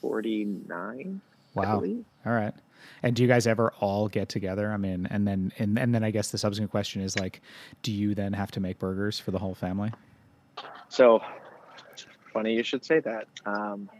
forty 0.00 0.44
nine. 0.44 1.20
Wow. 1.54 1.82
All 2.26 2.32
right. 2.32 2.54
And 3.02 3.16
do 3.16 3.22
you 3.22 3.28
guys 3.28 3.46
ever 3.46 3.72
all 3.80 4.08
get 4.08 4.28
together? 4.28 4.70
I 4.70 4.76
mean, 4.76 5.06
and 5.10 5.26
then 5.26 5.52
and, 5.58 5.78
and 5.78 5.94
then 5.94 6.04
I 6.04 6.10
guess 6.10 6.30
the 6.30 6.38
subsequent 6.38 6.70
question 6.70 7.02
is 7.02 7.18
like, 7.18 7.40
do 7.82 7.92
you 7.92 8.14
then 8.14 8.32
have 8.32 8.50
to 8.52 8.60
make 8.60 8.78
burgers 8.78 9.18
for 9.18 9.30
the 9.30 9.38
whole 9.38 9.54
family? 9.54 9.92
So 10.88 11.22
funny 12.32 12.54
you 12.54 12.62
should 12.62 12.84
say 12.84 13.00
that. 13.00 13.28
Um, 13.44 13.90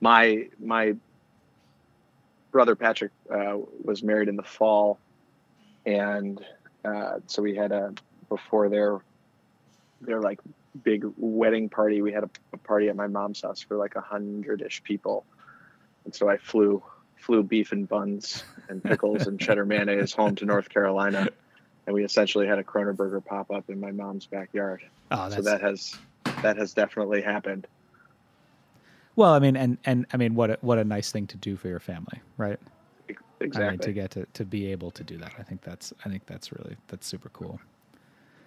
my 0.00 0.48
my 0.62 0.94
brother 2.50 2.76
Patrick 2.76 3.12
uh, 3.32 3.58
was 3.82 4.02
married 4.02 4.28
in 4.28 4.36
the 4.36 4.42
fall, 4.42 4.98
and 5.84 6.44
uh, 6.84 7.18
so 7.26 7.42
we 7.42 7.54
had 7.54 7.72
a 7.72 7.94
before 8.28 8.68
their 8.68 8.98
their 10.00 10.20
like 10.20 10.40
big 10.84 11.04
wedding 11.16 11.68
party. 11.68 12.02
We 12.02 12.12
had 12.12 12.24
a, 12.24 12.30
a 12.52 12.58
party 12.58 12.88
at 12.88 12.96
my 12.96 13.06
mom's 13.06 13.42
house 13.42 13.60
for 13.60 13.76
like 13.76 13.96
a 13.96 14.00
hundred 14.00 14.62
ish 14.62 14.82
people, 14.82 15.24
and 16.04 16.14
so 16.14 16.28
I 16.28 16.36
flew 16.36 16.82
flew 17.26 17.42
beef 17.42 17.72
and 17.72 17.88
buns 17.88 18.44
and 18.68 18.82
pickles 18.82 19.26
and 19.26 19.40
cheddar 19.40 19.66
mayonnaise 19.66 20.12
home 20.12 20.36
to 20.36 20.44
North 20.44 20.68
Carolina, 20.68 21.28
and 21.86 21.94
we 21.94 22.04
essentially 22.04 22.46
had 22.46 22.58
a 22.58 22.62
Kronnerburger 22.62 23.24
pop 23.24 23.50
up 23.50 23.68
in 23.68 23.80
my 23.80 23.90
mom's 23.90 24.26
backyard. 24.26 24.82
Oh, 25.10 25.28
so 25.28 25.42
that 25.42 25.60
has 25.60 25.96
that 26.42 26.56
has 26.56 26.72
definitely 26.72 27.20
happened. 27.20 27.66
Well, 29.16 29.32
I 29.32 29.40
mean, 29.40 29.56
and 29.56 29.76
and 29.84 30.06
I 30.12 30.16
mean, 30.16 30.34
what 30.36 30.50
a, 30.50 30.58
what 30.60 30.78
a 30.78 30.84
nice 30.84 31.10
thing 31.10 31.26
to 31.28 31.36
do 31.36 31.56
for 31.56 31.68
your 31.68 31.80
family, 31.80 32.20
right? 32.36 32.60
Exactly. 33.40 33.66
I 33.66 33.70
mean, 33.70 33.78
to 33.80 33.92
get 33.92 34.10
to, 34.12 34.26
to 34.32 34.44
be 34.44 34.70
able 34.72 34.90
to 34.92 35.04
do 35.04 35.18
that, 35.18 35.32
I 35.38 35.42
think 35.42 35.62
that's 35.62 35.92
I 36.04 36.08
think 36.08 36.24
that's 36.26 36.52
really 36.52 36.76
that's 36.86 37.06
super 37.06 37.28
cool. 37.30 37.60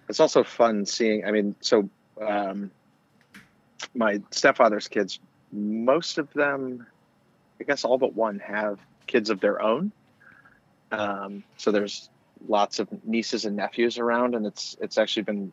it's 0.08 0.20
also 0.20 0.42
fun 0.42 0.84
seeing 0.84 1.24
i 1.24 1.30
mean 1.30 1.54
so 1.60 1.88
um, 2.20 2.70
my 3.94 4.20
stepfather's 4.30 4.88
kids 4.88 5.20
most 5.52 6.18
of 6.18 6.30
them 6.34 6.86
i 7.60 7.64
guess 7.64 7.84
all 7.84 7.98
but 7.98 8.14
one 8.14 8.38
have 8.38 8.78
kids 9.10 9.28
of 9.30 9.40
their 9.40 9.60
own. 9.60 9.92
Um, 10.92 11.44
so 11.56 11.72
there's 11.72 12.08
lots 12.48 12.78
of 12.78 12.88
nieces 13.04 13.44
and 13.44 13.56
nephews 13.56 13.98
around 13.98 14.34
and 14.34 14.46
it's 14.46 14.74
it's 14.80 14.96
actually 14.96 15.24
been 15.24 15.52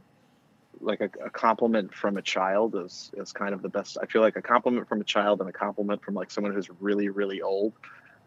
like 0.79 1.01
a, 1.01 1.09
a 1.25 1.29
compliment 1.29 1.93
from 1.93 2.17
a 2.17 2.21
child 2.21 2.75
is 2.75 3.11
is 3.17 3.31
kind 3.33 3.53
of 3.53 3.61
the 3.61 3.69
best. 3.69 3.97
I 4.01 4.05
feel 4.05 4.21
like 4.21 4.35
a 4.35 4.41
compliment 4.41 4.87
from 4.87 5.01
a 5.01 5.03
child 5.03 5.41
and 5.41 5.49
a 5.49 5.53
compliment 5.53 6.03
from 6.03 6.13
like 6.13 6.31
someone 6.31 6.53
who's 6.53 6.69
really 6.79 7.09
really 7.09 7.41
old 7.41 7.73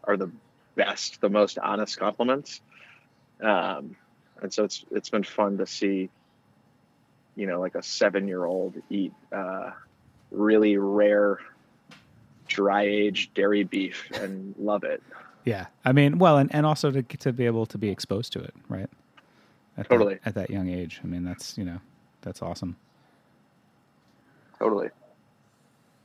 are 0.03 0.17
the 0.17 0.29
best 0.75 1.21
the 1.21 1.29
most 1.29 1.57
honest 1.57 1.97
compliments. 1.97 2.61
Um, 3.41 3.95
and 4.41 4.53
so 4.53 4.63
it's 4.63 4.85
it's 4.91 5.09
been 5.09 5.23
fun 5.23 5.57
to 5.57 5.65
see 5.65 6.09
you 7.35 7.47
know 7.47 7.59
like 7.59 7.75
a 7.75 7.83
seven 7.83 8.27
year 8.27 8.43
old 8.45 8.75
eat 8.89 9.13
uh, 9.31 9.71
really 10.29 10.77
rare 10.77 11.39
dry 12.51 12.83
aged 12.83 13.33
dairy 13.33 13.63
beef 13.63 14.09
and 14.15 14.53
love 14.59 14.83
it 14.83 15.01
Yeah, 15.45 15.65
I 15.85 15.91
mean, 15.91 16.19
well, 16.19 16.37
and, 16.37 16.53
and 16.53 16.65
also 16.65 16.91
to 16.91 17.01
to 17.01 17.33
be 17.33 17.45
able 17.47 17.65
to 17.67 17.77
be 17.77 17.89
exposed 17.89 18.31
to 18.33 18.39
it, 18.39 18.53
right? 18.69 18.89
At 19.77 19.89
Totally. 19.89 20.15
that, 20.15 20.27
at 20.27 20.35
that 20.35 20.49
young 20.51 20.69
age. 20.69 20.99
I 21.03 21.07
mean, 21.07 21.23
that's 21.23 21.57
you 21.57 21.63
know, 21.65 21.79
that's 22.21 22.41
awesome. 22.41 22.75
totally 24.59 24.89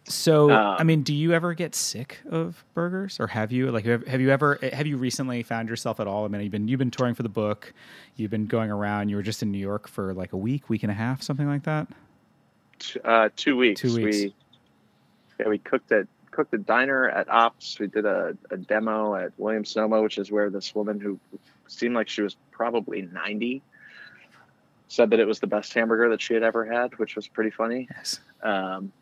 So, 0.09 0.51
Um, 0.51 0.77
I 0.79 0.85
mean, 0.85 1.03
do 1.03 1.13
you 1.13 1.33
ever 1.35 1.53
get 1.53 1.75
sick 1.75 2.21
of 2.31 2.65
burgers, 2.75 3.19
or 3.21 3.27
have 3.27 3.53
you 3.53 3.71
like 3.73 3.85
have, 3.85 4.07
have 4.07 4.21
you 4.21 4.31
ever 4.31 4.59
have 4.73 4.87
you 4.87 4.97
recently 4.97 5.43
found 5.43 5.69
yourself 5.69 6.01
at 6.01 6.07
all? 6.07 6.25
I 6.25 6.29
mean, 6.29 6.41
you've 6.43 6.53
been 6.53 6.69
you've 6.69 6.79
been 6.79 6.91
touring 6.93 7.15
for 7.15 7.25
the 7.25 7.29
book, 7.29 7.75
you've 8.17 8.31
been 8.31 8.47
going 8.47 8.71
around. 8.71 9.11
You 9.11 9.17
were 9.17 9.23
just 9.23 9.43
in 9.43 9.51
New 9.51 9.59
York 9.59 9.89
for 9.89 10.15
like 10.15 10.33
a 10.33 10.39
week, 10.39 10.71
week 10.71 10.83
and 10.85 10.91
a 10.93 10.95
half, 10.95 11.23
something 11.23 11.49
like 11.49 11.65
that. 11.65 11.89
Uh, 13.05 13.29
two 13.37 13.57
weeks. 13.57 13.81
Two 13.81 13.95
weeks. 13.97 14.17
We 14.17 14.35
yeah 15.41 15.49
we 15.49 15.59
cooked 15.59 15.93
at 15.93 16.07
cooked 16.37 16.55
a 16.55 16.59
diner 16.59 17.09
at 17.09 17.29
Ops. 17.29 17.79
We 17.79 17.87
did 17.87 18.05
a, 18.05 18.37
a 18.51 18.57
demo 18.57 19.15
at 19.15 19.33
Williams 19.39 19.71
Sonoma, 19.71 20.03
which 20.03 20.19
is 20.19 20.31
where 20.31 20.51
this 20.51 20.75
woman 20.75 21.01
who 21.01 21.19
seemed 21.67 21.95
like 21.95 22.09
she 22.09 22.23
was 22.23 22.37
probably 22.53 23.03
ninety 23.03 23.63
said 24.89 25.11
that 25.11 25.21
it 25.21 25.27
was 25.27 25.41
the 25.41 25.47
best 25.47 25.73
hamburger 25.75 26.09
that 26.11 26.21
she 26.21 26.35
had 26.35 26.43
ever 26.43 26.65
had, 26.65 26.97
which 26.99 27.17
was 27.17 27.27
pretty 27.27 27.51
funny. 27.51 27.89
Yes. 27.91 28.21
Um, 28.43 28.93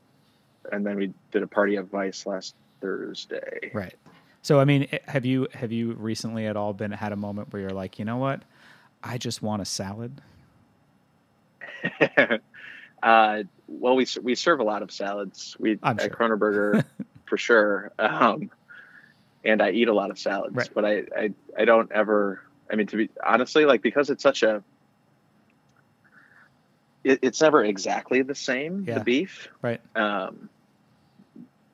and 0.73 0.87
then 0.87 0.97
we 0.97 1.13
did 1.31 1.43
a 1.43 1.47
party 1.47 1.77
at 1.77 1.85
Vice 1.85 2.25
last 2.27 2.55
Thursday. 2.81 3.71
Right. 3.75 3.95
So, 4.43 4.61
I 4.61 4.65
mean, 4.65 4.89
eh, 4.93 4.99
have 5.07 5.25
you 5.25 5.49
have 5.55 5.73
you 5.73 5.95
recently 5.95 6.47
at 6.47 6.57
all 6.57 6.73
been 6.73 6.91
had 6.91 7.13
a 7.13 7.17
moment 7.17 7.53
where 7.53 7.63
you're 7.63 7.71
like, 7.71 7.99
you 7.99 8.05
know 8.05 8.17
what, 8.17 8.43
I 9.03 9.19
just 9.19 9.43
want 9.43 9.63
a 9.63 9.65
salad. 9.65 10.21
uh, 13.03 13.43
well, 13.69 13.97
we 13.97 14.07
we 14.23 14.35
serve 14.35 14.61
a 14.61 14.65
lot 14.65 14.83
of 14.83 14.91
salads. 14.91 15.57
We 15.59 15.73
at. 15.83 15.99
Kronnerburger 16.13 16.85
for 17.35 17.39
sure, 17.39 17.91
um, 17.99 18.49
and 19.45 19.61
I 19.61 19.71
eat 19.73 19.89
a 19.89 19.93
lot 19.93 20.11
of 20.13 20.19
salads. 20.21 20.55
Right. 20.55 20.71
But 20.73 20.85
I, 20.85 21.03
I 21.17 21.31
I 21.59 21.65
don't 21.65 21.91
ever. 21.91 22.41
I 22.71 22.77
mean, 22.77 22.87
to 22.89 22.97
be 22.97 23.11
honestly, 23.27 23.65
like 23.65 23.83
because 23.83 24.09
it's 24.09 24.23
such 24.23 24.45
a. 24.45 24.63
It, 27.03 27.19
it's 27.23 27.41
never 27.41 27.65
exactly 27.65 28.23
the 28.23 28.37
same. 28.37 28.85
Yeah. 28.87 28.99
The 28.99 29.05
beef, 29.05 29.49
Right. 29.61 29.81
um, 29.97 30.49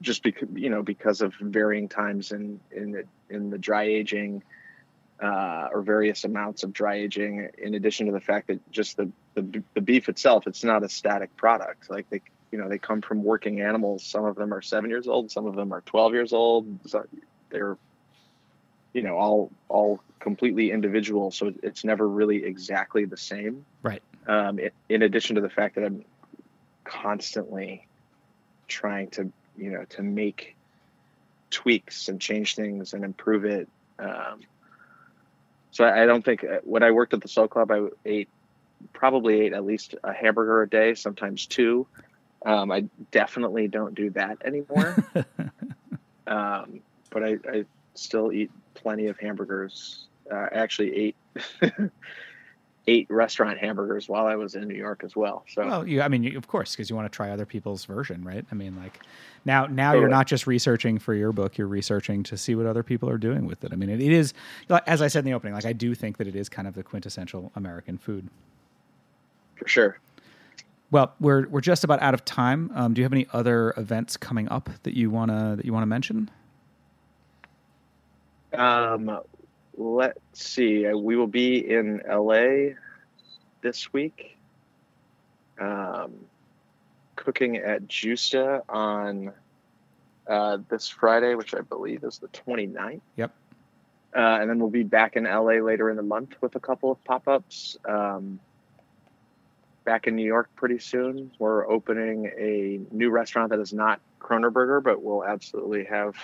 just 0.00 0.22
because 0.22 0.48
you 0.54 0.70
know 0.70 0.82
because 0.82 1.20
of 1.20 1.34
varying 1.38 1.88
times 1.90 2.32
in 2.32 2.58
in 2.70 2.92
the, 2.92 3.04
in 3.28 3.50
the 3.50 3.58
dry 3.58 3.84
aging 3.84 4.42
uh, 5.22 5.68
or 5.72 5.82
various 5.82 6.24
amounts 6.24 6.62
of 6.62 6.72
dry 6.72 6.94
aging 6.94 7.50
in 7.58 7.74
addition 7.74 8.06
to 8.06 8.12
the 8.12 8.20
fact 8.20 8.46
that 8.46 8.72
just 8.72 8.96
the, 8.96 9.10
the 9.34 9.62
the 9.74 9.82
beef 9.82 10.08
itself 10.08 10.46
it's 10.46 10.64
not 10.64 10.82
a 10.82 10.88
static 10.88 11.36
product 11.36 11.90
like 11.90 12.08
they 12.08 12.22
you 12.52 12.58
know 12.58 12.68
they 12.68 12.78
come 12.78 13.00
from 13.00 13.22
working 13.22 13.60
animals. 13.60 14.04
Some 14.04 14.24
of 14.24 14.36
them 14.36 14.52
are 14.52 14.62
seven 14.62 14.90
years 14.90 15.08
old 15.08 15.30
some 15.30 15.46
of 15.46 15.54
them 15.54 15.72
are 15.72 15.80
12 15.82 16.12
years 16.14 16.32
old. 16.32 16.66
So 16.86 17.06
they're 17.50 17.76
you 18.92 19.02
know 19.02 19.16
all 19.16 19.50
all 19.68 20.00
completely 20.18 20.70
individual. 20.70 21.30
So 21.30 21.52
it's 21.62 21.84
never 21.84 22.08
really 22.08 22.44
exactly 22.44 23.04
the 23.04 23.16
same. 23.16 23.64
Right. 23.82 24.02
um, 24.26 24.58
in, 24.58 24.70
in 24.88 25.02
addition 25.02 25.36
to 25.36 25.42
the 25.42 25.48
fact 25.48 25.76
that 25.76 25.84
i'm 25.84 26.04
constantly 26.84 27.86
trying 28.68 29.08
to 29.10 29.30
you 29.56 29.70
know 29.70 29.84
to 29.84 30.02
make 30.02 30.56
tweaks 31.50 32.08
and 32.08 32.20
change 32.20 32.54
things 32.54 32.94
and 32.94 33.04
improve 33.04 33.44
it. 33.44 33.68
Um, 33.98 34.40
so 35.72 35.84
I, 35.84 36.02
I 36.02 36.06
don't 36.06 36.24
think 36.24 36.44
uh, 36.44 36.60
when 36.64 36.82
I 36.82 36.90
worked 36.90 37.12
at 37.12 37.20
the 37.20 37.28
Slow 37.28 37.48
Club, 37.48 37.70
I 37.70 37.88
ate 38.04 38.28
probably 38.92 39.42
ate 39.42 39.52
at 39.52 39.64
least 39.64 39.94
a 40.02 40.12
hamburger 40.12 40.62
a 40.62 40.68
day, 40.68 40.94
sometimes 40.94 41.46
two. 41.46 41.86
Um, 42.46 42.70
I 42.70 42.84
definitely 43.10 43.68
don't 43.68 43.94
do 43.94 44.10
that 44.10 44.38
anymore. 44.44 44.96
um, 46.26 46.80
but 47.10 47.24
I, 47.24 47.36
I 47.50 47.64
still 47.94 48.32
eat 48.32 48.50
plenty 48.74 49.06
of 49.06 49.18
hamburgers. 49.18 50.06
Uh, 50.30 50.36
I 50.36 50.48
actually 50.52 50.94
ate 50.96 51.16
ate 52.86 53.10
restaurant 53.10 53.58
hamburgers 53.58 54.08
while 54.08 54.26
I 54.26 54.36
was 54.36 54.54
in 54.54 54.66
New 54.66 54.74
York 54.74 55.02
as 55.04 55.14
well. 55.14 55.44
So 55.48 55.66
Well, 55.66 55.86
you, 55.86 56.02
I 56.02 56.08
mean, 56.08 56.22
you, 56.22 56.36
of 56.38 56.48
course, 56.48 56.72
because 56.72 56.88
you 56.88 56.96
want 56.96 57.10
to 57.10 57.14
try 57.14 57.30
other 57.30 57.46
people's 57.46 57.84
version, 57.84 58.24
right? 58.24 58.44
I 58.50 58.54
mean, 58.54 58.76
like 58.76 59.00
now, 59.44 59.66
now 59.66 59.92
you're 59.94 60.08
not 60.08 60.26
just 60.26 60.46
researching 60.46 60.98
for 60.98 61.14
your 61.14 61.32
book; 61.32 61.58
you're 61.58 61.66
researching 61.66 62.22
to 62.24 62.36
see 62.36 62.54
what 62.54 62.66
other 62.66 62.82
people 62.82 63.08
are 63.08 63.18
doing 63.18 63.46
with 63.46 63.64
it. 63.64 63.72
I 63.72 63.76
mean, 63.76 63.90
it, 63.90 64.00
it 64.00 64.12
is, 64.12 64.34
as 64.86 65.02
I 65.02 65.08
said 65.08 65.20
in 65.20 65.24
the 65.26 65.34
opening, 65.34 65.54
like 65.54 65.66
I 65.66 65.72
do 65.72 65.94
think 65.94 66.16
that 66.18 66.26
it 66.26 66.36
is 66.36 66.48
kind 66.48 66.66
of 66.66 66.74
the 66.74 66.82
quintessential 66.82 67.52
American 67.54 67.98
food. 67.98 68.28
for 69.56 69.68
sure. 69.68 69.98
Well, 70.90 71.14
we're 71.20 71.46
we're 71.48 71.60
just 71.60 71.84
about 71.84 72.02
out 72.02 72.14
of 72.14 72.24
time. 72.24 72.70
Um, 72.74 72.94
do 72.94 73.00
you 73.00 73.04
have 73.04 73.12
any 73.12 73.26
other 73.32 73.72
events 73.76 74.16
coming 74.16 74.48
up 74.48 74.70
that 74.82 74.94
you 74.94 75.10
wanna 75.10 75.54
that 75.56 75.64
you 75.64 75.72
wanna 75.72 75.86
mention? 75.86 76.30
Um, 78.52 79.20
let's 79.76 80.18
see. 80.32 80.86
Uh, 80.86 80.96
We 80.96 81.16
will 81.16 81.28
be 81.28 81.58
in 81.58 82.02
LA 82.08 82.74
this 83.60 83.92
week. 83.92 84.36
Um, 85.60 86.12
cooking 87.16 87.58
at 87.58 87.86
Gjusta 87.86 88.62
on 88.68 89.32
uh, 90.26 90.58
this 90.68 90.88
Friday, 90.88 91.34
which 91.34 91.54
I 91.54 91.60
believe 91.60 92.02
is 92.02 92.18
the 92.18 92.28
29th. 92.28 93.00
Yep. 93.16 93.32
Uh, 94.16 94.18
and 94.40 94.50
then 94.50 94.58
we'll 94.58 94.70
be 94.70 94.82
back 94.82 95.16
in 95.16 95.24
LA 95.24 95.60
later 95.60 95.90
in 95.90 95.96
the 95.96 96.02
month 96.02 96.34
with 96.40 96.56
a 96.56 96.60
couple 96.60 96.90
of 96.90 97.02
pop 97.04 97.28
ups. 97.28 97.76
Um, 97.86 98.40
back 99.90 100.06
in 100.06 100.14
New 100.14 100.24
York 100.24 100.48
pretty 100.54 100.78
soon. 100.78 101.32
We're 101.40 101.68
opening 101.68 102.26
a 102.38 102.78
new 102.94 103.10
restaurant 103.10 103.50
that 103.50 103.58
is 103.58 103.72
not 103.72 104.00
Kronnerburger, 104.20 104.80
but 104.80 105.02
we'll 105.02 105.24
absolutely 105.24 105.82
have 105.86 106.14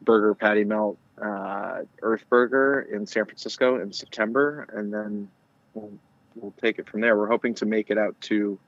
burger 0.00 0.34
patty 0.34 0.64
melt 0.64 0.98
uh, 1.24 1.82
Earth 2.02 2.24
Burger 2.28 2.80
in 2.92 3.06
San 3.06 3.26
Francisco 3.26 3.80
in 3.80 3.92
September, 3.92 4.66
and 4.72 4.92
then 4.92 5.28
we'll, 5.74 5.92
we'll 6.34 6.54
take 6.60 6.80
it 6.80 6.88
from 6.88 7.00
there. 7.00 7.16
We're 7.16 7.28
hoping 7.28 7.54
to 7.54 7.64
make 7.64 7.90
it 7.90 7.98
out 7.98 8.20
to 8.22 8.58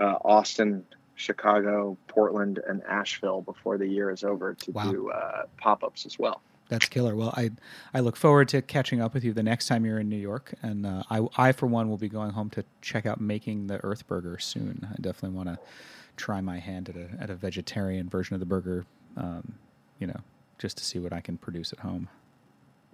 uh, 0.00 0.18
Austin, 0.24 0.84
Chicago, 1.16 1.98
Portland, 2.06 2.60
and 2.68 2.84
Asheville 2.84 3.40
before 3.42 3.78
the 3.78 3.86
year 3.88 4.12
is 4.12 4.22
over 4.22 4.54
to 4.54 4.70
Wow. 4.70 4.92
do 4.92 5.10
uh, 5.10 5.46
pop 5.56 5.82
ups 5.82 6.06
as 6.06 6.20
well. 6.20 6.40
That's 6.72 6.88
killer. 6.88 7.14
Well, 7.14 7.34
I 7.36 7.50
I 7.92 8.00
look 8.00 8.16
forward 8.16 8.48
to 8.48 8.62
catching 8.62 9.02
up 9.02 9.12
with 9.12 9.24
you 9.24 9.34
the 9.34 9.42
next 9.42 9.66
time 9.66 9.84
you're 9.84 9.98
in 9.98 10.08
New 10.08 10.16
York, 10.16 10.54
and 10.62 10.86
uh, 10.86 11.02
I 11.10 11.26
I 11.36 11.52
for 11.52 11.66
one 11.66 11.90
will 11.90 11.98
be 11.98 12.08
going 12.08 12.30
home 12.30 12.48
to 12.50 12.64
check 12.80 13.04
out 13.04 13.20
making 13.20 13.66
the 13.66 13.76
Earth 13.84 14.06
Burger 14.06 14.38
soon. 14.38 14.88
I 14.90 14.94
definitely 15.02 15.36
want 15.36 15.50
to 15.50 15.58
try 16.16 16.40
my 16.40 16.58
hand 16.58 16.88
at 16.88 16.96
a 16.96 17.10
at 17.20 17.28
a 17.28 17.34
vegetarian 17.34 18.08
version 18.08 18.32
of 18.32 18.40
the 18.40 18.46
burger, 18.46 18.86
um, 19.18 19.52
you 19.98 20.06
know, 20.06 20.18
just 20.58 20.78
to 20.78 20.84
see 20.84 20.98
what 20.98 21.12
I 21.12 21.20
can 21.20 21.36
produce 21.36 21.74
at 21.74 21.80
home. 21.80 22.08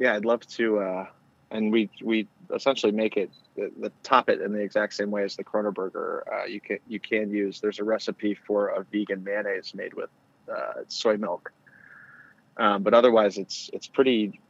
Yeah, 0.00 0.16
I'd 0.16 0.24
love 0.24 0.44
to. 0.48 0.80
Uh, 0.80 1.06
and 1.52 1.70
we 1.70 1.88
we 2.02 2.26
essentially 2.52 2.90
make 2.90 3.16
it 3.16 3.30
the, 3.54 3.70
the 3.78 3.92
top 4.02 4.28
it 4.28 4.40
in 4.40 4.52
the 4.52 4.60
exact 4.60 4.94
same 4.94 5.12
way 5.12 5.22
as 5.22 5.36
the 5.36 5.44
Kronnerburger. 5.44 6.22
Uh, 6.32 6.46
you 6.46 6.60
can 6.60 6.78
you 6.88 6.98
can 6.98 7.30
use. 7.30 7.60
There's 7.60 7.78
a 7.78 7.84
recipe 7.84 8.34
for 8.34 8.70
a 8.70 8.82
vegan 8.90 9.22
mayonnaise 9.22 9.72
made 9.72 9.94
with 9.94 10.10
uh, 10.52 10.82
soy 10.88 11.16
milk. 11.16 11.52
Um, 12.58 12.82
but 12.82 12.94
otherwise, 12.94 13.38
it's 13.38 13.70
it's 13.72 13.86
pretty. 13.86 14.40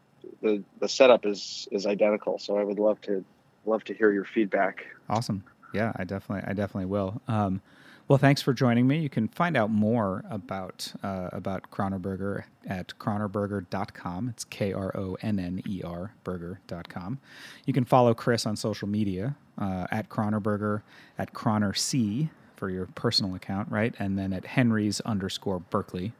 The 0.43 0.63
the 0.81 0.89
setup 0.89 1.27
is 1.27 1.69
is 1.71 1.87
identical. 1.87 2.39
So 2.39 2.57
I 2.57 2.65
would 2.65 2.79
love 2.79 3.01
to 3.03 3.25
love 3.67 3.85
to 3.85 3.95
hear 3.95 4.13
your 4.13 4.25
feedback. 4.25 4.87
Awesome. 5.09 5.45
Yeah, 5.75 5.93
I 5.97 6.05
definitely 6.05 6.49
I 6.49 6.55
definitely 6.55 6.87
will. 6.87 7.21
Um, 7.29 7.61
well, 8.09 8.17
thanks 8.19 8.41
for 8.41 8.55
joining 8.55 8.87
me. 8.87 9.01
You 9.01 9.11
can 9.11 9.29
find 9.29 9.55
out 9.55 9.71
more 9.71 10.25
about 10.31 10.95
uh, 11.03 11.29
about 11.31 11.71
Kronnerburger 11.71 12.45
at 12.67 12.95
kronnerburger.com. 12.99 14.31
It's 14.31 14.45
K 14.45 14.73
R 14.73 14.97
O 14.97 15.19
N 15.21 15.39
N 15.39 15.63
E 15.67 15.83
R 15.85 16.15
burger.com. 16.25 17.19
You 17.67 17.75
can 17.75 17.85
follow 17.85 18.15
Chris 18.15 18.47
on 18.47 18.57
social 18.57 18.89
media 18.89 19.37
uh, 19.59 19.87
at 19.91 20.09
Kronnerburger, 20.09 20.81
at 21.19 21.35
Kronner 21.35 21.75
C 21.75 22.31
for 22.57 22.71
your 22.71 22.87
personal 22.87 23.35
account, 23.35 23.71
right? 23.71 23.95
And 23.99 24.19
then 24.19 24.33
at 24.33 24.47
Henry's 24.47 25.01
underscore 25.03 25.61
Berkeley, 25.61 26.13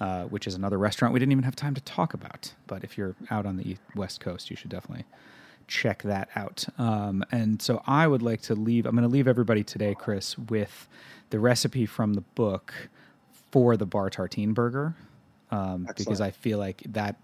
uh, 0.00 0.24
which 0.24 0.46
is 0.46 0.54
another 0.54 0.78
restaurant 0.78 1.12
we 1.12 1.20
didn't 1.20 1.32
even 1.32 1.44
have 1.44 1.56
time 1.56 1.74
to 1.74 1.80
talk 1.82 2.14
about. 2.14 2.54
But 2.66 2.84
if 2.84 2.96
you're 2.96 3.14
out 3.30 3.46
on 3.46 3.56
the 3.56 3.76
West 3.94 4.20
Coast, 4.20 4.50
you 4.50 4.56
should 4.56 4.70
definitely 4.70 5.04
check 5.66 6.02
that 6.02 6.28
out. 6.34 6.66
Um, 6.78 7.24
and 7.30 7.60
so 7.60 7.82
I 7.86 8.06
would 8.06 8.22
like 8.22 8.40
to 8.42 8.54
leave, 8.54 8.86
I'm 8.86 8.96
going 8.96 9.08
to 9.08 9.12
leave 9.12 9.28
everybody 9.28 9.62
today, 9.62 9.94
Chris, 9.94 10.36
with 10.38 10.88
the 11.30 11.38
recipe 11.38 11.86
from 11.86 12.14
the 12.14 12.22
book 12.22 12.72
for 13.50 13.76
the 13.76 13.86
bar 13.86 14.10
tartine 14.10 14.54
burger. 14.54 14.94
Um, 15.52 15.88
because 15.96 16.20
I 16.20 16.30
feel 16.30 16.58
like 16.58 16.82
that 16.86 17.16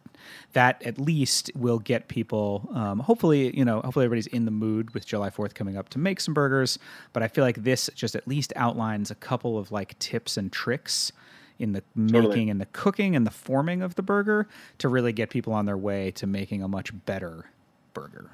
that 0.54 0.82
at 0.84 0.98
least 0.98 1.50
will 1.54 1.78
get 1.78 2.08
people. 2.08 2.68
Um, 2.74 2.98
hopefully, 2.98 3.56
you 3.56 3.64
know, 3.64 3.80
hopefully 3.82 4.04
everybody's 4.04 4.26
in 4.26 4.44
the 4.44 4.50
mood 4.50 4.92
with 4.94 5.06
July 5.06 5.30
Fourth 5.30 5.54
coming 5.54 5.76
up 5.76 5.88
to 5.90 5.98
make 5.98 6.20
some 6.20 6.34
burgers. 6.34 6.78
But 7.12 7.22
I 7.22 7.28
feel 7.28 7.44
like 7.44 7.62
this 7.62 7.88
just 7.94 8.16
at 8.16 8.26
least 8.26 8.52
outlines 8.56 9.10
a 9.10 9.14
couple 9.14 9.58
of 9.58 9.70
like 9.70 9.96
tips 9.98 10.36
and 10.36 10.50
tricks 10.50 11.12
in 11.58 11.72
the 11.72 11.82
Totally. 11.96 12.28
making 12.28 12.50
and 12.50 12.60
the 12.60 12.66
cooking 12.66 13.16
and 13.16 13.26
the 13.26 13.30
forming 13.30 13.82
of 13.82 13.94
the 13.94 14.02
burger 14.02 14.48
to 14.78 14.88
really 14.88 15.12
get 15.12 15.30
people 15.30 15.52
on 15.52 15.66
their 15.66 15.76
way 15.76 16.10
to 16.12 16.26
making 16.26 16.62
a 16.62 16.68
much 16.68 16.92
better 17.06 17.50
burger. 17.94 18.30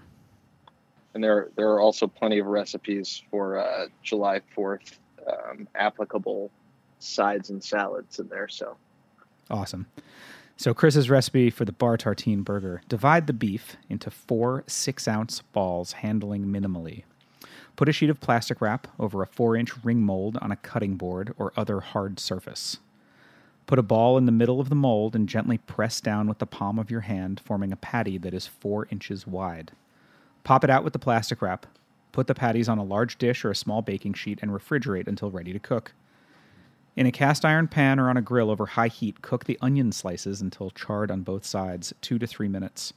And 1.15 1.23
there 1.23 1.51
there 1.57 1.69
are 1.69 1.81
also 1.81 2.07
plenty 2.07 2.39
of 2.39 2.47
recipes 2.47 3.23
for 3.31 3.59
uh, 3.59 3.87
July 4.03 4.41
Fourth 4.55 4.99
um, 5.27 5.69
applicable 5.75 6.51
sides 6.99 7.51
and 7.51 7.63
salads 7.63 8.19
in 8.19 8.29
there. 8.29 8.49
So 8.49 8.77
Awesome. 9.51 9.87
So 10.57 10.73
Chris's 10.73 11.11
recipe 11.11 11.51
for 11.51 11.65
the 11.65 11.73
bar 11.73 11.97
tartine 11.97 12.45
burger: 12.45 12.83
divide 12.89 13.27
the 13.27 13.33
beef 13.33 13.77
into 13.89 14.11
four 14.11 14.65
six-ounce 14.67 15.43
balls, 15.53 15.93
handling 15.93 16.47
minimally. 16.47 17.03
Put 17.75 17.89
a 17.89 17.93
sheet 17.93 18.11
of 18.11 18.21
plastic 18.21 18.61
wrap 18.61 18.87
over 18.99 19.23
a 19.23 19.27
four-inch 19.27 19.85
ring 19.85 20.03
mold 20.03 20.39
on 20.41 20.53
a 20.53 20.57
cutting 20.57 20.97
board 20.97 21.35
or 21.39 21.53
other 21.57 21.81
hard 21.81 22.21
surface. 22.21 22.79
Put 23.67 23.79
a 23.79 23.83
ball 23.83 24.19
in 24.19 24.27
the 24.27 24.33
middle 24.33 24.61
of 24.61 24.69
the 24.69 24.75
mold 24.75 25.15
and 25.15 25.29
gently 25.29 25.59
press 25.59 26.01
down 26.01 26.29
with 26.29 26.39
the 26.39 26.47
palm 26.47 26.79
of 26.79 26.91
your 26.91 27.01
hand, 27.01 27.41
forming 27.45 27.73
a 27.73 27.77
patty 27.77 28.19
that 28.19 28.35
is 28.35 28.47
four 28.47 28.87
inches 28.91 29.27
wide. 29.27 29.73
Pop 30.45 30.65
it 30.65 30.71
out 30.71 30.85
with 30.85 30.93
the 30.93 30.99
plastic 30.99 31.41
wrap. 31.41 31.67
Put 32.11 32.27
the 32.27 32.35
patties 32.35 32.69
on 32.69 32.79
a 32.79 32.85
large 32.85 33.17
dish 33.17 33.45
or 33.45 33.51
a 33.51 33.57
small 33.57 33.81
baking 33.81 34.15
sheet 34.15 34.41
and 34.43 34.51
refrigerate 34.51 35.07
until 35.07 35.31
ready 35.31 35.53
to 35.53 35.59
cook. 35.59 35.93
In 36.95 37.07
a 37.07 37.13
cast 37.13 37.45
iron 37.45 37.69
pan 37.69 37.99
or 37.99 38.11
on 38.11 38.19
a 38.19 38.23
grill 38.23 38.51
over 38.51 38.67
high 38.67 38.89
heat, 38.89 39.23
cook 39.23 39.45
the 39.45 39.59
onion 39.63 39.93
slices 39.93 40.43
until 40.43 40.71
charred 40.71 41.11
on 41.11 41.23
both 41.23 41.47
sides, 41.47 41.95
two 42.03 42.19
to 42.19 42.27
three 42.27 42.49
minutes. 42.49 42.93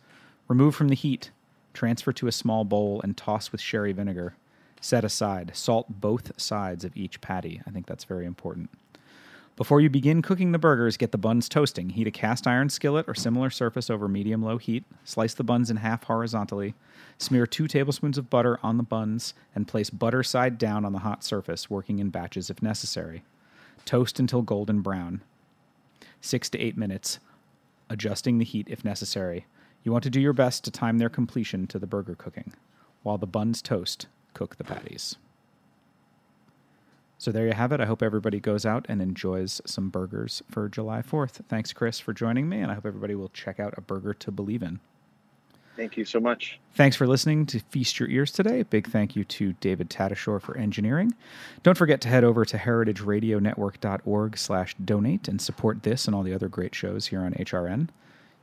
Remove 0.49 0.75
from 0.75 0.89
the 0.89 0.95
heat, 0.95 1.31
transfer 1.73 2.11
to 2.11 2.27
a 2.27 2.31
small 2.31 2.65
bowl, 2.65 2.99
and 3.03 3.15
toss 3.15 3.53
with 3.53 3.61
sherry 3.61 3.93
vinegar. 3.93 4.35
Set 4.81 5.05
aside. 5.05 5.51
Salt 5.53 6.01
both 6.01 6.39
sides 6.39 6.83
of 6.83 6.95
each 6.97 7.21
patty. 7.21 7.61
I 7.65 7.71
think 7.71 7.85
that's 7.87 8.03
very 8.03 8.25
important. 8.25 8.69
Before 9.55 9.79
you 9.79 9.89
begin 9.89 10.21
cooking 10.21 10.51
the 10.51 10.59
burgers, 10.59 10.97
get 10.97 11.13
the 11.13 11.17
buns 11.17 11.47
toasting. 11.47 11.91
Heat 11.91 12.07
a 12.07 12.11
cast 12.11 12.45
iron 12.45 12.67
skillet 12.67 13.05
or 13.07 13.15
similar 13.15 13.49
surface 13.49 13.89
over 13.89 14.09
medium 14.09 14.41
low 14.41 14.57
heat. 14.57 14.83
Slice 15.05 15.33
the 15.33 15.45
buns 15.45 15.69
in 15.69 15.77
half 15.77 16.03
horizontally. 16.03 16.73
Smear 17.17 17.47
two 17.47 17.65
tablespoons 17.69 18.17
of 18.17 18.29
butter 18.29 18.59
on 18.61 18.75
the 18.75 18.83
buns 18.83 19.33
and 19.53 19.65
place 19.65 19.89
butter 19.89 20.23
side 20.23 20.57
down 20.57 20.83
on 20.83 20.91
the 20.91 20.99
hot 20.99 21.23
surface, 21.23 21.69
working 21.69 21.99
in 21.99 22.09
batches 22.09 22.49
if 22.49 22.61
necessary. 22.61 23.23
Toast 23.85 24.19
until 24.19 24.41
golden 24.41 24.81
brown. 24.81 25.21
Six 26.19 26.49
to 26.49 26.59
eight 26.59 26.75
minutes, 26.75 27.19
adjusting 27.89 28.39
the 28.39 28.45
heat 28.45 28.67
if 28.69 28.83
necessary. 28.83 29.45
You 29.83 29.91
want 29.93 30.03
to 30.03 30.09
do 30.09 30.19
your 30.19 30.33
best 30.33 30.65
to 30.65 30.71
time 30.71 30.97
their 30.97 31.07
completion 31.07 31.65
to 31.67 31.79
the 31.79 31.87
burger 31.87 32.15
cooking. 32.15 32.51
While 33.03 33.19
the 33.19 33.27
buns 33.27 33.61
toast, 33.61 34.07
cook 34.33 34.57
the 34.57 34.65
patties. 34.65 35.15
So 37.25 37.31
there 37.31 37.47
you 37.47 37.53
have 37.53 37.71
it. 37.71 37.81
I 37.81 37.85
hope 37.85 38.03
everybody 38.03 38.39
goes 38.39 38.67
out 38.67 38.85
and 38.87 39.01
enjoys 39.01 39.59
some 39.65 39.89
burgers 39.89 40.43
for 40.47 40.69
July 40.69 41.01
4th. 41.01 41.43
Thanks, 41.49 41.73
Chris, 41.73 41.99
for 41.99 42.13
joining 42.13 42.47
me, 42.47 42.59
and 42.59 42.69
I 42.69 42.75
hope 42.75 42.85
everybody 42.85 43.15
will 43.15 43.29
check 43.29 43.59
out 43.59 43.73
A 43.77 43.81
Burger 43.81 44.13
to 44.13 44.31
Believe 44.31 44.61
in. 44.61 44.79
thank 45.75 45.97
you 45.97 46.05
so 46.05 46.19
much. 46.19 46.59
Thanks 46.75 46.95
for 46.95 47.07
listening 47.07 47.47
to 47.47 47.61
Feast 47.61 47.99
Your 47.99 48.07
Ears 48.09 48.31
today. 48.31 48.61
Big 48.61 48.91
thank 48.91 49.15
you 49.15 49.23
to 49.23 49.53
David 49.53 49.89
Tatashore 49.89 50.39
for 50.39 50.55
engineering. 50.55 51.15
Don't 51.63 51.79
forget 51.79 51.99
to 52.01 52.09
head 52.09 52.23
over 52.23 52.45
to 52.45 52.59
heritageradionetwork.org 52.59 54.37
slash 54.37 54.75
donate 54.75 55.27
and 55.27 55.41
support 55.41 55.81
this 55.81 56.05
and 56.05 56.15
all 56.15 56.21
the 56.21 56.35
other 56.35 56.47
great 56.47 56.75
shows 56.75 57.07
here 57.07 57.21
on 57.21 57.33
HRN. 57.33 57.79
You 57.79 57.87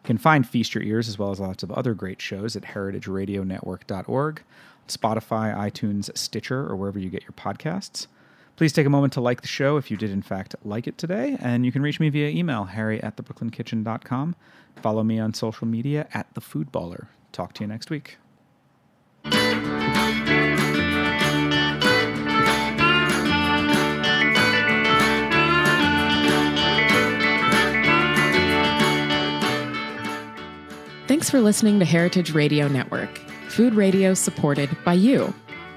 can 0.02 0.18
find 0.18 0.44
Feast 0.44 0.74
Your 0.74 0.82
Ears 0.82 1.06
as 1.06 1.20
well 1.20 1.30
as 1.30 1.38
lots 1.38 1.62
of 1.62 1.70
other 1.70 1.94
great 1.94 2.20
shows 2.20 2.56
at 2.56 2.64
heritageradionetwork.org, 2.64 4.42
Spotify, 4.88 5.56
iTunes, 5.56 6.18
Stitcher, 6.18 6.66
or 6.68 6.74
wherever 6.74 6.98
you 6.98 7.10
get 7.10 7.22
your 7.22 7.30
podcasts. 7.30 8.08
Please 8.56 8.72
take 8.72 8.86
a 8.86 8.90
moment 8.90 9.12
to 9.14 9.20
like 9.20 9.40
the 9.40 9.48
show 9.48 9.76
if 9.76 9.90
you 9.90 9.96
did, 9.96 10.10
in 10.10 10.22
fact, 10.22 10.54
like 10.64 10.86
it 10.86 10.98
today. 10.98 11.36
And 11.40 11.64
you 11.64 11.72
can 11.72 11.82
reach 11.82 11.98
me 11.98 12.10
via 12.10 12.28
email, 12.28 12.64
harry 12.64 13.02
at 13.02 13.16
thebrooklynkitchen.com. 13.16 14.36
Follow 14.76 15.02
me 15.02 15.18
on 15.18 15.34
social 15.34 15.66
media 15.66 16.06
at 16.12 16.32
thefoodballer. 16.34 17.06
Talk 17.32 17.54
to 17.54 17.64
you 17.64 17.66
next 17.66 17.90
week. 17.90 18.18
Thanks 31.08 31.28
for 31.28 31.40
listening 31.40 31.78
to 31.78 31.84
Heritage 31.84 32.32
Radio 32.32 32.68
Network, 32.68 33.18
food 33.48 33.74
radio 33.74 34.14
supported 34.14 34.70
by 34.84 34.94
you. 34.94 35.34